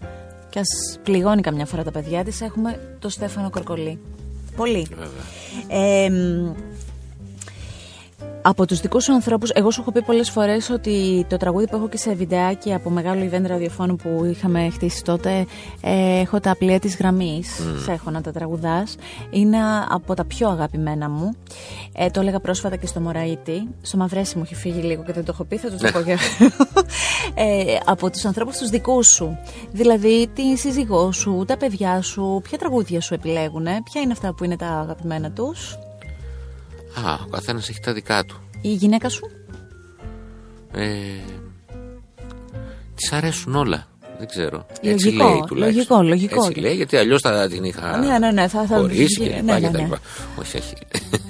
κι 0.50 0.58
ας 0.58 0.98
πληγώνει 1.02 1.40
καμιά 1.40 1.66
φορά 1.66 1.82
τα 1.82 1.90
παιδιά 1.90 2.24
της, 2.24 2.40
έχουμε 2.40 2.96
τον 2.98 3.10
Στέφανο 3.10 3.50
Κορκολί. 3.50 3.98
Πολύ. 4.56 4.86
Βέβαια. 4.90 5.84
Ε, 6.04 6.10
μ, 6.10 6.52
από 8.42 8.66
τους 8.66 8.80
δικούς 8.80 9.04
σου 9.04 9.12
ανθρώπους, 9.12 9.50
εγώ 9.50 9.70
σου 9.70 9.80
έχω 9.80 9.92
πει 9.92 10.02
πολλές 10.02 10.30
φορές 10.30 10.70
ότι 10.70 11.26
το 11.28 11.36
τραγούδι 11.36 11.66
που 11.66 11.76
έχω 11.76 11.88
και 11.88 11.96
σε 11.96 12.14
βιντεάκι 12.14 12.74
από 12.74 12.90
μεγάλο 12.90 13.30
event 13.30 13.46
ραδιοφώνου 13.46 13.96
που 13.96 14.24
είχαμε 14.24 14.70
χτίσει 14.70 15.04
τότε, 15.04 15.46
ε, 15.80 16.20
έχω 16.20 16.40
τα 16.40 16.56
πλοία 16.58 16.78
της 16.78 16.96
γραμμής. 16.96 17.48
Σε 17.84 17.92
έχω 17.92 18.10
να 18.10 18.20
τα 18.20 18.32
τραγουδάς. 18.32 18.96
Είναι 19.30 19.58
από 19.88 20.14
τα 20.14 20.24
πιο 20.24 20.48
αγαπημένα 20.48 21.08
μου. 21.08 21.36
Ε, 21.92 22.10
το 22.10 22.20
έλεγα 22.20 22.40
πρόσφατα 22.40 22.76
και 22.76 22.86
στο 22.86 23.00
Μωραήτη. 23.00 23.68
Στο 23.82 23.96
Μαυρέσι 23.96 24.36
μου 24.36 24.42
έχει 24.44 24.54
φύγει 24.54 24.80
λίγο 24.80 25.02
και 25.02 25.12
δεν 25.12 25.24
το 25.24 25.30
έχω 25.34 25.44
πει, 25.44 25.56
θα 25.56 25.70
του 25.70 25.76
το 25.76 25.90
πω 25.92 26.00
και 26.02 26.18
ε, 27.34 27.76
Από 27.84 28.10
τους 28.10 28.24
ανθρώπους 28.24 28.56
τους 28.56 28.68
δικούς 28.68 29.06
σου. 29.06 29.38
Δηλαδή 29.72 30.28
τη 30.34 30.56
σύζυγό 30.56 31.12
σου, 31.12 31.44
τα 31.46 31.56
παιδιά 31.56 32.02
σου, 32.02 32.40
ποια 32.42 32.58
τραγούδια 32.58 33.00
σου 33.00 33.14
επιλέγουν, 33.14 33.64
ποια 33.64 34.00
είναι 34.00 34.12
αυτά 34.12 34.34
που 34.34 34.44
είναι 34.44 34.56
τα 34.56 34.66
αγαπημένα 34.66 35.30
τους; 35.30 35.78
Α, 36.94 37.12
ο 37.12 37.28
καθένας 37.30 37.68
έχει 37.68 37.80
τα 37.80 37.92
δικά 37.92 38.24
του. 38.24 38.36
Η 38.60 38.72
γυναίκα 38.72 39.08
σου; 39.08 39.30
Ε, 40.72 40.86
Της 42.94 43.12
αρέσουν 43.12 43.54
όλα. 43.54 43.88
Δεν 44.18 44.28
ξέρω. 44.28 44.66
Λογικό, 44.82 44.88
Έτσι 44.94 45.08
λέει 45.10 45.42
τουλάχιστον. 45.46 45.56
λογικό, 45.56 46.02
λογικό. 46.02 46.46
Έτσι 46.46 46.60
λέει, 46.60 46.74
γιατί 46.74 46.96
αλλιώς 46.96 47.20
θα 47.20 47.48
την 47.48 47.64
είχα 47.64 47.96
Ναι, 47.98 48.18
ναι, 48.18 48.30
ναι, 48.30 48.48
θα- 48.48 48.64
θα- 48.66 48.76
χωρίσει 48.76 49.20
και 49.20 49.28
ναι, 49.28 49.36
λοιπά 49.40 49.52
ναι, 49.52 49.60
και 49.60 49.66
τα 49.66 49.78
ναι. 49.78 49.82
λοιπά. 49.84 49.98
Όχι, 50.38 50.56
όχι. 50.56 50.74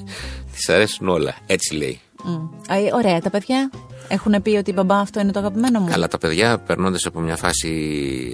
Της 0.54 0.68
αρέσουν 0.68 1.08
όλα. 1.08 1.34
Έτσι 1.46 1.74
λέει. 1.74 2.00
Μμ. 2.24 2.34
Ε, 2.68 2.94
ωραία, 2.94 3.20
τα 3.20 3.30
παιδιά; 3.30 3.70
Έχουν 4.10 4.42
πει 4.42 4.50
ότι 4.50 4.72
μπαμπά 4.72 4.98
αυτό 4.98 5.20
είναι 5.20 5.32
το 5.32 5.38
αγαπημένο 5.38 5.80
μου. 5.80 5.88
Καλά, 5.90 6.08
τα 6.08 6.18
παιδιά 6.18 6.58
περνώντας 6.58 7.06
από 7.06 7.20
μια 7.20 7.36
φάση 7.36 7.68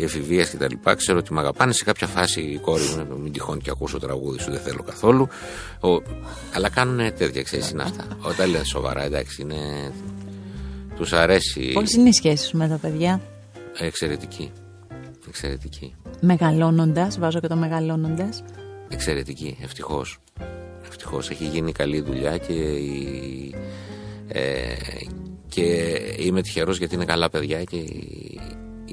εφηβείας 0.03 0.49
και 0.51 0.57
τα 0.57 0.67
λοιπά, 0.71 0.95
ξέρω 0.95 1.19
ότι 1.19 1.33
με 1.33 1.41
αγαπάνε. 1.41 1.73
Σε 1.73 1.85
κάποια 1.85 2.07
φάση 2.07 2.41
η 2.41 2.59
κόρη 2.59 2.83
μου, 3.11 3.19
μην 3.23 3.33
τυχόν 3.33 3.59
και 3.61 3.71
ακούσω 3.71 3.99
τραγούδι 3.99 4.39
σου, 4.41 4.51
δεν 4.51 4.61
θέλω 4.61 4.83
καθόλου. 4.83 5.29
Ο, 5.81 5.89
αλλά 6.55 6.69
κάνουν 6.69 6.97
τέτοια, 7.19 7.43
ξέρεις, 7.43 7.71
είναι 7.71 7.83
αυτά. 7.83 8.05
Όταν 8.21 8.51
λένε 8.51 8.65
σοβαρά, 8.65 9.03
εντάξει, 9.03 9.43
είναι. 9.43 9.57
Τους 10.97 11.13
αρέσει. 11.13 11.71
Πώς 11.75 11.93
είναι 11.93 12.09
οι 12.09 12.13
σχέσεις 12.13 12.49
σου 12.49 12.57
με 12.57 12.69
τα 12.69 12.77
παιδιά, 12.77 13.21
Εξαιρετική. 13.79 14.51
Εξαιρετική. 15.29 15.95
μεγαλώνοντας, 16.21 17.19
βάζω 17.19 17.41
και 17.41 17.47
το 17.47 17.57
μεγαλώνοντας. 17.57 18.45
Εξαιρετική. 18.89 19.59
Ευτυχώς. 19.63 20.19
Ευτυχώς 20.89 21.31
έχει 21.31 21.45
γίνει 21.45 21.73
καλή 21.73 22.01
δουλειά 22.01 22.39
και, 22.39 22.53
η- 22.53 23.55
ε, 24.29 24.65
και 25.57 25.99
είμαι 26.19 26.43
τυχερός 26.43 26.79
γιατί 26.79 26.95
είναι 26.95 27.05
καλά 27.05 27.31
παιδιά 27.31 27.65
και 27.65 27.77
η, 27.77 28.41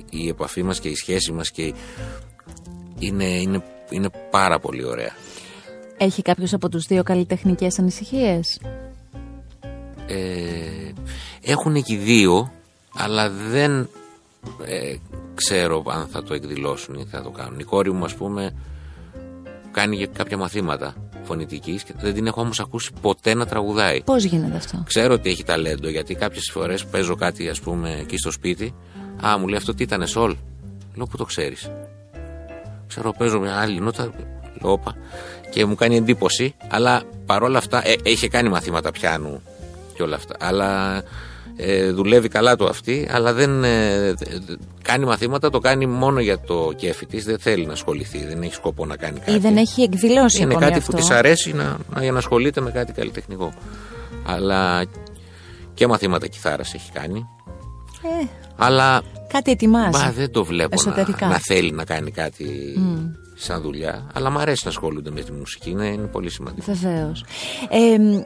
η 0.10 0.28
επαφή 0.28 0.64
μας 0.64 0.80
και 0.80 0.90
η 0.90 0.96
σχέση 0.96 1.32
μας 1.32 1.52
και 1.52 1.74
είναι, 3.00 3.26
είναι, 3.26 3.64
είναι 3.90 4.10
πάρα 4.30 4.60
πολύ 4.60 4.84
ωραία. 4.84 5.12
Έχει 5.98 6.22
κάποιος 6.22 6.54
από 6.54 6.70
τους 6.70 6.86
δύο 6.86 7.04
καλλιτεχνικές 7.04 7.80
ανησυχίες; 7.80 8.60
Ε, 10.08 10.92
έχουν 11.42 11.84
και 11.84 11.94
οι 11.94 11.98
δύο, 11.98 12.52
αλλά 12.94 13.30
δεν 13.30 13.90
ε, 14.66 14.96
ξέρω 15.36 15.84
αν 15.88 16.08
θα 16.08 16.24
το 16.24 16.34
εκδηλώσουν 16.34 16.96
ή 16.96 17.06
θα 17.06 17.22
το 17.22 17.30
κάνουν. 17.30 17.60
Η 17.60 17.64
κόρη 17.64 17.92
μου, 17.92 18.06
ας 18.06 18.16
πούμε, 18.16 18.56
κάνει 19.72 19.98
και 19.98 20.08
κάποια 20.08 20.38
μαθήματα 20.38 20.96
φωνητικής 21.34 21.84
και 21.84 21.94
δεν 22.00 22.14
την 22.14 22.28
έχω 22.28 22.42
όμως 22.42 22.60
ακούσει 22.60 22.92
ποτέ 23.02 23.34
να 23.34 23.46
τραγουδάει. 23.46 24.02
Πώς 24.04 24.24
γίνεται 24.24 24.58
αυτό; 24.58 24.84
Ξέρω 24.88 25.14
ότι 25.14 25.30
έχει 25.30 25.44
ταλέντο 25.44 25.90
γιατί 25.90 26.16
κάποιες 26.16 26.50
φορές 26.52 26.86
παίζω 26.86 27.16
κάτι, 27.16 27.50
ας 27.50 27.60
πούμε, 27.60 27.98
εκεί 28.00 28.18
στο 28.18 28.32
σπίτι. 28.32 28.74
Α, 29.26 29.38
μου 29.38 29.48
λέει 29.48 29.58
αυτό 29.58 29.74
τι 29.74 29.84
ήταν, 29.84 30.08
σολ; 30.08 30.36
Λέω, 30.96 31.06
πού 31.06 31.18
το 31.18 31.26
ξέρεις; 31.26 31.70
Ξέρω, 32.88 33.14
παίζω 33.18 33.40
μια 33.40 33.56
άλλη 33.56 33.80
νότα. 33.80 34.04
Λέω, 34.62 34.72
όπα. 34.72 34.96
Και 35.52 35.66
μου 35.66 35.76
κάνει 35.76 35.96
εντύπωση, 35.96 36.56
αλλά 36.70 37.04
παρόλα 37.26 37.58
αυτά 37.58 37.88
ε, 37.88 37.96
είχε 38.04 38.28
κάνει 38.28 38.50
μαθήματα 38.50 38.92
πιάνου 38.92 39.42
και 39.96 40.04
όλα 40.04 40.16
αυτά. 40.16 40.36
Αλλά 40.40 41.02
ε, 41.56 41.92
δουλεύει 41.92 42.28
καλά 42.28 42.56
το 42.56 42.66
αυτή, 42.66 43.08
αλλά 43.12 43.34
δεν 43.34 43.64
ε, 43.64 44.08
ε, 44.08 44.14
κάνει 44.82 45.06
μαθήματα, 45.06 45.50
το 45.50 45.60
κάνει 45.60 45.86
μόνο 45.86 46.20
για 46.20 46.40
το 46.40 46.74
κέφι 46.76 47.06
της. 47.06 47.24
Δεν 47.26 47.40
θέλει 47.40 47.66
να 47.66 47.74
ασχοληθεί, 47.74 48.26
δεν 48.26 48.42
έχει 48.42 48.54
σκοπό 48.54 48.86
να 48.86 48.96
κάνει 48.96 49.20
κάτι. 49.20 49.32
Ή 49.32 49.38
δεν 49.38 49.58
έχει 49.58 49.82
εκδηλώσει 49.82 50.42
Είναι 50.42 50.52
ακόμη 50.52 50.66
κάτι 50.66 50.78
αυτό. 50.78 50.92
που 50.92 50.98
της 50.98 51.10
αρέσει 51.10 51.54
να, 51.54 51.78
να, 51.94 52.02
για 52.02 52.12
να 52.12 52.18
ασχολείται 52.18 52.62
με 52.62 52.72
κάτι 52.72 52.92
καλλιτεχνικό. 52.92 53.54
Αλλά 54.26 54.86
και 55.74 55.88
μαθήματα 55.88 56.28
κιθάρας 56.28 56.74
έχει 56.74 56.92
κάνει. 56.92 57.28
Ε, 58.22 58.26
Αλλά 58.56 59.02
κάτι 59.28 59.52
ετοιμάζει. 59.52 60.04
Μα 60.04 60.12
δεν 60.12 60.32
το 60.32 60.44
βλέπω 60.44 60.76
να, 60.84 60.92
Εσωτερικά. 60.92 61.28
να 61.28 61.40
θέλει 61.40 61.72
να 61.72 61.86
κάνει 61.86 62.12
κάτι 62.12 62.46
σαν 63.36 63.62
δουλειά. 63.62 64.08
Αλλά 64.14 64.30
μου 64.30 64.40
αρέσει 64.40 64.62
να 64.64 64.70
ασχολούνται 64.70 65.12
με 65.12 65.22
τη 65.22 65.32
μουσική. 65.32 65.70
Είναι, 65.70 65.88
είναι 65.88 66.08
πολύ 66.08 66.30
σημαντικό. 66.30 66.74
Βεβαίως. 66.74 67.26
Ε, 67.70 67.98
μ, 68.00 68.22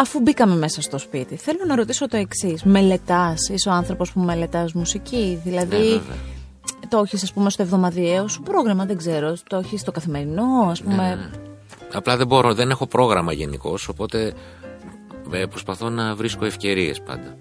αφού 0.00 0.20
μπήκαμε 0.20 0.56
μέσα 0.56 0.80
στο 0.82 0.98
σπίτι, 0.98 1.36
θέλω 1.36 1.58
να 1.66 1.74
ρωτήσω 1.76 2.08
το 2.08 2.16
εξής. 2.16 2.62
Μελετάς, 2.64 3.48
είσαι 3.48 3.68
ο 3.68 3.72
άνθρωπος 3.72 4.12
που 4.12 4.20
μελετάς 4.20 4.72
μουσική. 4.72 5.40
Δηλαδή, 5.44 5.76
Ναι, 5.76 5.82
βέβαια. 5.82 6.16
το 6.88 7.02
έχεις, 7.04 7.22
ας 7.22 7.32
πούμε, 7.32 7.50
στο 7.50 7.62
εβδομαδιαίο 7.62 8.28
σου 8.28 8.42
πρόγραμμα, 8.42 8.84
δεν 8.84 8.96
ξέρω. 8.96 9.36
Το 9.48 9.56
έχεις 9.56 9.80
στο 9.80 9.92
καθημερινό, 9.92 10.68
ας 10.70 10.82
Ναι, 10.82 10.90
πούμε. 10.90 11.30
Απλά 11.92 12.16
δεν 12.16 12.26
μπορώ, 12.26 12.54
δεν 12.54 12.70
έχω 12.70 12.86
πρόγραμμα 12.86 13.32
γενικώ. 13.32 13.78
Οπότε 13.90 14.32
ε, 15.32 15.44
προσπαθώ 15.46 15.88
να 15.88 16.14
βρίσκω 16.14 16.44
ευκαιρίες 16.44 17.00
πάντα. 17.00 17.36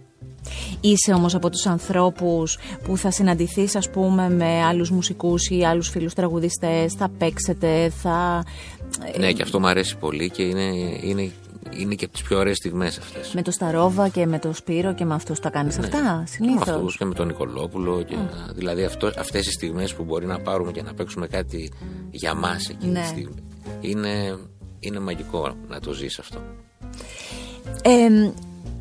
Είσαι 0.82 1.14
όμως 1.14 1.36
από 1.36 1.50
τους 1.50 1.66
ανθρώπους 1.66 2.58
που 2.84 2.98
θα 2.98 3.12
συναντηθείς 3.12 3.76
ας 3.76 3.90
πούμε 3.90 4.30
με 4.30 4.64
άλλους 4.64 4.92
μουσικούς 4.92 5.50
ή 5.50 5.64
άλλους 5.66 5.90
φίλους 5.90 6.14
τραγουδιστές, 6.14 6.94
θα 6.94 7.10
παίξετε, 7.18 7.90
θα... 7.90 8.44
Ναι, 9.18 9.32
και 9.32 9.42
αυτό 9.42 9.60
μου 9.60 9.68
αρέσει 9.68 9.98
πολύ 9.98 10.30
και 10.30 10.44
είναι, 10.44 10.64
είναι, 11.02 11.32
είναι 11.78 11.96
και 11.96 12.06
από 12.06 12.14
τις 12.14 12.24
πιο 12.24 12.38
ωραίες 12.38 12.58
στιγμές 12.58 12.98
αυτές. 12.98 13.32
Με 13.34 13.42
το 13.42 13.52
Σταρόβα 13.52 14.08
και 14.10 14.26
με 14.26 14.40
το 14.40 14.54
Σπύρο 14.54 14.94
και 14.94 15.06
με 15.06 15.14
αυτούς 15.14 15.40
τα 15.40 15.50
κάνεις 15.50 15.78
αυτά, 15.80 16.02
Με 16.20 16.24
συνήθως. 16.28 16.68
αυτούς 16.68 16.98
και 16.98 17.06
με 17.06 17.14
τον 17.14 17.28
Νικολόπουλο. 17.28 18.02
Και, 18.04 18.16
Δηλαδή 18.56 18.84
αυτό, 18.84 19.12
αυτές 19.18 19.48
οι 19.48 19.52
στιγμές 19.52 19.94
που 19.94 20.04
μπορεί 20.04 20.26
να 20.26 20.40
πάρουμε 20.40 20.72
και 20.72 20.82
να 20.82 20.94
παίξουμε 20.94 21.28
κάτι 21.28 21.72
για 22.12 22.34
μας 22.34 22.70
εκείνη 22.70 22.92
Ναι. 22.92 23.00
τη 23.02 23.08
στιγμή. 23.08 23.44
Είναι, 23.82 24.38
είναι 24.80 25.00
μαγικό 25.00 25.56
να 25.68 25.80
το 25.80 25.92
ζεις 25.94 26.20
αυτό. 26.20 26.42
Ε, 27.82 28.06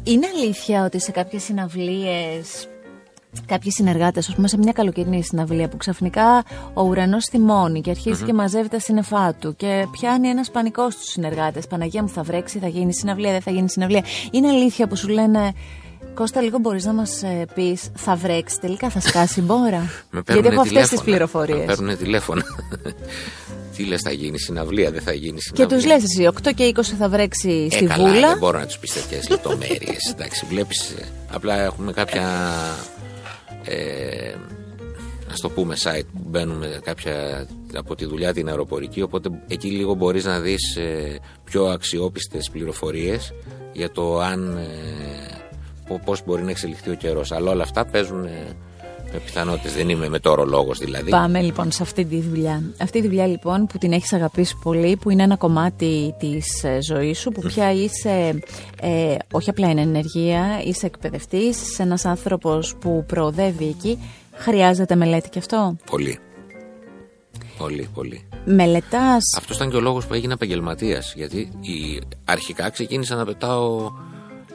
είναι 0.04 0.26
αλήθεια 0.36 0.84
ότι 0.84 1.00
σε 1.00 1.10
κάποιες 1.10 1.42
συναυλίες 1.42 2.68
κάποιοι 3.46 3.70
συνεργάτες, 3.70 4.28
ας 4.28 4.34
πούμε, 4.34 4.48
σε 4.48 4.58
μια 4.58 4.72
καλοκαιρινή 4.72 5.22
συναυλία 5.24 5.68
που 5.68 5.76
ξαφνικά 5.76 6.44
ο 6.74 6.82
ουρανός 6.82 7.24
θυμώνει 7.24 7.80
και 7.80 7.90
αρχιζει 7.90 8.24
και 8.24 8.32
μαζεύει 8.32 8.68
τα 8.68 8.80
σύννεφά 8.80 9.34
του 9.40 9.56
και 9.56 9.86
πιάνει 9.90 10.28
ένα 10.28 10.44
πανικό 10.52 10.90
στους 10.90 11.06
συνεργάτες. 11.08 11.66
Παναγία 11.66 12.02
μου 12.02 12.08
θα 12.08 12.22
βρέξει, 12.22 12.58
θα 12.58 12.68
γίνει 12.68 12.94
συναυλία, 12.94 13.30
δεν 13.32 13.40
θα 13.42 13.50
γίνει 13.50 13.70
συναυλία. 13.70 14.04
Είναι 14.30 14.48
αλήθεια 14.48 14.86
που 14.86 14.96
σου 14.96 15.08
λένε. 15.08 15.52
Κώστα, 16.14 16.40
λίγο 16.40 16.58
μπορείς 16.58 16.84
να 16.84 16.92
μας 16.92 17.22
ε, 17.22 17.44
πεις, 17.54 17.90
θα 17.94 18.14
βρέξει, 18.16 18.58
τελικά 18.60 18.90
θα 18.90 19.00
σκάσει 19.00 19.40
μπόρα. 19.40 19.78
Με 20.10 20.22
Γιατί 20.26 20.32
παίρνουνε 20.32 20.48
έχω 20.52 20.60
αυτές 20.60 20.88
τις 20.88 21.00
τηλέφωνα. 21.00 21.04
πληροφορίες. 21.04 21.58
Με 21.58 21.64
παίρνουν 21.64 21.96
τηλέφωνα. 21.96 22.42
Τι 23.76 23.84
λες, 23.84 24.02
θα 24.02 24.10
γίνει 24.12 24.38
συναυλία, 24.38 24.90
δεν 24.90 25.02
θα 25.02 25.12
γίνει 25.12 25.38
Και 25.38 25.42
συναυλία. 25.54 25.78
του 25.78 25.86
λες 25.86 26.02
εσύ, 26.02 26.28
8 26.48 26.54
και 26.54 26.72
20 26.76 26.80
θα 26.98 27.08
βρέξει 27.08 27.68
Ε, 27.70 27.74
στη 27.74 27.84
καλά, 27.84 28.08
βούλα. 28.08 28.28
Δεν 28.28 28.38
μπορώ 28.38 28.58
να 28.58 28.66
τους 28.66 28.78
πει 28.78 28.88
τέτοιε 28.88 29.20
λεπτομέρειες. 29.30 30.08
Εντάξει, 30.14 30.46
βλέπεις. 30.48 30.94
Απλά 31.32 31.60
έχουμε 31.60 31.92
κάποια. 31.92 32.28
Ε, 33.64 34.34
Α 35.28 35.34
το 35.40 35.50
πούμε 35.50 35.74
site 35.82 36.06
που 36.12 36.22
μπαίνουμε 36.26 36.80
κάποια 36.84 37.46
από 37.74 37.94
τη 37.94 38.04
δουλειά 38.04 38.32
την 38.32 38.48
αεροπορική. 38.48 39.02
Οπότε 39.02 39.28
εκεί 39.48 39.68
λίγο 39.68 39.94
μπορείς 39.94 40.24
να 40.24 40.40
δεις 40.40 40.78
πιο 41.44 41.64
αξιόπιστες 41.64 42.50
πληροφορίες 42.50 43.32
για 43.72 43.90
το 43.90 44.20
αν. 44.20 44.56
Ε, 44.56 45.28
πώς 46.04 46.24
μπορεί 46.24 46.42
να 46.42 46.50
εξελιχθεί 46.50 46.90
ο 46.90 46.94
καιρός. 46.94 47.32
Αλλά 47.32 47.50
όλα 47.50 47.62
αυτά 47.62 47.84
παίζουν 47.84 48.24
ε, 48.24 48.30
με 48.30 48.67
πιθανότητες. 49.24 49.74
Δεν 49.74 49.88
είμαι 49.88 50.08
μετεωρολόγο 50.08 50.72
δηλαδή. 50.72 51.10
Πάμε 51.10 51.40
λοιπόν 51.40 51.72
σε 51.72 51.82
αυτή 51.82 52.04
τη 52.04 52.20
δουλειά. 52.20 52.62
Αυτή 52.78 53.00
τη 53.00 53.06
δουλειά 53.06 53.26
λοιπόν 53.26 53.66
που 53.66 53.78
την 53.78 53.92
έχεις 53.92 54.12
αγαπήσει 54.12 54.56
πολύ, 54.62 54.96
που 54.96 55.10
είναι 55.10 55.22
ένα 55.22 55.36
κομμάτι 55.36 56.14
της 56.18 56.64
ε, 56.64 56.78
ζωής 56.82 57.18
σου, 57.18 57.30
που 57.30 57.40
πια 57.40 57.72
είσαι, 57.72 58.40
ε, 58.80 59.14
όχι 59.32 59.50
απλά 59.50 59.70
είναι 59.70 59.80
ενεργεία, 59.80 60.62
είσαι 60.64 60.86
εκπαιδευτής, 60.86 61.62
είσαι 61.62 61.82
ένας 61.82 62.04
άνθρωπος 62.04 62.76
που 62.80 63.04
προοδεύει 63.06 63.66
εκεί. 63.68 63.98
Χρειάζεται 64.34 64.94
μελέτη 64.94 65.28
και 65.28 65.38
αυτό; 65.38 65.76
Πολύ. 65.90 66.18
Πολύ, 67.58 67.88
πολύ. 67.94 68.28
Μελετάς, 68.44 69.22
Αυτός 69.36 69.56
ήταν 69.56 69.70
και 69.70 69.76
ο 69.76 69.80
λόγος 69.80 70.06
που 70.06 70.14
έγινα 70.14 70.32
επαγγελματίας. 70.32 71.12
Γιατί 71.16 71.38
η, 71.60 72.00
αρχικά 72.24 72.70
ξεκίνησα 72.70 73.14
να 73.16 73.24
πετάω 73.24 73.90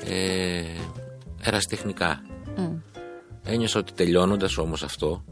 ε, 0.05 0.63
εραστεχνικά. 1.43 2.21
Ένιωσα 3.45 3.79
ότι 3.79 3.93
τελειώνοντας 3.93 4.57
όμως 4.57 4.83
αυτό, 4.83 5.23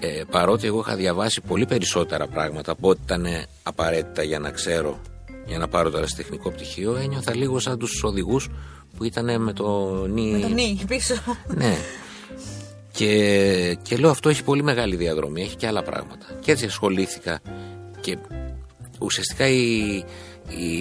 ε, 0.00 0.22
παρότι 0.30 0.66
εγώ 0.66 0.78
είχα 0.78 0.96
διαβάσει 0.96 1.40
πολύ 1.40 1.66
περισσότερα 1.66 2.26
πράγματα 2.26 2.72
από 2.72 2.88
ό,τι 2.88 3.00
ήταν 3.04 3.26
απαραίτητα 3.62 4.22
για 4.22 4.38
να 4.38 4.50
ξέρω, 4.50 5.00
για 5.46 5.58
να 5.58 5.68
πάρω 5.68 5.90
το 5.90 5.96
ερασιτεχνικό 5.96 6.50
πτυχίο, 6.50 6.96
ένιωθα 6.96 7.36
λίγο 7.36 7.58
σαν 7.58 7.78
τους 7.78 8.02
οδηγούς 8.02 8.48
που 8.96 9.04
ήταν 9.04 9.42
με 9.42 9.52
το 9.52 9.90
νι. 10.06 10.52
νι 10.54 10.84
πίσω. 10.88 11.14
Ναι. 11.46 11.76
Και, 12.92 13.78
και 13.82 13.96
λέω 13.96 14.10
αυτό 14.10 14.28
έχει 14.28 14.44
πολύ 14.44 14.62
μεγάλη 14.62 14.96
διαδρομή, 14.96 15.42
έχει 15.42 15.56
και 15.56 15.66
άλλα 15.66 15.82
πράγματα. 15.82 16.26
Και 16.40 16.52
έτσι 16.52 16.64
ασχολήθηκα 16.64 17.40
και 18.00 18.18
ουσιαστικά 18.98 19.46
η, 19.46 19.96
η, 20.48 20.74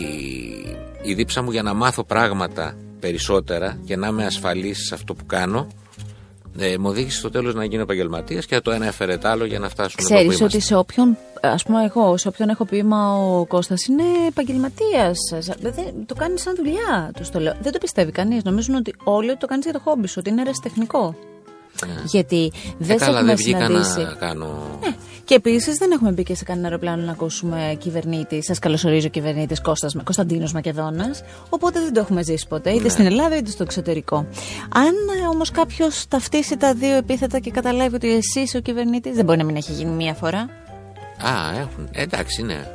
η 1.03 1.14
δίψα 1.14 1.41
μου 1.41 1.51
για 1.51 1.64
να 1.64 1.74
μάθω 1.74 2.03
πράγματα 2.03 2.78
περισσότερα 2.99 3.80
και 3.86 3.95
να 3.95 4.07
είμαι 4.07 4.26
ασφαλής 4.26 4.86
σε 4.88 4.93
αυτό 4.93 5.14
που 5.14 5.26
κάνω 5.26 5.68
ε, 6.58 6.78
μου 6.78 6.89
οδήγησε 6.89 7.18
στο 7.18 7.30
τέλος 7.30 7.54
να 7.54 7.66
γίνω 7.66 7.82
επαγγελματίας 7.82 8.45
και 8.45 8.60
το 8.60 8.72
ένα 8.72 8.86
έφερε 8.86 9.18
το 9.18 9.28
άλλο 9.28 9.45
για 9.45 9.60
να 9.60 9.70
φτάσουμε 9.70 10.04
εδώ 10.04 10.10
που 10.10 10.14
Ξέρεις 10.14 10.39
είμαστε. 10.39 10.58
ότι 10.58 10.66
σε 10.66 10.76
όποιον, 10.76 11.18
ας 11.41 11.64
πούμε 11.64 11.84
εγώ, 11.84 12.18
σε 12.18 12.28
όποιον 12.28 12.49
έχω 12.49 12.66
πει, 12.66 12.84
μα 12.84 13.16
ο 13.16 13.45
Κώστας 13.45 13.86
είναι 13.86 14.04
επαγγελματίας, 14.28 15.18
δεν, 15.60 15.74
το 16.06 16.16
κάνει 16.16 16.39
σαν 16.39 16.56
δουλειά, 16.56 17.12
τους 17.18 17.30
το 17.30 17.39
λέω. 17.39 17.54
Δεν 17.62 17.72
το 17.72 17.78
πιστεύει 17.78 18.12
κανείς, 18.12 18.43
νομίζουν 18.43 18.76
ότι 18.76 18.95
όλοι 19.04 19.30
ότι 19.30 19.39
το 19.39 19.47
κάνεις 19.47 19.64
για 19.64 19.74
το 19.74 19.80
χόμπι 19.80 20.08
σου, 20.08 20.16
ότι 20.18 20.30
είναι 20.30 20.43
ερασιτεχνικό. 21.82 22.08
Γιατί 22.12 22.52
δεν 22.78 22.96
Ε, 22.96 23.00
σε 23.00 23.06
καλά 23.06 23.18
έχουμε 23.20 23.36
δεν 23.36 23.44
βγήκα 23.44 23.66
συναντήσει. 23.66 24.00
να 24.00 24.14
κάνω... 24.14 24.78
Ναι. 24.84 24.96
Και 25.26 25.36
επίσης 25.36 25.78
δεν 25.78 25.92
έχουμε 25.92 26.12
μπει 26.12 26.24
και 26.24 26.36
σε 26.36 26.44
κανένα 26.44 26.68
αεροπλάνο 26.68 27.04
να 27.04 27.12
ακούσουμε 27.12 27.76
κυβερνήτη. 27.80 28.44
Σας 28.44 28.60
καλωσορίζει 28.60 29.06
ο 29.06 29.10
κυβερνήτη 29.10 29.56
Κωνσταντίνος 30.04 30.54
Μακεδόνας. 30.54 31.24
Οπότε 31.50 31.80
δεν 31.80 31.94
το 31.94 32.00
έχουμε 32.00 32.24
ζήσει 32.24 32.48
ποτέ, 32.48 32.70
είτε 32.72 32.90
στην 32.90 33.06
Ελλάδα 33.06 33.38
είτε 33.38 33.52
στο 33.52 33.64
εξωτερικό. 33.64 34.16
Αν 34.74 34.94
όμως 35.32 35.52
κάποιος 35.52 36.08
ταυτίσει 36.08 36.58
τα 36.58 36.74
δύο 36.74 36.96
επίθετα 36.96 37.40
και 37.40 37.52
καταλάβει 37.52 37.96
ότι 37.96 38.12
εσύ 38.14 38.40
είσαι 38.40 38.58
ο 38.58 38.62
κυβερνήτης, 38.62 39.16
δεν 39.16 39.26
μπορεί 39.26 39.38
να 39.38 39.44
μην 39.44 39.56
έχει 39.56 39.72
γίνει 39.72 39.92
μία 39.92 40.14
φορά. 40.14 40.40
Α, 41.18 41.60
έχουν. 41.60 41.88
Ε, 41.92 42.02
εντάξει, 42.02 42.42
ναι. 42.44 42.68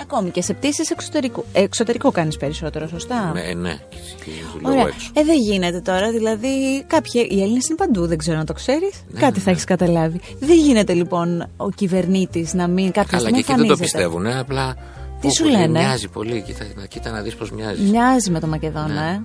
Ακόμη 0.00 0.30
και 0.30 0.42
σε 0.42 0.52
πτήσεις 0.54 0.90
εξωτερικού. 0.90 1.44
Ε, 1.52 1.62
εξωτερικό 1.62 2.10
κάνεις 2.10 2.36
περισσότερο, 2.36 2.88
σωστά; 2.88 3.30
Με, 3.34 3.52
ναι, 3.54 3.72
και, 3.88 3.96
και 4.24 4.30
δουλεύω 4.52 4.70
Ωραία. 4.80 4.92
έξω. 4.94 5.10
Ε, 5.14 5.24
δεν 5.24 5.38
γίνεται 5.38 5.80
τώρα. 5.80 6.10
Δηλαδή, 6.12 6.84
κάποιοι. 6.86 7.28
Οι 7.30 7.42
Έλληνες 7.42 7.66
είναι 7.66 7.76
παντού, 7.76 8.06
δεν 8.06 8.18
ξέρω 8.18 8.36
να 8.38 8.44
το 8.44 8.52
ξέρεις. 8.52 8.92
Ναι, 9.08 9.20
Κάτι 9.20 9.40
θα 9.40 9.50
έχεις 9.50 9.64
καταλάβει. 9.64 10.20
Δεν 10.38 10.58
γίνεται 10.58 10.92
λοιπόν 10.92 11.48
ο 11.56 11.70
κυβερνήτης 11.70 12.54
να 12.54 12.66
μην. 12.68 12.90
Κάποιος 12.92 13.22
Καλά, 13.22 13.30
να 13.30 13.30
και 13.30 13.38
εκεί 13.38 13.46
δεν 13.46 13.56
το 13.56 13.72
εμφανίζεται. 13.72 13.84
πιστεύουν, 13.98 14.26
ε, 14.26 14.38
απλά. 14.38 14.74
Τι 15.20 15.26
πω, 15.26 15.34
σου 15.34 15.42
πω, 15.42 15.48
λέει, 15.48 15.60
λένε; 15.60 15.78
Μοιάζει 15.78 16.08
πολύ, 16.08 16.42
κοίτα, 16.42 16.64
να- 16.74 16.86
κοίτα 16.86 17.10
να 17.10 17.22
δεις 17.22 17.34
πώ 17.34 17.46
μοιάζεις. 17.54 17.90
Μοιάζει 17.90 18.30
με 18.30 18.40
το 18.40 18.46
Μακεδόνα, 18.46 19.02
ε. 19.02 19.22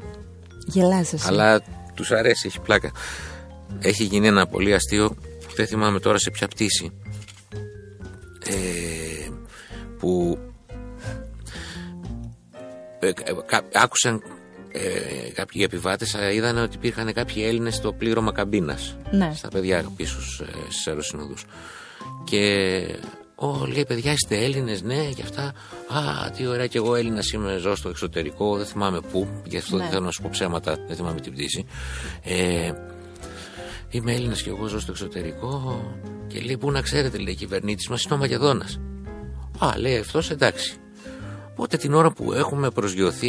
Γελάς 0.65 1.13
εσύ. 1.13 1.26
Ναι. 1.32 1.41
Αλλά 1.41 1.61
τους 1.93 2.11
αρέσει, 2.11 2.47
έχει 2.47 2.59
πλάκα. 2.59 2.91
Έχει 3.80 4.03
γίνει 4.03 4.28
ένα 4.28 4.47
πολύ 4.47 4.74
αστείο 4.74 5.09
που 5.47 5.53
δεν 5.55 5.67
θυμάμαι 5.67 5.99
τώρα 5.99 6.17
σε 6.17 6.30
ποια 6.32 6.47
πτήση. 6.47 6.91
Ε, 8.45 9.30
που 9.99 10.38
ε, 13.00 13.12
κα- 13.45 13.64
άκουσαν 13.74 14.22
ε, 14.72 15.32
κάποιοι 15.34 15.62
επιβάτες, 15.66 16.16
είδαν 16.34 16.58
ότι 16.58 16.76
υπήρχαν 16.76 17.14
κάποιοι 17.14 17.43
Έλληνες 17.47 17.76
στο 17.76 17.93
πλήρωμα 17.93 18.32
καμπίνας. 18.32 18.95
Ναι. 19.12 19.32
Στα 19.36 19.47
παιδιά 19.47 19.86
πίσω 19.95 20.22
στι 20.22 20.89
αεροσυνοδού. 20.89 21.34
Και 22.24 22.95
Ω, 23.41 23.66
λέει 23.66 23.86
παιδιά, 23.86 24.12
είστε 24.12 24.43
Έλληνες, 24.43 24.82
ναι, 24.82 25.10
και 25.16 25.22
αυτά. 25.22 25.43
Α, 25.88 26.30
τι 26.38 26.47
ωραία, 26.47 26.68
και 26.68 26.78
εγώ 26.78 26.95
Έλληνα 26.95 27.22
είμαι, 27.34 27.58
ζω 27.58 27.76
στο 27.76 27.89
εξωτερικό, 27.89 28.58
δεν 28.58 28.66
θυμάμαι 28.66 29.00
πού, 29.12 29.28
γι' 29.43 29.58
αυτό 29.58 29.76
Ναι. 29.76 29.82
δεν 29.82 29.91
θέλω 29.91 30.06
να 30.06 30.12
σου 30.12 30.22
πω 30.22 30.30
ψέματα, 30.32 30.78
δεν 30.88 30.95
θυμάμαι 30.95 31.20
την 31.20 31.34
πτήση. 31.34 31.66
Ε, 32.24 32.72
είμαι 33.89 34.14
Έλληνας 34.14 34.41
και 34.41 34.50
εγώ 34.50 34.66
ζω 34.68 34.80
στο 34.80 34.91
εξωτερικό. 34.91 35.82
Και 36.28 36.39
λέει, 36.39 36.58
Πού 36.58 36.72
να 36.72 36.82
ξέρετε, 36.82 37.18
λέει, 37.18 37.36
κυβερνήτης 37.36 37.88
μας 37.88 38.04
είναι 38.04 38.14
ο 38.14 38.18
Μακεδόνας. 38.18 38.80
Α, 39.60 39.74
λέει 39.78 39.97
αυτός, 39.97 40.32
εντάξει. 40.32 40.74
Οπότε 41.60 41.78
την 41.78 41.93
ώρα 41.93 42.12
που 42.12 42.34
έχουμε 42.34 42.70
προσγειωθεί 42.70 43.28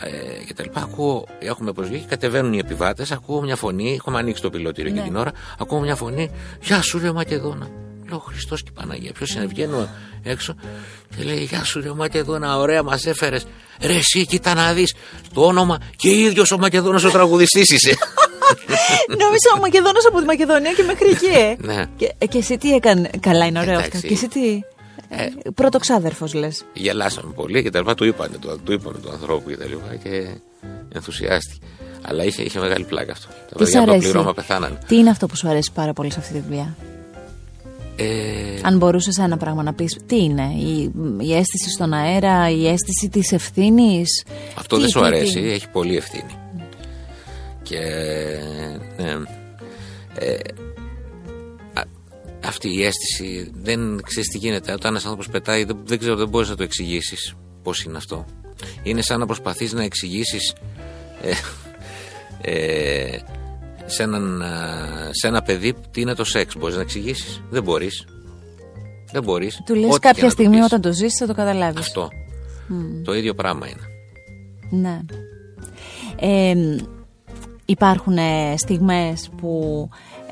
ε, 0.00 0.44
και 0.46 0.54
τα 0.54 0.62
λοιπά, 0.62 0.80
ακούω, 0.80 1.26
έχουμε 1.38 1.72
προσγειωθεί 1.72 2.02
και 2.02 2.08
κατεβαίνουν 2.08 2.52
οι 2.52 2.58
επιβάτες. 2.58 3.12
Ακούω 3.12 3.42
μια 3.42 3.56
φωνή, 3.56 3.94
έχουμε 3.94 4.18
ανοίξει 4.18 4.42
το 4.42 4.50
πιλότηριο 4.50 4.92
Ναι. 4.92 4.98
και 5.00 5.04
την 5.06 5.16
ώρα. 5.16 5.32
Ακούω 5.58 5.80
μια 5.80 5.94
φωνή, 5.96 6.30
Γεια 6.62 6.82
σου, 6.82 6.98
ρε 6.98 7.12
Μακεδόνα. 7.12 7.68
Λέω 8.08 8.18
Χριστός 8.18 8.62
και 8.62 8.70
Παναγία. 8.74 9.12
Ποιος 9.12 9.34
είναι, 9.34 9.46
βγαίνω 9.46 9.88
έξω 10.22 10.54
και 11.16 11.24
λέει 11.24 11.42
Γεια 11.42 11.64
σου, 11.64 11.80
ρε 11.80 11.92
Μακεδόνα, 11.92 12.58
ωραία 12.58 12.82
μας 12.82 13.04
έφερες. 13.06 13.46
Ρε, 13.80 13.94
εσύ, 13.94 14.26
κοίτα 14.26 14.54
να 14.54 14.72
δεις 14.72 14.94
το 15.34 15.46
όνομα 15.46 15.78
και 15.96 16.10
ίδιος 16.10 16.50
ο 16.50 16.58
Μακεδόνας 16.58 17.04
ο 17.04 17.10
τραγουδιστής 17.10 17.70
είσαι. 17.70 17.96
Νόμιζα 19.20 19.50
ο 19.56 19.60
Μακεδόνας 19.60 20.06
από 20.08 20.18
τη 20.18 20.24
Μακεδονία 20.24 20.72
και 20.72 20.82
μέχρι 20.82 21.08
εκεί. 21.10 21.26
ε. 21.26 21.56
ναι. 21.58 21.84
Και, 21.96 22.14
ε, 22.18 22.26
και 22.26 22.38
εσύ 22.38 22.58
τι 22.58 22.74
έκανε. 22.74 23.10
Καλά 23.20 23.46
είναι 23.46 23.58
ωραίο 23.58 23.74
αυτό. 23.78 23.86
Εντάξει. 23.86 24.06
Και 24.06 24.14
εσύ 24.14 24.28
τι. 24.28 24.60
Ε, 25.08 25.50
Πρώτο 25.54 25.78
ξάδερφο 25.78 26.26
λες. 26.34 26.64
Γελάσαμε 26.72 27.32
πολύ 27.32 27.62
και 27.62 27.70
τα 27.70 27.78
λοιπά. 27.78 27.94
Του 27.94 28.04
είπανε, 28.04 28.36
το, 28.40 28.58
του 28.64 28.72
είπαμε 28.72 28.98
του 28.98 29.10
ανθρώπου 29.10 29.48
και 29.48 29.56
τα 29.56 29.66
λοιπά 29.66 29.94
και 30.02 30.26
ενθουσιάστηκε. 30.94 31.66
Αλλά 32.02 32.24
είχε, 32.24 32.42
είχε 32.42 32.58
μεγάλη 32.58 32.84
πλάκα 32.84 33.12
αυτό. 33.12 33.26
Τα 33.28 33.56
Τι 33.56 33.64
σ' 33.64 33.64
παιδιά 33.64 33.78
από 33.78 33.86
το 33.86 33.92
αρέσει. 33.92 34.10
πληρώμα 34.10 34.34
πεθάνανε. 34.34 34.78
Τι 34.86 34.96
είναι 34.96 35.10
αυτό 35.10 35.26
που 35.26 35.36
σου 35.36 35.48
αρέσει 35.48 35.70
πάρα 35.74 35.92
πολύ 35.92 36.12
σε 36.12 36.18
αυτή 36.20 36.32
τη 36.32 36.38
δουλειά; 36.40 36.76
Ε, 37.96 38.04
Αν 38.62 38.76
μπορούσες 38.76 39.18
ένα 39.18 39.36
πράγμα 39.36 39.62
να 39.62 39.72
πεις, 39.74 39.96
τι 40.06 40.22
είναι, 40.22 40.42
η, 40.58 40.92
η 41.18 41.32
αίσθηση 41.34 41.70
στον 41.70 41.92
αέρα, 41.92 42.50
η 42.50 42.66
αίσθηση 42.68 43.08
της 43.12 43.32
ευθύνης; 43.32 44.24
αυτό 44.54 44.78
δεν 44.78 44.88
σου 44.88 45.04
αρέσει, 45.04 45.40
έχει 45.40 45.68
πολύ 45.68 45.96
ευθύνη. 45.96 46.38
Και 47.62 47.78
ναι, 48.96 49.10
ε, 50.18 50.30
α- 50.32 50.65
αυτή 52.56 52.74
η 52.74 52.84
αίσθηση 52.84 53.50
δεν 53.62 54.00
ξέρεις 54.02 54.28
τι 54.28 54.38
γίνεται. 54.38 54.72
Όταν 54.72 54.90
ένας 54.90 55.02
άνθρωπος 55.02 55.28
πετάει, 55.28 55.64
δεν, 55.64 55.78
δεν 55.84 55.98
ξέρω, 55.98 56.16
δεν 56.16 56.28
μπορείς 56.28 56.48
να 56.48 56.56
το 56.56 56.62
εξηγήσεις 56.62 57.34
πώς 57.62 57.82
είναι 57.82 57.96
αυτό. 57.96 58.24
Είναι 58.82 59.02
σαν 59.02 59.18
να 59.18 59.26
προσπαθείς 59.26 59.72
να 59.72 59.82
εξηγήσεις 59.82 60.54
ε, 61.22 61.32
ε, 62.40 63.18
σε, 63.86 64.02
έναν, 64.02 64.42
α, 64.42 64.48
σε 65.10 65.26
ένα 65.26 65.42
παιδί 65.42 65.74
τι 65.90 66.00
είναι 66.00 66.14
το 66.14 66.24
σεξ. 66.24 66.56
Μπορείς 66.56 66.74
να 66.74 66.80
εξηγήσεις; 66.80 67.42
Δεν 67.50 67.62
μπορείς. 67.62 68.06
Δεν 69.12 69.22
μπορείς. 69.22 69.60
Του 69.66 69.74
λες 69.74 69.98
κάποια 69.98 70.30
στιγμή 70.30 70.60
όταν 70.60 70.80
το 70.80 70.92
ζήσει 70.92 71.16
θα 71.18 71.26
το 71.26 71.34
καταλάβεις. 71.34 71.80
Αυτό. 71.80 72.08
Το 73.04 73.14
ίδιο 73.14 73.34
πράγμα 73.34 73.66
είναι. 73.68 73.86
Ναι. 74.70 75.00
Ε, 76.20 76.54
υπάρχουν 77.64 78.16
ε, 78.16 78.54
στιγμές 78.56 79.30
που 79.36 79.88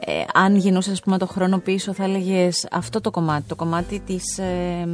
ε, 0.07 0.25
αν 0.35 0.57
γινούσες 0.57 0.93
ας 0.93 1.01
πούμε 1.01 1.19
το 1.19 1.27
χρόνο 1.27 1.59
πίσω 1.59 1.93
θα 1.95 2.05
έλεγες 2.05 2.67
αυτό 2.71 3.01
το 3.01 3.11
κομμάτι, 3.11 3.45
το 3.49 3.55
κομμάτι 3.55 4.01
της, 4.07 4.39
ε, 4.39 4.87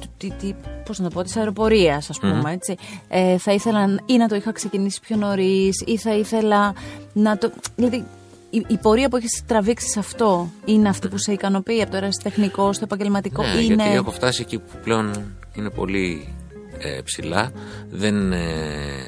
του- 0.00 0.08
τι- 0.16 0.30
τι- 0.40 0.54
πώς 0.84 0.98
να 0.98 1.08
το 1.08 1.14
πω, 1.14 1.22
της 1.22 1.36
αεροπορίας 1.36 2.10
ας 2.10 2.18
πούμε 2.18 2.52
έτσι. 2.52 2.76
Ε, 3.08 3.38
θα 3.38 3.52
ήθελα 3.52 3.96
ή 4.06 4.16
να 4.16 4.28
το 4.28 4.34
είχα 4.34 4.52
ξεκινήσει 4.52 5.00
πιο 5.00 5.16
νωρίς 5.16 5.82
ή 5.86 5.96
θα 5.98 6.14
ήθελα 6.14 6.74
να 7.12 7.38
το... 7.38 7.52
Γιατί 7.76 8.04
η, 8.50 8.64
η 8.68 8.76
πορεία 8.76 9.08
που 9.08 9.16
έχεις 9.16 9.42
τραβήξει 9.46 9.88
σε 9.88 9.98
αυτό 9.98 10.50
είναι 10.64 10.88
αυτή 10.88 11.08
που 11.08 11.18
σε 11.18 11.32
ικανοποιεί 11.32 11.82
από 11.82 11.90
το 11.90 11.96
ερασιτεχνικό 11.96 12.72
στο 12.72 12.84
επαγγελματικό. 12.84 13.42
Ναι, 13.42 13.48
είναι... 13.48 13.74
γιατί 13.74 13.94
έχω 13.94 14.10
φτάσει 14.10 14.42
εκεί 14.42 14.58
που 14.58 14.72
πλέον 14.82 15.36
είναι 15.54 15.70
πολύ 15.70 16.34
ε, 16.78 17.00
ψηλά. 17.04 17.52
Δεν, 17.90 18.32
ε, 18.32 19.06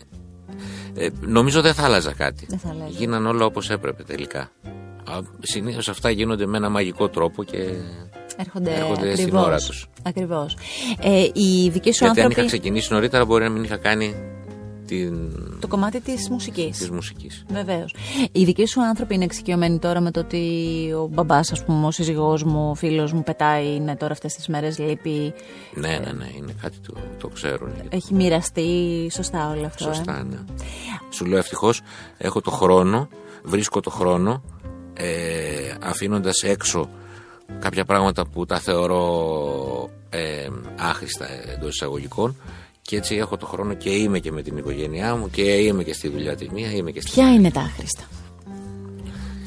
ε, 0.95 1.09
νομίζω 1.21 1.61
δεν 1.61 1.75
θα 1.75 1.85
άλλαζα 1.85 2.13
κάτι. 2.13 2.47
Δεν 2.49 2.59
θα 2.59 2.69
άλλαζα. 2.69 2.89
Γίναν 2.89 3.27
όλα 3.27 3.45
όπως 3.45 3.71
έπρεπε 3.71 4.03
τελικά. 4.03 4.51
Συνήθως 5.41 5.89
αυτά 5.89 6.11
γίνονται 6.11 6.47
με 6.47 6.57
ένα 6.57 6.69
μαγικό 6.69 7.09
τρόπο 7.09 7.45
και 7.45 7.57
έρχονται, 8.37 8.75
έρχονται 8.75 9.17
στην 9.17 9.37
ώρα 9.37 9.59
τους. 9.59 9.89
Ακριβώς. 10.03 10.57
Ε, 11.01 11.29
οι 11.33 11.69
δικοί 11.69 11.93
σου 11.93 12.05
Γιατί 12.05 12.21
άνθρωποι... 12.21 12.23
αν 12.23 12.31
είχα 12.31 12.45
ξεκινήσει 12.47 12.93
νωρίτερα 12.93 13.25
μπορεί 13.25 13.45
να 13.45 13.51
μην 13.51 13.63
είχα 13.65 13.77
κάνει 13.77 14.15
την... 14.87 15.33
το 15.61 15.69
κομμάτι 15.69 16.01
της 16.01 16.29
μουσικής. 16.29 16.79
Της 16.79 16.91
μουσικής. 16.91 17.45
Βεβαίως. 17.49 17.95
Οι 18.33 18.45
δικοί 18.45 18.67
σου 18.67 18.83
άνθρωποι 18.83 19.15
είναι 19.15 19.25
εξοικειωμένοι 19.25 19.79
τώρα 19.79 20.01
με 20.01 20.11
το 20.11 20.21
ότι 20.21 20.47
ο 20.97 21.07
μπαμπάς, 21.13 21.53
ας 21.53 21.65
πούμε, 21.65 21.87
ο 21.87 21.91
σύζυγός 21.91 22.45
μου, 22.45 22.71
ο 22.71 22.75
φίλος 22.75 23.13
μου 23.13 23.23
πετάει, 23.23 23.75
είναι 23.75 23.97
τώρα 23.97 24.13
αυτές 24.13 24.35
τις 24.35 24.49
μέρες 24.49 24.79
λείπει. 24.79 25.35
Ναι, 25.75 25.89
ναι, 25.89 26.13
ναι, 26.13 26.29
είναι 26.37 26.55
κάτι 26.63 26.77
το, 26.87 26.95
το 27.19 27.29
ξέρουν. 27.29 27.73
Έχει 27.89 28.15
μοιραστεί 28.15 29.09
σωστά 29.13 29.51
όλο 29.51 29.67
αυτό. 29.67 29.85
Σωστά, 29.85 30.19
ε; 30.19 30.23
ναι. 30.23 30.39
Σου 31.11 31.25
λέω 31.25 31.39
ευτυχώς 31.39 31.81
έχω 32.19 32.41
το 32.41 32.51
χρόνο, 32.51 33.09
βρίσκω 33.43 33.81
το 33.81 33.91
χρόνο 33.91 34.43
ε, 35.03 35.75
αφήνοντας 35.83 36.43
έξω 36.43 36.91
κάποια 37.59 37.85
πράγματα 37.85 38.27
που 38.27 38.47
τα 38.47 38.59
θεωρώ 38.59 39.91
ε, 40.11 40.47
άχρηστα 40.77 41.27
εντός 41.55 41.75
εισαγωγικών 41.75 42.37
και 42.83 42.97
έτσι 42.97 43.17
έχω 43.17 43.37
το 43.37 43.47
χρόνο 43.47 43.75
και 43.75 43.91
είμαι 43.91 44.19
και 44.19 44.33
με 44.33 44.43
την 44.43 44.57
οικογένειά 44.57 45.17
μου 45.17 45.31
και 45.31 45.43
είμαι 45.43 45.83
και 45.83 45.93
στη 45.93 46.09
δουλειά 46.09 46.37
τη 46.37 46.51
μία, 46.53 46.71
είμαι 46.71 46.91
και 46.91 47.01
στη 47.01 47.11
Ποια 47.11 47.33
είναι 47.33 47.51
τα 47.51 47.61
άχρηστα; 47.61 48.03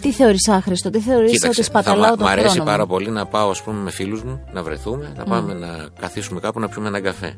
Τι 0.01 0.11
θεωρείς 0.11 0.47
άχρηστο, 0.47 0.89
τι 0.89 0.99
θεωρείς 0.99 1.31
Κοίταξε, 1.31 1.59
ότι 1.59 1.69
σπαταλάω 1.69 2.09
θα, 2.09 2.15
τον 2.17 2.25
Μ' 2.25 2.29
αρέσει 2.29 2.47
χρόνο 2.49 2.63
πάρα 2.63 2.83
μου. 2.83 2.87
πολύ 2.87 3.09
να 3.09 3.25
πάω 3.25 3.49
ας 3.49 3.63
πούμε, 3.63 3.79
με 3.79 3.91
φίλους 3.91 4.23
μου, 4.23 4.43
να 4.53 4.63
βρεθούμε, 4.63 5.13
να 5.17 5.23
πάμε 5.23 5.53
να 5.53 5.87
καθίσουμε 5.99 6.39
κάπου 6.39 6.59
να 6.59 6.69
πιούμε 6.69 6.87
έναν 6.87 7.03
καφέ. 7.03 7.37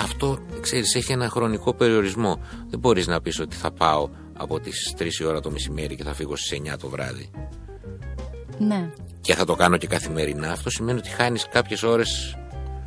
Αυτό, 0.00 0.38
ξέρεις, 0.60 0.94
έχει 0.94 1.12
ένα 1.12 1.28
χρονικό 1.28 1.74
περιορισμό. 1.74 2.40
Δεν 2.70 2.78
μπορείς 2.78 3.06
να 3.06 3.20
πεις 3.20 3.40
ότι 3.40 3.56
θα 3.56 3.70
πάω 3.70 4.08
από 4.38 4.60
τις 4.60 4.94
3 4.98 5.20
η 5.20 5.24
ώρα 5.24 5.40
το 5.40 5.50
μεσημέρι 5.50 5.96
και 5.96 6.02
θα 6.04 6.14
φύγω 6.14 6.36
στις 6.36 6.60
9 6.74 6.76
το 6.80 6.88
βράδυ. 6.88 7.30
Ναι, 8.58 8.90
Και 9.20 9.34
θα 9.34 9.44
το 9.44 9.54
κάνω 9.54 9.76
και 9.76 9.86
καθημερινά. 9.86 10.50
Αυτό 10.50 10.70
σημαίνει 10.70 10.98
ότι 10.98 11.08
χάνεις 11.08 11.48
κάποιες 11.48 11.82
ώρες 11.82 12.36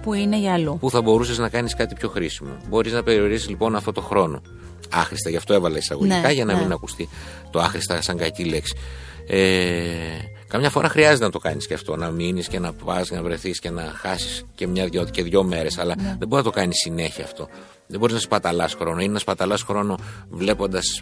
που 0.01 0.13
είναι 0.13 0.37
για 0.39 0.53
αλλού. 0.53 0.77
που 0.79 0.89
θα 0.89 1.01
μπορούσες 1.01 1.37
να 1.37 1.49
κάνεις 1.49 1.75
κάτι 1.75 1.95
πιο 1.95 2.09
χρήσιμο. 2.09 2.51
Μπορείς 2.69 2.93
να 2.93 3.03
περιορίσεις 3.03 3.49
λοιπόν 3.49 3.75
αυτό 3.75 3.91
το 3.91 4.01
χρόνο. 4.01 4.41
Άχρηστα, 4.93 5.29
γι' 5.29 5.35
αυτό 5.37 5.53
έβαλα 5.53 5.77
εισαγωγικά 5.77 6.19
Ναι, 6.19 6.31
για 6.31 6.45
να 6.45 6.53
ναι. 6.53 6.59
μην 6.61 6.71
ακουστεί 6.71 7.09
το 7.49 7.59
άχρηστα 7.59 8.01
σαν 8.01 8.17
κακή 8.17 8.43
λέξη. 8.45 8.73
Ε, 9.27 9.39
καμιά 10.47 10.69
φορά 10.69 10.89
χρειάζεται 10.89 11.23
να 11.25 11.31
το 11.31 11.39
κάνεις 11.39 11.67
και 11.67 11.73
αυτό, 11.73 11.95
να 11.95 12.09
μείνεις 12.09 12.47
και 12.47 12.59
να 12.59 12.73
πας 12.73 13.09
και 13.09 13.15
να 13.15 13.21
βρεθείς 13.23 13.59
και 13.59 13.69
να 13.69 13.81
χάσεις 13.95 14.43
και 14.55 14.67
μια 14.67 14.85
δυο, 14.87 15.03
και 15.05 15.23
δυο 15.23 15.43
μέρες, 15.43 15.77
αλλά 15.77 15.95
Ναι. 15.95 16.15
δεν 16.19 16.27
μπορεί 16.27 16.43
να 16.43 16.51
το 16.51 16.57
κάνεις 16.57 16.77
συνέχεια 16.77 17.23
αυτό. 17.23 17.47
Δεν 17.87 17.99
μπορείς 17.99 18.15
να 18.15 18.21
σπαταλάς 18.21 18.73
χρόνο 18.73 19.01
ή 19.01 19.07
να 19.07 19.19
σπαταλάς 19.19 19.61
χρόνο 19.61 19.97
βλέποντας 20.29 21.01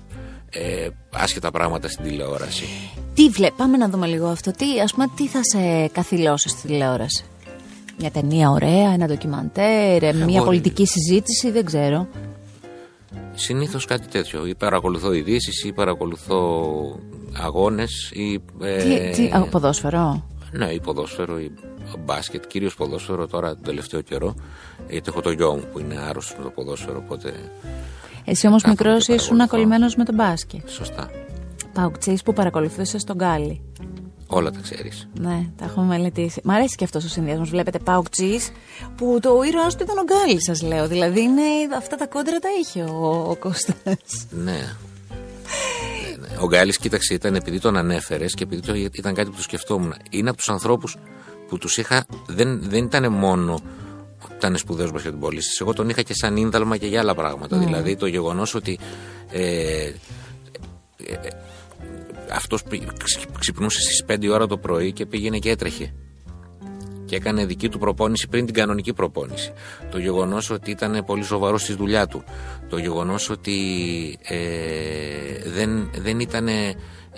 ε, 0.52 0.88
άσχετα 1.14 1.52
πράγματα 1.52 1.88
στην 1.90 2.04
τηλεόραση. 2.04 2.66
Τι 3.14 3.30
βλέ... 3.30 3.52
Πάμε 3.52 3.78
να 3.78 3.90
δούμε 3.90 4.08
λίγο 4.08 4.28
αυτό. 4.28 4.52
Τι, 4.52 4.80
ας 4.84 4.94
πούμε, 4.94 5.06
τι 5.16 5.28
θα 5.28 5.40
σε 5.44 5.88
καθυλώσει 5.88 6.50
στη 6.50 6.68
τηλεόραση; 6.68 7.24
Μια 8.00 8.12
ταινία 8.12 8.50
ωραία, 8.50 8.94
ένα 8.94 9.06
ντοκιμαντέρ, 9.08 10.16
μια 10.16 10.26
μπορεί. 10.26 10.44
πολιτική 10.44 10.86
συζήτηση, 10.86 11.52
δεν 11.52 11.66
ξέρω. 11.66 12.08
Συνήθως 13.36 13.86
κάτι 13.86 14.08
τέτοιο. 14.08 14.46
Ή 14.46 14.56
παρακολουθώ 14.56 15.14
ειδήσεις 15.14 15.64
ή 15.64 15.72
παρακολουθώ 15.72 16.64
αγώνες 17.34 18.12
ή... 18.14 18.42
ε, 18.62 18.84
Τι, 18.84 19.22
τι, 19.22 19.32
α, 19.36 19.48
ποδόσφαιρο; 19.52 20.26
Ναι, 20.52 20.66
ή 20.66 20.80
ποδόσφαιρο 20.80 21.40
ή 21.40 21.52
μπάσκετ, 22.06 22.48
κυρίως 22.48 22.76
ποδόσφαιρο 22.76 23.28
τώρα 23.28 23.50
τον 23.54 23.64
τελευταίο 23.64 24.02
καιρό. 24.02 24.36
Γιατί 24.90 25.10
έχω 25.10 25.22
το 25.22 25.32
γιο 25.32 25.54
μου 25.54 25.64
που 25.72 25.80
είναι 25.80 25.96
άρρωστος 26.10 26.38
με 26.38 26.44
το 26.44 26.50
ποδόσφαιρο, 26.50 27.02
οπότε 27.06 27.34
Εσύ 28.30 28.48
όμως 28.48 28.62
Κάθομαι 28.62 28.84
μικρός 28.90 29.06
και 29.06 29.14
ήσουν 29.14 29.28
παρακολουθώ. 29.38 29.44
ακολλημένος 29.56 29.96
με 29.96 30.04
τον 30.04 30.16
μπάσκετ. 30.16 30.70
σωστά. 30.70 31.10
Παουκτσής 31.74 32.24
που 32.24 32.34
παρακολουθούσες 32.34 33.02
στον 33.02 33.16
Γκάλι; 33.16 33.62
Όλα 34.28 34.52
τα 34.52 34.60
ξέρεις. 34.62 35.08
Ναι, 35.20 35.50
τα 35.58 35.66
έχουμε 35.66 35.86
μελετήσει. 35.86 36.42
Μ' 36.44 36.52
αρέσει 36.52 36.76
και 36.76 36.84
αυτός 36.84 37.06
ο 37.06 37.08
συνδυασμός. 37.08 37.50
Βλέπετε 37.50 37.80
Παουκτσή 37.80 38.40
που 38.96 39.18
το 39.22 39.42
ήρωα 39.48 39.68
του 39.68 39.78
ήταν 39.82 39.98
ο 39.98 40.04
Γκάλι, 40.04 40.42
σας 40.44 40.62
λέω. 40.62 40.88
Δηλαδή 40.88 41.22
είναι, 41.22 41.42
αυτά 41.78 41.96
τα 41.96 42.08
κόντρα 42.08 42.40
τα 42.40 42.50
είχε 42.62 42.82
ο, 42.82 43.26
ο 43.30 43.36
Κώστας. 43.36 43.76
Ναι. 44.30 44.52
Ναι, 44.52 44.58
ναι. 46.20 46.28
Ο 46.42 46.48
Γκάλης, 46.48 46.78
κοίταξε, 46.78 47.14
ήταν 47.14 47.36
επειδή 47.36 47.60
τον 47.60 47.78
ανέφερες 47.78 48.34
και 48.34 48.44
επειδή 48.44 48.62
το, 48.62 48.74
ήταν 48.76 49.14
κάτι 49.14 49.30
που 49.30 49.36
το 49.36 49.42
σκεφτόμουν. 49.42 49.94
Είναι 50.10 50.30
από 50.30 50.38
τους 50.38 50.50
ανθρώπους 50.50 50.98
που 51.48 51.58
τους 51.58 51.78
είχα. 51.78 52.06
Δεν, 52.28 52.70
δεν 52.70 52.84
ήταν 52.84 53.12
μόνο 53.12 53.54
που 53.54 53.62
ήταν 54.36 54.58
σπουδαίος 54.58 54.92
μπασκετμπολίστης. 54.92 55.60
Εγώ 55.60 55.74
τον 55.74 55.90
είχα 55.90 56.02
και 56.02 56.14
σαν 56.14 56.38
ίνδαλμα 56.38 56.78
και 56.78 56.88
για 56.88 57.00
άλλα 57.00 57.16
πράγματα. 57.16 57.58
Δηλαδή 57.58 57.96
το 57.96 58.06
γεγονός 58.06 58.56
ότι. 58.56 58.80
Ε, 59.32 59.92
ε, 61.06 61.28
αυτός 62.32 62.64
ξυπνούσε 63.40 63.82
στις 63.82 64.04
5 64.08 64.24
η 64.24 64.30
ώρα 64.30 64.48
το 64.48 64.58
πρωί 64.58 64.92
και 64.94 65.06
πήγαινε 65.06 65.38
και 65.38 65.50
έτρεχε. 65.50 65.94
Και 67.06 67.16
έκανε 67.16 67.46
δική 67.46 67.70
του 67.70 67.80
προπόνηση 67.80 68.28
πριν 68.28 68.46
την 68.46 68.54
κανονική 68.54 68.94
προπόνηση. 68.94 69.54
Το 69.92 70.00
γεγονός 70.00 70.50
ότι 70.50 70.72
ήταν 70.72 71.04
πολύ 71.06 71.24
σοβαρός 71.24 71.62
στη 71.62 71.74
δουλειά 71.74 72.08
του. 72.08 72.24
Το 72.70 72.78
γεγονός 72.78 73.30
ότι 73.30 73.58
ε, 74.22 74.38
δεν, 75.50 75.90
δεν 75.98 76.20
ήταν 76.20 76.48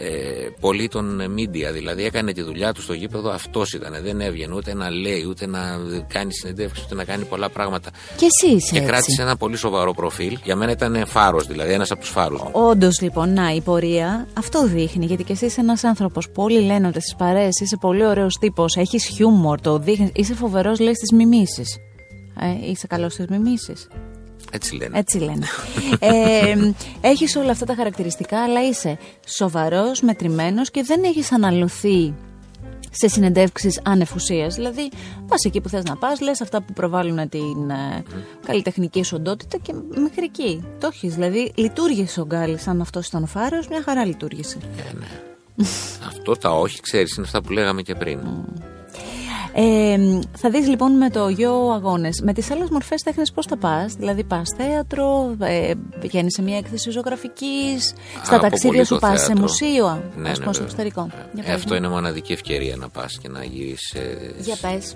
ε, 0.03 0.49
πολύ 0.59 0.87
των 0.87 1.21
media. 1.21 1.73
Δηλαδή 1.73 2.03
έκανε 2.03 2.33
τη 2.33 2.41
δουλειά 2.41 2.73
του 2.73 2.81
στο 2.81 2.93
γήπεδο, 2.93 3.29
αυτός 3.29 3.73
ήταν. 3.73 3.97
Δεν 4.03 4.21
έβγαινε 4.21 4.55
ούτε 4.55 4.73
να 4.73 4.89
λέει, 4.89 5.25
ούτε 5.29 5.47
να 5.47 5.59
κάνει 6.07 6.33
συνεντεύξεις, 6.33 6.85
ούτε 6.85 6.95
να 6.95 7.03
κάνει 7.03 7.23
πολλά 7.23 7.49
πράγματα. 7.49 7.89
Και 8.17 8.25
εσύ 8.25 8.55
είσαι 8.55 8.71
Και 8.71 8.77
έτσι. 8.77 8.89
κράτησε 8.89 9.21
ένα 9.21 9.37
πολύ 9.37 9.57
σοβαρό 9.57 9.93
προφίλ. 9.93 10.37
Για 10.43 10.55
μένα 10.55 10.71
ήταν 10.71 11.05
φάρος, 11.05 11.47
δηλαδή 11.47 11.73
ένας 11.73 11.91
από 11.91 12.01
τους 12.01 12.09
φάρους 12.09 12.41
μου. 12.41 12.49
Όντως 12.51 13.01
λοιπόν, 13.01 13.33
να 13.33 13.49
η 13.53 13.61
πορεία 13.61 14.27
αυτό 14.37 14.67
δείχνει. 14.67 15.05
Γιατί 15.05 15.23
και 15.23 15.31
εσύ 15.33 15.45
είσαι 15.45 15.61
ένας 15.61 15.83
άνθρωπος 15.83 16.29
που 16.29 16.43
όλοι 16.43 16.61
λένε 16.61 16.87
ότι 16.87 17.01
στις 17.01 17.15
παρέες 17.15 17.59
είσαι 17.59 17.77
πολύ 17.77 18.05
ωραίος 18.05 18.37
τύπος, 18.39 18.75
έχεις 18.75 19.05
χιούμορ, 19.05 19.61
το 19.61 19.77
δείχνεις. 19.77 20.09
Είσαι 20.13 20.33
φοβερός, 20.33 20.79
λέει 20.79 20.95
στις 20.95 21.11
μιμήσεις. 21.11 21.77
Ε, 22.41 22.69
είσαι 22.69 22.87
καλός 22.87 23.13
στις 23.13 23.25
μιμήσεις. 23.27 23.87
Έτσι 24.51 24.75
λένε. 24.75 24.97
Έτσι 24.97 25.17
λένε. 25.17 25.45
ε, 25.99 26.71
έχεις 27.01 27.35
όλα 27.35 27.51
αυτά 27.51 27.65
τα 27.65 27.75
χαρακτηριστικά, 27.75 28.43
αλλά 28.43 28.67
είσαι 28.67 28.97
σοβαρός, 29.25 30.01
μετρημένος 30.01 30.71
και 30.71 30.83
δεν 30.83 31.03
έχεις 31.03 31.31
αναλωθεί 31.31 32.13
σε 32.91 33.07
συνεντεύξεις 33.07 33.81
ανεφουσίας. 33.83 34.55
Δηλαδή, 34.55 34.89
πας 35.27 35.43
εκεί 35.45 35.61
που 35.61 35.69
θες 35.69 35.83
να 35.83 35.95
πας, 35.95 36.21
λες 36.21 36.41
αυτά 36.41 36.61
που 36.61 36.73
προβάλλουν 36.73 37.29
την 37.29 37.69
ε, 37.69 38.03
καλλιτεχνική 38.45 39.03
σου 39.03 39.15
οντότητα 39.19 39.57
και 39.57 39.73
μέχρι 39.89 40.23
εκεί. 40.23 40.63
Το 40.79 40.89
έχεις, 40.93 41.13
δηλαδή, 41.13 41.51
λειτουργήσε 41.55 42.21
ο 42.21 42.25
Γκάλης, 42.25 42.67
αν 42.67 42.81
αυτός 42.81 43.07
ήταν 43.07 43.23
ο 43.23 43.25
φάρος, 43.25 43.67
μια 43.67 43.81
χαρά 43.85 44.05
λειτουργήσε. 44.05 44.57
Ε, 44.77 44.93
ναι. 44.99 45.07
Αυτό 46.07 46.31
τα 46.31 46.49
όχι, 46.49 46.81
ξέρεις, 46.81 47.15
είναι 47.15 47.25
αυτά 47.25 47.41
που 47.41 47.51
λέγαμε 47.51 47.81
και 47.81 47.95
πριν. 47.95 48.19
Ε, 49.53 49.97
θα 50.37 50.49
δεις 50.49 50.67
λοιπόν 50.67 50.91
με 50.97 51.09
το 51.09 51.27
γιο 51.29 51.53
αγώνες. 51.53 52.21
Με 52.23 52.33
τις 52.33 52.51
άλλες 52.51 52.69
μορφές 52.69 53.01
τέχνης 53.03 53.31
πώς 53.31 53.45
θα 53.45 53.57
πας, 53.57 53.93
δηλαδή 53.93 54.23
πας 54.23 54.49
θέατρο, 54.57 55.35
ε, 55.39 55.71
πηγαίνεις 55.99 56.33
σε 56.33 56.41
μια 56.41 56.57
έκθεση 56.57 56.89
ζωγραφικής, 56.91 57.93
στα 58.23 58.33
Από 58.35 58.41
ταξίδια 58.41 58.69
πολύ 58.71 58.85
σου 58.85 58.93
το 58.93 58.99
πας 58.99 59.19
σε 59.19 59.25
θέατρο. 59.25 59.41
μουσείο, 59.43 60.03
Ναι, 60.15 60.29
ας 60.29 60.37
ναι, 60.39 60.43
πούμε 60.43 60.53
στο 60.53 60.63
βέβαια. 60.63 60.63
εξωτερικό. 60.63 61.07
Για 61.33 61.43
Ε, 61.43 61.45
πες 61.45 61.55
αυτό 61.55 61.73
μου. 61.73 61.75
είναι 61.79 61.87
μοναδική 61.89 62.31
ευκαιρία 62.33 62.75
να 62.75 62.89
πας 62.89 63.17
και 63.17 63.27
να 63.29 63.43
γυρίσεις 63.43 63.93
ε, 63.93 64.33
Για 64.39 64.55
πες. 64.61 64.95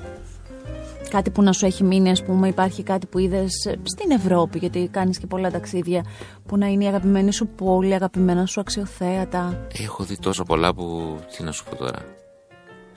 Κάτι 1.10 1.30
που 1.30 1.42
να 1.42 1.52
σου 1.54 1.66
έχει 1.66 1.84
μείνει, 1.84 2.10
ας 2.10 2.24
πούμε, 2.24 2.48
υπάρχει 2.48 2.84
κάτι 2.84 3.06
που 3.06 3.20
είδες 3.20 3.66
ε, 3.66 3.76
στην 3.84 4.12
Ευρώπη, 4.12 4.58
γιατί 4.58 4.88
κάνεις 4.92 5.18
και 5.18 5.28
πολλά 5.28 5.52
ταξίδια, 5.52 6.06
που 6.46 6.58
να 6.58 6.68
είναι 6.68 6.84
η 6.84 6.88
αγαπημένη 6.88 7.34
σου 7.34 7.48
πόλη, 7.48 7.94
αγαπημένα 7.94 8.46
σου 8.46 8.60
αξιοθέατα. 8.60 9.68
Έχω 9.84 10.04
δει 10.04 10.18
τόσο 10.18 10.44
πολλά 10.44 10.74
που. 10.74 11.16
Τι 11.38 11.44
να 11.44 11.52
σου 11.52 11.64
πω 11.70 11.76
τώρα. 11.76 12.00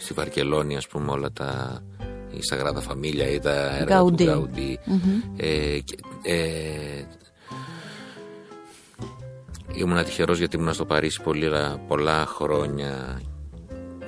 Στη 0.01 0.15
Βαρκελόνη, 0.15 0.77
ας 0.77 0.87
πούμε, 0.89 1.11
όλα 1.11 1.33
τα. 1.33 1.81
η 2.31 2.39
Σαγράδα 2.43 2.81
Φαμίλια 2.81 3.29
ή 3.31 3.39
τα 3.39 3.51
έργα 3.77 3.85
Γκαουντί. 3.85 4.25
του 4.25 4.31
Γκαουντί. 4.31 4.79
Ε, 5.37 5.79
και- 5.85 5.99
ε, 6.23 7.03
ήμουν 9.75 10.05
τυχερός 10.05 10.39
γιατί 10.39 10.57
ήμουν 10.57 10.73
στο 10.73 10.85
Παρίσι 10.85 11.23
πολλά, 11.23 11.79
πολλά 11.89 12.27
χρόνια. 12.27 13.21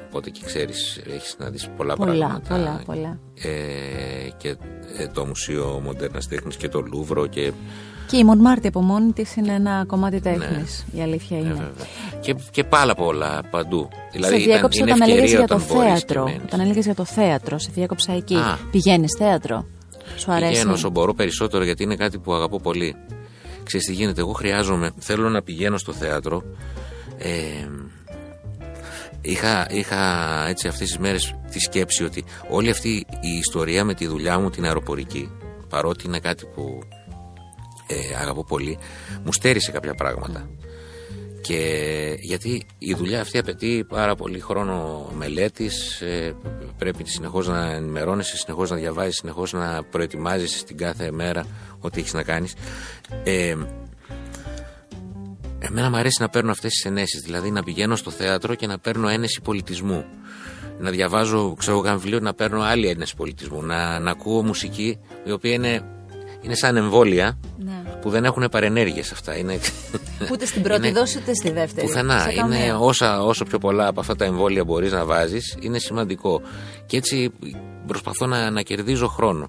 Οπότε 0.08 0.30
και 0.30 0.40
ξέρεις, 0.44 1.00
έχεις 1.06 1.28
συναντήσει 1.28 1.70
πολλά, 1.76 1.94
Πολλά, 1.96 2.26
πράγματα. 2.26 2.54
πολλά, 2.54 2.82
πολλά. 2.86 3.18
Ε, 3.34 4.28
και 4.36 4.56
ε, 4.96 5.06
το 5.06 5.26
Μουσείο 5.26 5.80
Μοντέρνας 5.84 6.28
Τέχνης 6.28 6.56
και 6.56 6.68
το 6.68 6.80
Λούβρο 6.80 7.26
και 7.26 7.52
Και 8.10 8.16
η 8.16 8.24
Μονμάρτη 8.24 8.66
από 8.66 8.80
μόνη 8.82 9.12
της 9.12 9.36
είναι 9.36 9.52
ένα 9.52 9.84
κομμάτι 9.86 10.20
τέχνης, 10.20 10.84
η 10.92 11.02
αλήθεια 11.02 11.36
Ε, 11.36 11.40
είναι. 11.40 11.48
βέβαια. 11.48 11.86
Και, 12.20 12.34
και 12.50 12.64
πάρα 12.64 12.94
πολλά 12.94 13.40
παντού. 13.50 13.88
Δηλαδή 14.12 14.34
σε 14.34 14.40
ήταν, 14.40 14.52
διέκοψα 14.52 14.80
είναι 14.82 14.92
όταν 14.92 15.08
έλεγες 15.08 15.22
ευκαιρία 15.22 15.46
για 15.46 15.56
το 15.56 15.64
όταν 15.64 15.76
μπορείς 15.76 15.90
θέατρο. 15.92 16.24
και 16.24 16.30
μένεις. 16.30 16.44
Όταν 16.46 16.60
έλεγες 16.60 16.84
για 16.84 16.94
το 16.94 17.04
θέατρο, 17.04 17.58
σε 17.58 17.70
διέκοψα 17.74 18.12
εκεί. 18.12 18.36
Α. 18.36 18.58
Πηγαίνεις 18.70 19.14
θέατρο. 19.18 19.66
Σου 20.16 20.32
αρέσει. 20.32 20.50
Πηγαίνω 20.50 20.72
όσο 20.72 20.90
μπορώ 20.90 21.14
περισσότερο 21.14 21.64
γιατί 21.64 21.82
είναι 21.82 21.96
κάτι 21.96 22.18
που 22.18 22.32
αγαπώ 22.32 22.60
πολύ. 22.60 22.94
Ξέρεις 23.62 23.86
τι 23.86 23.92
γίνεται, 23.92 24.20
εγώ 24.20 24.32
χρειάζομαι, 24.32 24.90
θέλω 24.98 25.28
να 25.28 25.42
πηγαίνω 25.42 25.78
στο 25.78 25.92
θέατρο 25.92 26.42
ε, 27.18 27.30
είχα, 29.20 29.66
είχα 29.70 29.98
έτσι 30.48 30.68
αυτές 30.68 30.88
τις 30.88 30.98
μέρες 30.98 31.34
τη 31.50 31.58
σκέψη 31.60 32.04
ότι 32.04 32.24
όλη 32.48 32.70
αυτή 32.70 33.06
η 33.20 33.36
ιστορία 33.38 33.84
με 33.84 33.94
τη 33.94 34.06
δουλειά 34.06 34.38
μου 34.38 34.50
την 34.50 34.64
αεροπορική 34.64 35.30
παρότι 35.68 36.06
είναι 36.06 36.18
κάτι 36.18 36.44
που 36.54 36.78
ε, 37.90 38.16
αγαπώ 38.20 38.44
πολύ 38.44 38.78
μου 39.24 39.32
στέρισε 39.32 39.70
κάποια 39.70 39.94
πράγματα 39.94 40.50
και 41.40 42.16
γιατί 42.20 42.66
η 42.78 42.94
δουλειά 42.94 43.20
αυτή 43.20 43.38
απαιτεί 43.38 43.84
πάρα 43.88 44.14
πολύ 44.14 44.40
χρόνο 44.40 45.08
μελέτης 45.16 46.00
ε, 46.00 46.36
πρέπει 46.78 47.04
συνεχώς 47.06 47.48
να 47.48 47.70
ενημερώνεσαι 47.72 48.36
συνεχώς 48.36 48.70
να 48.70 48.76
διαβάζεις 48.76 49.16
συνεχώς 49.16 49.52
να 49.52 49.84
προετοιμάζεσαι 49.90 50.64
την 50.64 50.76
κάθε 50.76 51.10
μέρα 51.10 51.46
ό,τι 51.80 52.00
έχεις 52.00 52.12
να 52.12 52.22
κάνεις 52.22 52.54
ε, 53.24 53.54
Εμένα 55.62 55.90
μου 55.90 55.96
αρέσει 55.96 56.22
να 56.22 56.28
παίρνω 56.28 56.50
αυτές 56.50 56.72
τις 56.72 56.84
ενέσεις, 56.84 57.20
δηλαδή 57.20 57.50
να 57.50 57.62
πηγαίνω 57.62 57.96
στο 57.96 58.10
θέατρο 58.10 58.54
και 58.54 58.66
να 58.66 58.78
παίρνω 58.78 59.08
ένεση 59.08 59.40
πολιτισμού. 59.40 60.04
Να 60.78 60.90
διαβάζω, 60.90 61.54
ξέρω 61.58 61.78
εγώ, 61.78 61.98
βιβλίο, 61.98 62.20
να 62.20 62.34
παίρνω 62.34 62.60
άλλη 62.60 62.88
ένεση 62.88 63.16
πολιτισμού. 63.16 63.62
Να, 63.62 63.98
να 63.98 64.10
ακούω 64.10 64.42
μουσική, 64.42 64.98
η 65.24 65.30
οποία 65.30 65.52
είναι, 65.52 65.82
είναι 66.40 66.54
σαν 66.54 66.76
εμβόλια, 66.76 67.38
ναι. 67.58 67.82
που 68.00 68.10
δεν 68.10 68.24
έχουν 68.24 68.48
παρενέργειες 68.50 69.12
αυτά. 69.12 69.36
Είναι, 69.36 69.58
ούτε 70.32 70.46
στην 70.46 70.62
πρώτη 70.62 70.88
είναι, 70.88 70.98
δόση, 70.98 71.18
ούτε 71.18 71.34
στη 71.34 71.50
δεύτερη. 71.50 71.86
Πουθενά. 71.86 72.26
Είναι 72.32 72.74
όσα, 72.78 73.22
όσο 73.22 73.44
πιο 73.44 73.58
πολλά 73.58 73.86
από 73.86 74.00
αυτά 74.00 74.16
τα 74.16 74.24
εμβόλια 74.24 74.64
μπορείς 74.64 74.92
να 74.92 75.04
βάζεις, 75.04 75.56
είναι 75.60 75.78
σημαντικό. 75.78 76.40
Και 76.86 76.96
έτσι 76.96 77.32
προσπαθώ 77.86 78.26
να, 78.26 78.50
να 78.50 78.62
κερδίζω 78.62 79.08
χρόνο. 79.08 79.48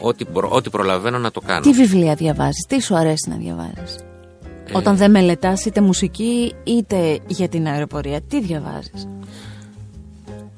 Ό,τι, 0.00 0.24
ό,τι 0.48 0.70
προλαβαίνω 0.70 1.18
να 1.18 1.30
το 1.30 1.40
κάνω. 1.40 1.60
Τι 1.60 1.72
βιβλία 1.72 2.14
διαβάζεις, 2.14 2.66
τι 2.68 2.82
σου 2.82 2.96
αρέσει 2.96 3.28
να 3.30 3.36
διαβάζεις; 3.36 3.96
Ε, 4.66 4.72
Όταν 4.72 4.96
δεν 4.96 5.10
μελετάς 5.10 5.64
είτε 5.64 5.80
μουσική 5.80 6.54
είτε 6.64 7.18
για 7.26 7.48
την 7.48 7.66
αεροπορία, 7.66 8.20
τι 8.20 8.40
διαβάζεις; 8.40 9.08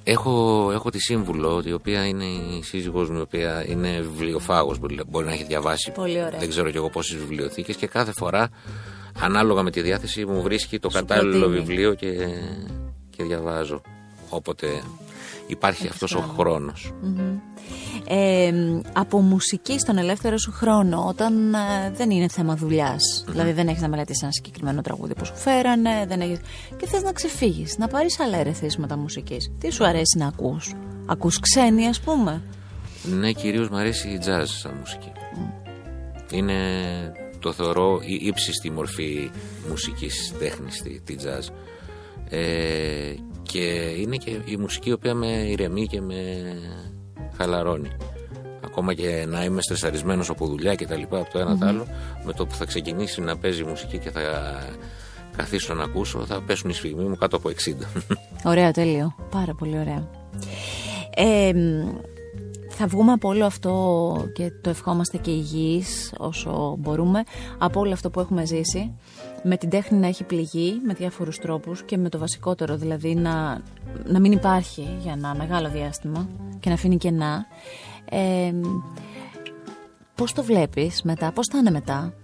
Έχω, 0.04 0.68
έχω 0.72 0.90
τη 0.90 0.98
σύμβουλο, 0.98 1.62
η 1.64 1.72
οποία 1.72 2.06
είναι 2.06 2.24
η 2.24 2.62
σύζυγός 2.62 3.10
μου, 3.10 3.18
η 3.18 3.20
οποία 3.20 3.64
είναι 3.68 4.00
βιβλιοφάγος, 4.00 4.78
μπορεί 4.78 5.26
να 5.26 5.32
έχει 5.32 5.44
διαβάσει 5.44 5.90
Πολύ 5.90 6.24
ωραία. 6.24 6.38
δεν 6.38 6.48
ξέρω 6.48 6.70
κι 6.70 6.76
εγώ 6.76 6.90
πόσες 6.90 7.16
βιβλιοθήκες 7.16 7.76
και 7.76 7.86
κάθε 7.86 8.12
φορά 8.16 8.50
ανάλογα 9.20 9.62
με 9.62 9.70
τη 9.70 9.80
διάθεση 9.80 10.26
μου 10.26 10.42
βρίσκει 10.42 10.78
το 10.78 10.88
κατάλληλο 10.88 11.48
βιβλίο 11.48 11.94
και, 11.94 12.28
και 13.10 13.24
διαβάζω. 13.24 13.80
Όποτε 14.28 14.82
υπάρχει 15.46 15.88
αυτός 15.88 16.14
ο 16.14 16.20
χρονος 16.20 16.92
από 18.92 19.20
μουσική 19.20 19.78
στον 19.78 19.98
ελεύθερο 19.98 20.38
σου 20.38 20.52
χρόνο, 20.52 21.06
όταν 21.08 21.54
ε, 21.54 21.90
δεν 21.92 22.10
είναι 22.10 22.28
θέμα 22.28 22.54
Δηλαδή 23.28 23.52
δεν 23.52 23.68
έχεις 23.68 23.82
να 23.82 23.88
μελετήσεις 23.88 24.22
ένα 24.22 24.32
συγκεκριμένο 24.32 24.80
τραγούδι 24.80 25.14
που 25.14 25.24
σου 25.24 25.34
φέρανε, 25.34 26.04
δεν 26.08 26.20
έχεις... 26.20 26.38
και 26.76 26.86
θες 26.86 27.02
να 27.02 27.12
ξεφύγεις, 27.12 27.78
να 27.78 27.88
πάρεις 27.88 28.20
άλλα 28.20 28.38
ερεθίσματα 28.38 28.96
μουσικής. 28.96 29.52
Τι 29.58 29.70
σου 29.70 29.86
αρέσει 29.86 30.18
να 30.18 30.26
ακούς, 30.26 30.72
Ακούς 31.06 31.40
ξένη, 31.40 31.88
ας 31.88 32.00
πούμε; 32.00 32.42
Ναι, 33.02 33.32
κυρίως 33.32 33.68
μου 33.68 33.76
αρέσει 33.76 34.08
η 34.08 34.20
jazz 34.26 34.44
σαν 34.44 34.74
μουσική. 34.78 35.12
Είναι, 36.30 36.54
το 37.38 37.52
θεωρώ, 37.52 38.00
η 38.04 38.26
ύψιστη 38.26 38.70
μορφή 38.70 39.30
μουσικής 39.68 40.34
τέχνης, 40.38 40.82
τη, 40.82 41.00
τη 41.00 41.16
jazz. 41.18 41.52
Ε, 42.28 43.14
και 43.52 43.94
είναι 43.98 44.16
και 44.16 44.40
η 44.44 44.56
μουσική 44.56 44.88
η 44.88 44.92
οποία 44.92 45.14
με 45.14 45.26
ηρεμεί 45.26 45.86
και 45.86 46.00
με 46.00 46.14
χαλαρώνει. 47.36 47.90
Ακόμα 48.64 48.94
και 48.94 49.24
να 49.28 49.44
είμαι 49.44 49.62
στρεσαρισμένος 49.62 50.28
από 50.28 50.46
δουλειά 50.46 50.74
και 50.74 50.86
τα 50.86 50.96
λοιπά 50.96 51.18
από 51.18 51.32
το 51.32 51.38
ένα 51.38 51.56
mm-hmm. 51.56 51.66
άλλο, 51.66 51.86
με 52.24 52.32
το 52.32 52.46
που 52.46 52.54
θα 52.54 52.64
ξεκινήσει 52.64 53.20
να 53.20 53.36
παίζει 53.36 53.64
μουσική 53.64 53.98
και 53.98 54.10
θα 54.10 54.20
καθίσω 55.36 55.74
να 55.74 55.84
ακούσω, 55.84 56.18
θα 56.26 56.42
πέσουν 56.46 56.70
οι 56.70 56.72
σφιγμοί 56.72 57.04
μου 57.04 57.16
κάτω 57.16 57.36
από 57.36 57.48
60. 57.48 57.52
Ωραία, 58.44 58.70
τέλειο. 58.70 59.14
Πάρα 59.30 59.54
πολύ 59.54 59.78
ωραία. 59.78 60.08
Ε, 61.14 61.52
θα 62.68 62.86
βγούμε 62.86 63.12
από 63.12 63.28
όλο 63.28 63.44
αυτό 63.44 64.26
και 64.34 64.52
το 64.60 64.70
ευχόμαστε 64.70 65.16
και 65.16 65.30
υγιείς 65.30 66.12
όσο 66.18 66.76
μπορούμε 66.78 67.22
από 67.58 67.80
όλο 67.80 67.92
αυτό 67.92 68.10
που 68.10 68.20
έχουμε 68.20 68.44
ζήσει 68.44 68.92
με 69.42 69.56
την 69.56 69.70
τέχνη 69.70 69.98
να 69.98 70.06
έχει 70.06 70.24
πληγεί 70.24 70.80
με 70.86 70.94
διάφορους 70.94 71.38
τρόπους 71.38 71.82
και 71.82 71.96
με 71.96 72.08
το 72.08 72.18
βασικότερο 72.18 72.76
δηλαδή 72.76 73.14
να, 73.14 73.60
να 74.04 74.20
μην 74.20 74.32
υπάρχει 74.32 74.96
για 75.02 75.12
ένα 75.12 75.34
μεγάλο 75.34 75.68
διάστημα 75.68 76.28
και 76.60 76.68
να 76.68 76.74
αφήνει 76.74 76.96
κενά 76.96 77.46
ε, 78.10 78.52
πώς 80.14 80.32
το 80.32 80.42
βλέπεις 80.42 81.02
μετά, 81.02 81.32
πώς 81.32 81.46
θα 81.46 81.58
είναι 81.58 81.70
μετά; 81.70 82.14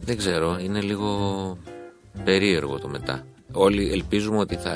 Δεν 0.00 0.16
ξέρω, 0.16 0.58
είναι 0.60 0.80
λίγο 0.80 1.08
περίεργο 2.24 2.78
το 2.78 2.88
μετά 2.88 3.24
όλοι 3.54 3.90
ελπίζουμε 3.92 4.38
ότι 4.38 4.56
θα 4.56 4.74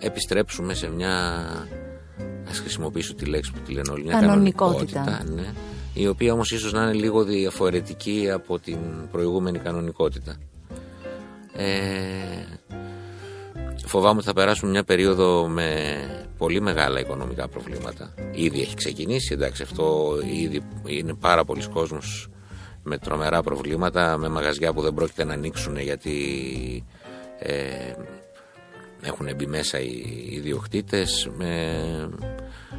επιστρέψουμε 0.00 0.74
σε 0.74 0.90
μια 0.90 1.14
Α 2.48 2.52
χρησιμοποιήσω 2.52 3.14
τη 3.14 3.24
λέξη 3.24 3.52
που 3.52 3.58
τη 3.66 3.72
λένε 3.72 3.90
όλοι. 3.90 4.04
Κανονικότητα. 4.04 5.00
κανονικότητα 5.00 5.34
ναι, 5.34 5.52
η 5.94 6.08
οποία 6.08 6.32
όμως 6.32 6.50
ίσως 6.50 6.72
να 6.72 6.82
είναι 6.82 6.92
λίγο 6.92 7.24
διαφορετική 7.24 8.30
από 8.30 8.58
την 8.58 8.78
προηγούμενη 9.10 9.58
κανονικότητα. 9.58 10.36
Ε, 11.52 12.58
φοβάμαι 13.86 14.16
ότι 14.16 14.26
θα 14.26 14.32
περάσουμε 14.32 14.70
μια 14.70 14.84
περίοδο 14.84 15.48
με 15.48 15.96
πολύ 16.38 16.60
μεγάλα 16.60 17.00
οικονομικά 17.00 17.48
προβλήματα. 17.48 18.14
Ήδη 18.32 18.60
έχει 18.60 18.74
ξεκινήσει, 18.74 19.32
εντάξει, 19.32 19.62
αυτό 19.62 20.14
ήδη 20.42 20.60
είναι 20.86 21.14
πάρα 21.14 21.44
πολλοί 21.44 21.68
κόσμος 21.68 22.28
με 22.82 22.98
τρομερά 22.98 23.42
προβλήματα, 23.42 24.16
με 24.18 24.28
μαγαζιά 24.28 24.72
που 24.72 24.80
δεν 24.80 24.94
πρόκειται 24.94 25.24
να 25.24 25.32
ανοίξουν 25.32 25.78
γιατί 25.78 26.14
ε, 27.38 27.92
έχουν 29.02 29.28
μπει 29.36 29.46
μέσα 29.46 29.80
οι 29.80 30.02
ιδιοκτήτες 30.30 31.30
με... 31.36 32.08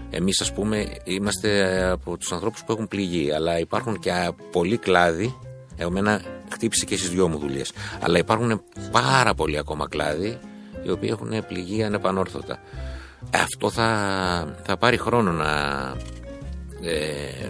εμείς 0.09 0.41
ας 0.41 0.53
πούμε 0.53 0.85
είμαστε 1.03 1.83
από 1.89 2.17
τους 2.17 2.31
ανθρώπους 2.31 2.63
που 2.63 2.71
έχουν 2.71 2.87
πληγεί 2.87 3.31
αλλά 3.31 3.59
υπάρχουν 3.59 3.99
και 3.99 4.11
πολλοί 4.51 4.77
κλάδοι. 4.77 5.35
Εμένα 5.77 6.21
χτύπησε 6.51 6.85
και 6.85 6.97
στις 6.97 7.09
δυο 7.09 7.27
μου 7.27 7.37
δουλειές. 7.37 7.71
Αλλά 7.99 8.17
υπάρχουν 8.17 8.61
πάρα 8.91 9.33
πολλοί 9.33 9.57
ακόμα 9.57 9.87
κλάδοι 9.87 10.37
οι 10.83 10.89
οποίοι 10.89 11.09
έχουν 11.11 11.45
πληγεί 11.47 11.83
ανεπανόρθωτα. 11.83 12.59
Αυτό 13.33 13.69
θα, 13.69 14.55
θα 14.63 14.77
πάρει 14.77 14.97
χρόνο 14.97 15.31
να 15.31 15.51
ε, 16.81 17.49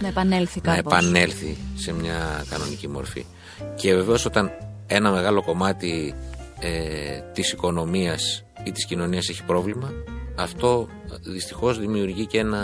να 0.00 0.08
επανέλθει 0.08 0.60
να 0.64 0.76
επανέλθει 0.76 1.56
σε 1.74 1.92
μια 1.92 2.44
κανονική 2.50 2.88
μορφή. 2.88 3.26
Και 3.74 3.94
βεβαίως 3.94 4.24
όταν 4.24 4.50
ένα 4.86 5.10
μεγάλο 5.10 5.42
κομμάτι 5.42 6.14
ε, 6.60 7.20
της 7.32 7.52
οικονομίας 7.52 8.44
ή 8.64 8.72
της 8.72 8.86
κοινωνίας 8.86 9.28
έχει 9.28 9.44
πρόβλημα 9.44 9.92
αυτό 10.36 10.88
δυστυχώς 11.22 11.78
δημιουργεί 11.78 12.26
και 12.26 12.38
ένα 12.38 12.60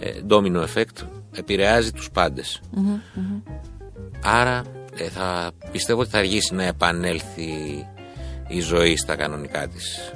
ε, 0.00 0.10
domino 0.28 0.64
effect 0.64 1.06
επηρεάζει 1.34 1.92
τους 1.92 2.10
παντες 2.10 2.60
άρα 4.22 4.62
ε, 4.96 5.08
θα 5.08 5.50
πιστεύω 5.72 6.00
ότι 6.00 6.10
θα 6.10 6.18
αργήσει 6.18 6.54
να 6.54 6.62
επανέλθει 6.62 7.86
η 8.48 8.60
ζωή 8.60 8.96
στα 8.96 9.16
κανονικά 9.16 9.68
της 9.68 10.12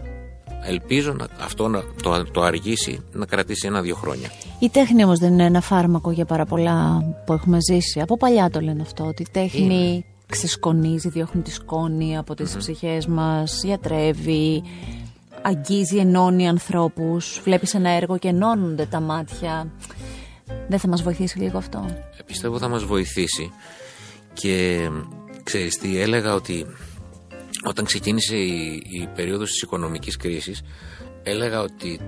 ελπίζω 0.66 1.12
να, 1.12 1.26
αυτό 1.44 1.68
να 1.68 1.82
το, 2.02 2.24
το 2.32 2.42
αργήσει 2.42 3.00
να 3.12 3.26
κρατήσει 3.26 3.66
ένα-δύο 3.66 3.94
χρόνια. 3.94 4.30
Η 4.58 4.68
τέχνη 4.68 5.04
όμως 5.04 5.18
δεν 5.18 5.32
είναι 5.32 5.44
ένα 5.44 5.60
φάρμακο 5.60 6.10
για 6.10 6.24
πάρα 6.24 6.44
πολλά 6.44 7.04
που 7.26 7.32
έχουμε 7.32 7.58
ζήσει. 7.70 8.00
Από 8.00 8.16
παλιά 8.16 8.50
το 8.50 8.60
λένε 8.60 8.82
αυτό, 8.82 9.04
ότι 9.04 9.22
η 9.22 9.26
τέχνη 9.32 10.04
ξεσκονίζει, 10.26 11.08
διώχνει 11.08 11.42
τη 11.42 11.50
σκόνη 11.50 12.16
από 12.18 12.34
τις 12.34 12.54
mm-hmm. 12.54 12.58
ψυχές 12.58 13.06
μας, 13.06 13.62
γιατρεύει, 13.64 14.62
αγγίζει, 15.46 15.96
ενώνει 15.96 16.48
ανθρώπους. 16.48 17.40
Βλέπεις 17.44 17.74
ένα 17.74 17.90
έργο 17.90 18.18
και 18.18 18.28
ενώνονται 18.28 18.86
τα 18.86 19.00
μάτια. 19.00 19.72
Δεν 20.68 20.78
θα 20.78 20.88
μας 20.88 21.02
βοηθήσει 21.02 21.38
λίγο 21.38 21.58
αυτό; 21.58 21.84
Ε, 22.18 22.22
πιστεύω 22.26 22.58
θα 22.58 22.68
μας 22.68 22.84
βοηθήσει 22.84 23.50
και 24.32 24.88
ξέρεις 25.42 25.78
τι 25.78 26.00
έλεγα 26.00 26.34
ότι 26.34 26.66
όταν 27.68 27.84
ξεκίνησε 27.84 28.36
η, 28.36 28.82
η 28.90 29.08
περίοδος 29.14 29.50
της 29.50 29.62
οικονομικής 29.62 30.16
κρίσης 30.16 30.62
έλεγα 31.22 31.60
ότι 31.60 32.00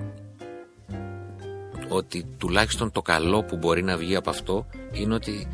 ότι 1.89 2.25
τουλάχιστον 2.39 2.93
το 2.93 3.03
καλό 3.03 3.43
που 3.45 3.57
μπορεί 3.57 3.83
να 3.83 3.97
βγει 3.97 4.17
από 4.17 4.31
αυτό 4.31 4.67
είναι 4.93 5.15
ότι 5.15 5.49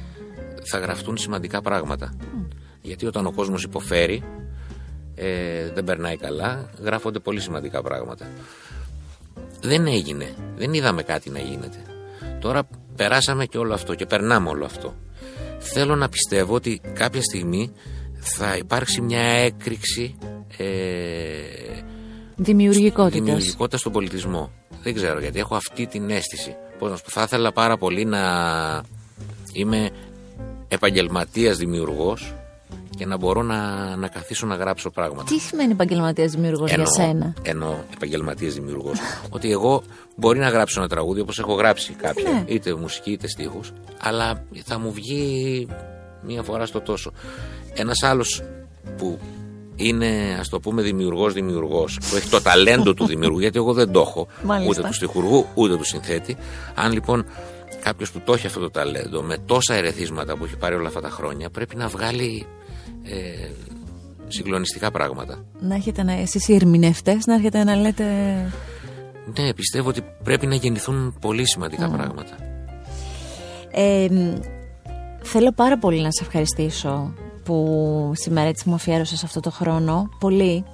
θα 0.70 0.78
γραφτούν 0.78 1.16
σημαντικά 1.16 1.60
πράγματα. 1.60 2.14
Γιατί 2.82 3.06
όταν 3.06 3.26
ο 3.26 3.32
κόσμος 3.32 3.62
υποφέρει, 3.62 4.22
ε, 5.14 5.70
δεν 5.74 5.84
περνάει 5.84 6.16
καλά, 6.16 6.70
γράφονται 6.82 7.18
πολύ 7.18 7.40
σημαντικά 7.40 7.82
πράγματα. 7.82 8.26
Δεν 9.60 9.86
έγινε. 9.86 10.34
Δεν 10.56 10.74
είδαμε 10.74 11.02
κάτι 11.02 11.30
να 11.30 11.38
γίνεται. 11.38 11.78
Τώρα 12.40 12.68
περάσαμε 12.96 13.46
και 13.46 13.58
όλο 13.58 13.74
αυτό 13.74 13.94
και 13.94 14.06
περνάμε 14.06 14.48
όλο 14.48 14.64
αυτό. 14.64 14.94
Θέλω 15.58 15.96
να 15.96 16.08
πιστεύω 16.08 16.54
ότι 16.54 16.80
κάποια 16.92 17.22
στιγμή 17.22 17.72
θα 18.14 18.56
υπάρξει 18.56 19.00
μια 19.00 19.22
έκρηξη 19.22 20.14
ε, 20.56 20.64
δημιουργικότητας. 22.36 23.20
δημιουργικότητας 23.20 23.80
στον 23.80 23.92
πολιτισμό. 23.92 24.52
Δεν 24.82 24.94
ξέρω 24.94 25.20
γιατί 25.20 25.38
έχω 25.38 25.54
αυτή 25.54 25.86
την 25.86 26.10
αίσθηση. 26.10 26.56
Πώς 26.78 27.00
θα 27.04 27.22
ήθελα 27.22 27.52
πάρα 27.52 27.76
πολύ 27.76 28.04
να 28.04 28.20
είμαι 29.52 29.90
επαγγελματίας 30.68 31.56
δημιουργός 31.56 32.34
και 32.94 33.06
να 33.06 33.16
μπορώ 33.16 33.42
να, 33.42 33.96
να 33.96 34.08
καθίσω 34.08 34.46
να 34.46 34.54
γράψω 34.54 34.90
πράγματα. 34.90 35.24
Τι 35.24 35.38
σημαίνει 35.38 35.72
επαγγελματίας 35.72 36.30
δημιουργός 36.32 36.68
για 36.72 36.78
Εννοώ- 36.78 36.94
σένα; 36.94 37.34
Εννοώ 37.42 37.74
επαγγελματίας 37.94 38.54
δημιουργός. 38.54 38.98
ότι 39.30 39.50
εγώ 39.50 39.82
μπορεί 40.16 40.38
να 40.38 40.48
γράψω 40.48 40.80
ένα 40.80 40.88
τραγούδι 40.88 41.20
όπως 41.20 41.38
έχω 41.38 41.54
γράψει 41.54 41.92
κάποια, 41.92 42.30
Ναι. 42.30 42.44
είτε 42.46 42.74
μουσική 42.74 43.10
είτε 43.10 43.28
στίχους, 43.28 43.72
αλλά 44.00 44.44
θα 44.64 44.78
μου 44.78 44.92
βγει 44.92 45.66
μία 46.26 46.42
φορά 46.42 46.66
στο 46.66 46.80
τόσο. 46.80 47.12
Ένας 47.74 48.02
άλλος 48.02 48.42
που 48.98 49.18
είναι, 49.76 50.36
ας 50.40 50.48
το 50.48 50.60
πούμε, 50.60 50.82
δημιουργός 50.82 51.32
δημιουργός, 51.32 51.98
που 52.10 52.16
έχει 52.16 52.28
το 52.28 52.40
ταλέντο 52.42 52.94
του 52.94 53.06
δημιουργού, 53.06 53.38
γιατί 53.40 53.58
εγώ 53.58 53.72
δεν 53.72 53.92
το 53.92 54.00
έχω, 54.00 54.26
Μάλιστα. 54.42 54.70
ούτε 54.80 54.88
του 54.88 54.94
στιχουργού, 54.94 55.46
ούτε 55.54 55.76
του 55.76 55.84
συνθέτη. 55.84 56.36
Αν 56.74 56.92
λοιπόν 56.92 57.26
κάποιος 57.82 58.10
που 58.10 58.20
το 58.24 58.32
έχει 58.32 58.46
αυτό 58.46 58.60
το 58.60 58.70
ταλέντο, 58.70 59.22
με 59.22 59.38
τόσα 59.46 59.74
ερεθίσματα 59.74 60.36
που 60.36 60.44
έχει 60.44 60.56
πάρει 60.56 60.74
όλα 60.74 60.88
αυτά 60.88 61.00
τα 61.00 61.10
χρόνια, 61.10 61.50
πρέπει 61.50 61.76
να 61.76 61.88
βγάλει 61.88 62.46
ε, 63.04 63.48
συγκλονιστικά 64.28 64.90
πράγματα. 64.90 65.44
Να 65.60 65.74
έχετε 65.74 66.02
να, 66.02 66.12
εσείς 66.12 66.48
οι 66.48 66.54
ερμηνευτές 66.54 67.26
να 67.26 67.34
έρχεται 67.34 67.64
να 67.64 67.74
λέτε 67.76 68.04
Ναι, 69.38 69.54
πιστεύω 69.54 69.88
ότι 69.88 70.02
πρέπει 70.24 70.46
να 70.46 70.54
γεννηθούν 70.54 71.16
πολύ 71.20 71.46
σημαντικά 71.48 71.86
Ναι. 71.88 71.96
πράγματα. 71.96 72.36
Ε, 73.70 74.06
μ, 74.10 74.34
θέλω 75.22 75.52
πάρα 75.52 75.78
πολύ 75.78 76.00
να 76.02 76.10
σε 76.10 76.22
ευχαριστήσω 76.24 77.14
που 77.44 78.12
σήμερα 78.14 78.48
έτσι 78.48 78.68
μου 78.68 78.74
αφιέρωσες 78.74 79.24
αυτό 79.24 79.40
το 79.40 79.50
χρόνο. 79.50 80.08
Πολύ. 80.20 80.64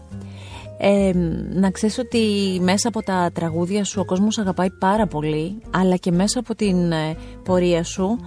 Ε, 0.78 1.12
μ, 1.14 1.58
να 1.61 1.70
ξέρεις 1.70 1.98
ότι 1.98 2.18
μέσα 2.62 2.88
από 2.88 3.02
τα 3.02 3.30
τραγούδια 3.34 3.84
σου 3.84 4.00
ο 4.00 4.04
κόσμος 4.04 4.34
σε 4.34 4.40
αγαπάει 4.40 4.70
πάρα 4.70 5.06
πολύ 5.06 5.62
αλλά 5.70 5.96
και 5.96 6.11
μέσα 6.11 6.38
από 6.38 6.54
την 6.54 6.92
ε, 6.92 7.16
πορεία 7.44 7.84
σου 7.84 8.18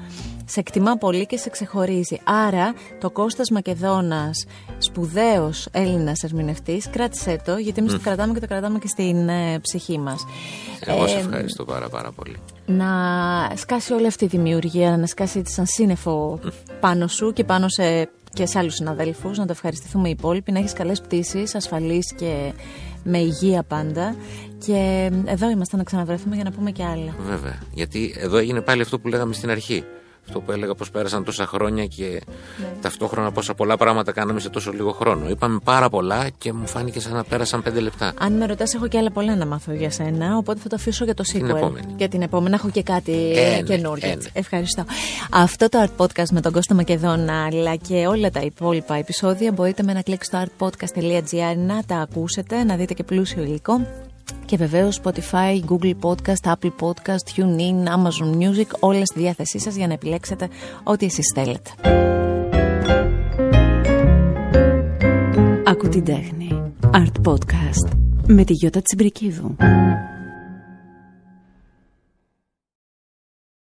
σε 0.46 0.60
εκτιμά 0.60 0.96
πολύ 0.96 1.26
και 1.26 1.38
σε 1.38 1.50
ξεχωρίζει. 1.50 2.20
Άρα 2.24 2.74
το 3.00 3.10
Κώστας 3.12 3.50
Μακεδόνας, 3.50 4.46
σπουδαίος 4.78 5.68
Έλληνας 5.72 6.24
ερμηνευτής, 6.24 6.89
κράτησέ 6.89 7.41
το 7.46 7.58
γιατί 7.58 7.80
εμείς 7.80 7.94
το 7.94 8.00
κρατάμε 8.00 8.34
και 8.34 8.39
το 8.39 8.48
κρατάμε 8.48 8.80
και 8.80 8.88
στην 8.88 9.30
ε, 9.30 9.60
ψυχή 9.60 10.00
μας. 10.00 10.26
Εγώ 10.86 11.08
σε 11.08 11.16
Ε, 11.16 11.20
ευχαριστώ 11.20 11.66
πάρα 11.66 11.89
πάρα 11.89 12.12
πολύ. 12.12 12.36
να 12.66 12.88
σκάσει 13.56 13.94
όλη 13.94 14.08
αυτή 14.08 14.26
η 14.26 14.28
δημιουργία, 14.28 14.98
να 14.98 15.06
σκάσει 15.06 15.39
έτσι 15.39 15.54
σαν 15.54 15.66
σύννεφο 15.66 16.39
πάνω 16.80 17.08
σου 17.08 17.34
και 17.34 17.44
πάνω 17.44 17.70
σε, 17.70 18.10
και 18.34 18.46
σε 18.46 18.60
άλλους 18.60 18.74
συναδέλφους, 18.74 19.38
να 19.38 19.46
το 19.46 19.52
ευχαριστηθούμε 19.52 20.08
οι 20.08 20.12
υπόλοιποι, 20.12 20.52
να 20.52 20.60
έχεις 20.60 20.74
καλές 20.74 21.02
πτήσεις, 21.02 21.56
ασφαλείς 21.56 22.14
και 22.14 22.54
με 23.04 23.18
υγεία 23.18 23.64
πάντα 23.64 24.16
και 24.66 25.10
εδώ 25.26 25.50
είμαστε 25.50 25.78
να 25.78 25.84
ξαναβρεθούμε 25.84 26.36
για 26.36 26.44
να 26.44 26.52
πούμε 26.52 26.72
και 26.72 26.84
άλλα. 26.84 27.16
Βέβαια. 27.20 27.60
Γιατί 27.74 28.16
εδώ 28.18 28.38
έγινε 28.38 28.62
πάλι 28.62 28.82
αυτό 28.82 29.00
που 29.00 29.08
λέγαμε 29.08 29.34
στην 29.34 29.50
αρχή. 29.50 29.84
Αυτό 30.28 30.39
που 30.39 30.51
έλεγα 30.51 30.76
πως 30.76 30.91
πέρασαν 30.91 31.24
τόσα 31.24 31.45
χρόνια 31.45 31.86
και 31.86 32.21
Ναι. 32.57 32.67
ταυτόχρονα 32.82 33.32
πόσα 33.32 33.53
πολλά 33.53 33.78
πράγματα 33.78 34.11
κάναμε 34.11 34.39
σε 34.39 34.49
τόσο 34.49 34.71
λίγο 34.71 34.91
χρόνο. 34.91 35.30
Είπαμε 35.30 35.59
πάρα 35.63 35.89
πολλά 35.89 36.30
και 36.38 36.53
μου 36.53 36.67
φάνηκε 36.67 36.99
σαν 36.99 37.13
να 37.13 37.24
πέρασαν 37.24 37.61
πέντε 37.63 37.80
λεπτά. 37.80 38.13
Αν 38.19 38.34
με 38.34 38.45
ρωτάς 38.45 38.74
έχω 38.74 38.88
και 38.88 38.97
άλλα 38.97 39.11
πολλά 39.11 39.36
να 39.36 39.45
μάθω 39.45 39.71
για 39.74 39.91
σένα, 39.91 40.38
οπότε 40.38 40.59
θα 40.59 40.69
το 40.69 40.76
αφήσω 40.76 41.03
για 41.05 41.13
το 41.13 41.24
sequel. 41.34 41.49
επόμενη. 41.49 41.93
Για 41.97 42.07
την 42.09 42.21
επόμενη 42.21 42.55
έχω 42.55 42.69
και 42.69 42.84
κάτι 42.84 43.32
Ε, 43.36 43.49
ναι, 43.55 43.61
καινούργιο. 43.61 44.09
ε, 44.09 44.11
έτσι. 44.11 44.30
ναι. 44.34 44.39
Ευχαριστώ. 44.39 44.84
Αυτό 45.32 45.69
το 45.69 45.80
Art 45.88 46.03
Podcast 46.05 46.30
με 46.32 46.41
τον 46.41 46.51
Κώστα 46.51 46.74
Μακεδόνα 46.76 47.45
αλλά 47.45 47.76
και 47.76 48.07
όλα 48.07 48.30
τα 48.32 48.39
υπόλοιπα 48.39 48.95
επεισόδια 48.95 49.51
μπορείτε 49.51 49.84
με 49.84 49.91
ένα 49.91 50.01
κλικ 50.01 50.24
στο 50.24 50.43
artpodcast.gr 50.43 51.55
να 51.57 51.84
τα 51.84 51.95
ακούσετε, 51.97 52.63
να 52.63 52.76
δείτε 52.76 52.93
και 52.93 53.03
πλούσιο 53.03 53.43
υλικό. 53.43 53.88
Και 54.45 54.57
βεβαίως 54.57 54.99
Spotify, 55.03 55.59
Google 55.67 55.93
Podcast, 56.01 56.51
Apple 56.51 56.71
Podcast, 56.80 57.36
TuneIn, 57.36 57.88
Amazon 57.88 58.38
Music, 58.38 58.67
όλα 58.80 59.05
στη 59.05 59.19
διάθεσή 59.19 59.59
σας 59.59 59.76
για 59.76 59.88
να 59.88 59.93
επιλέξετε 59.93 60.49
ό,τι 60.84 61.05
εσείς 61.05 61.32
θέλετε. 61.36 61.69
Ακού 65.65 65.89
την 65.89 66.03
τέχνη. 66.03 66.74
Art 66.91 67.32
Podcast 67.32 67.97
με 68.28 68.43
τη 68.43 68.53
Γιώτα 68.53 68.82
Τσιμπρικίδου. 68.82 69.55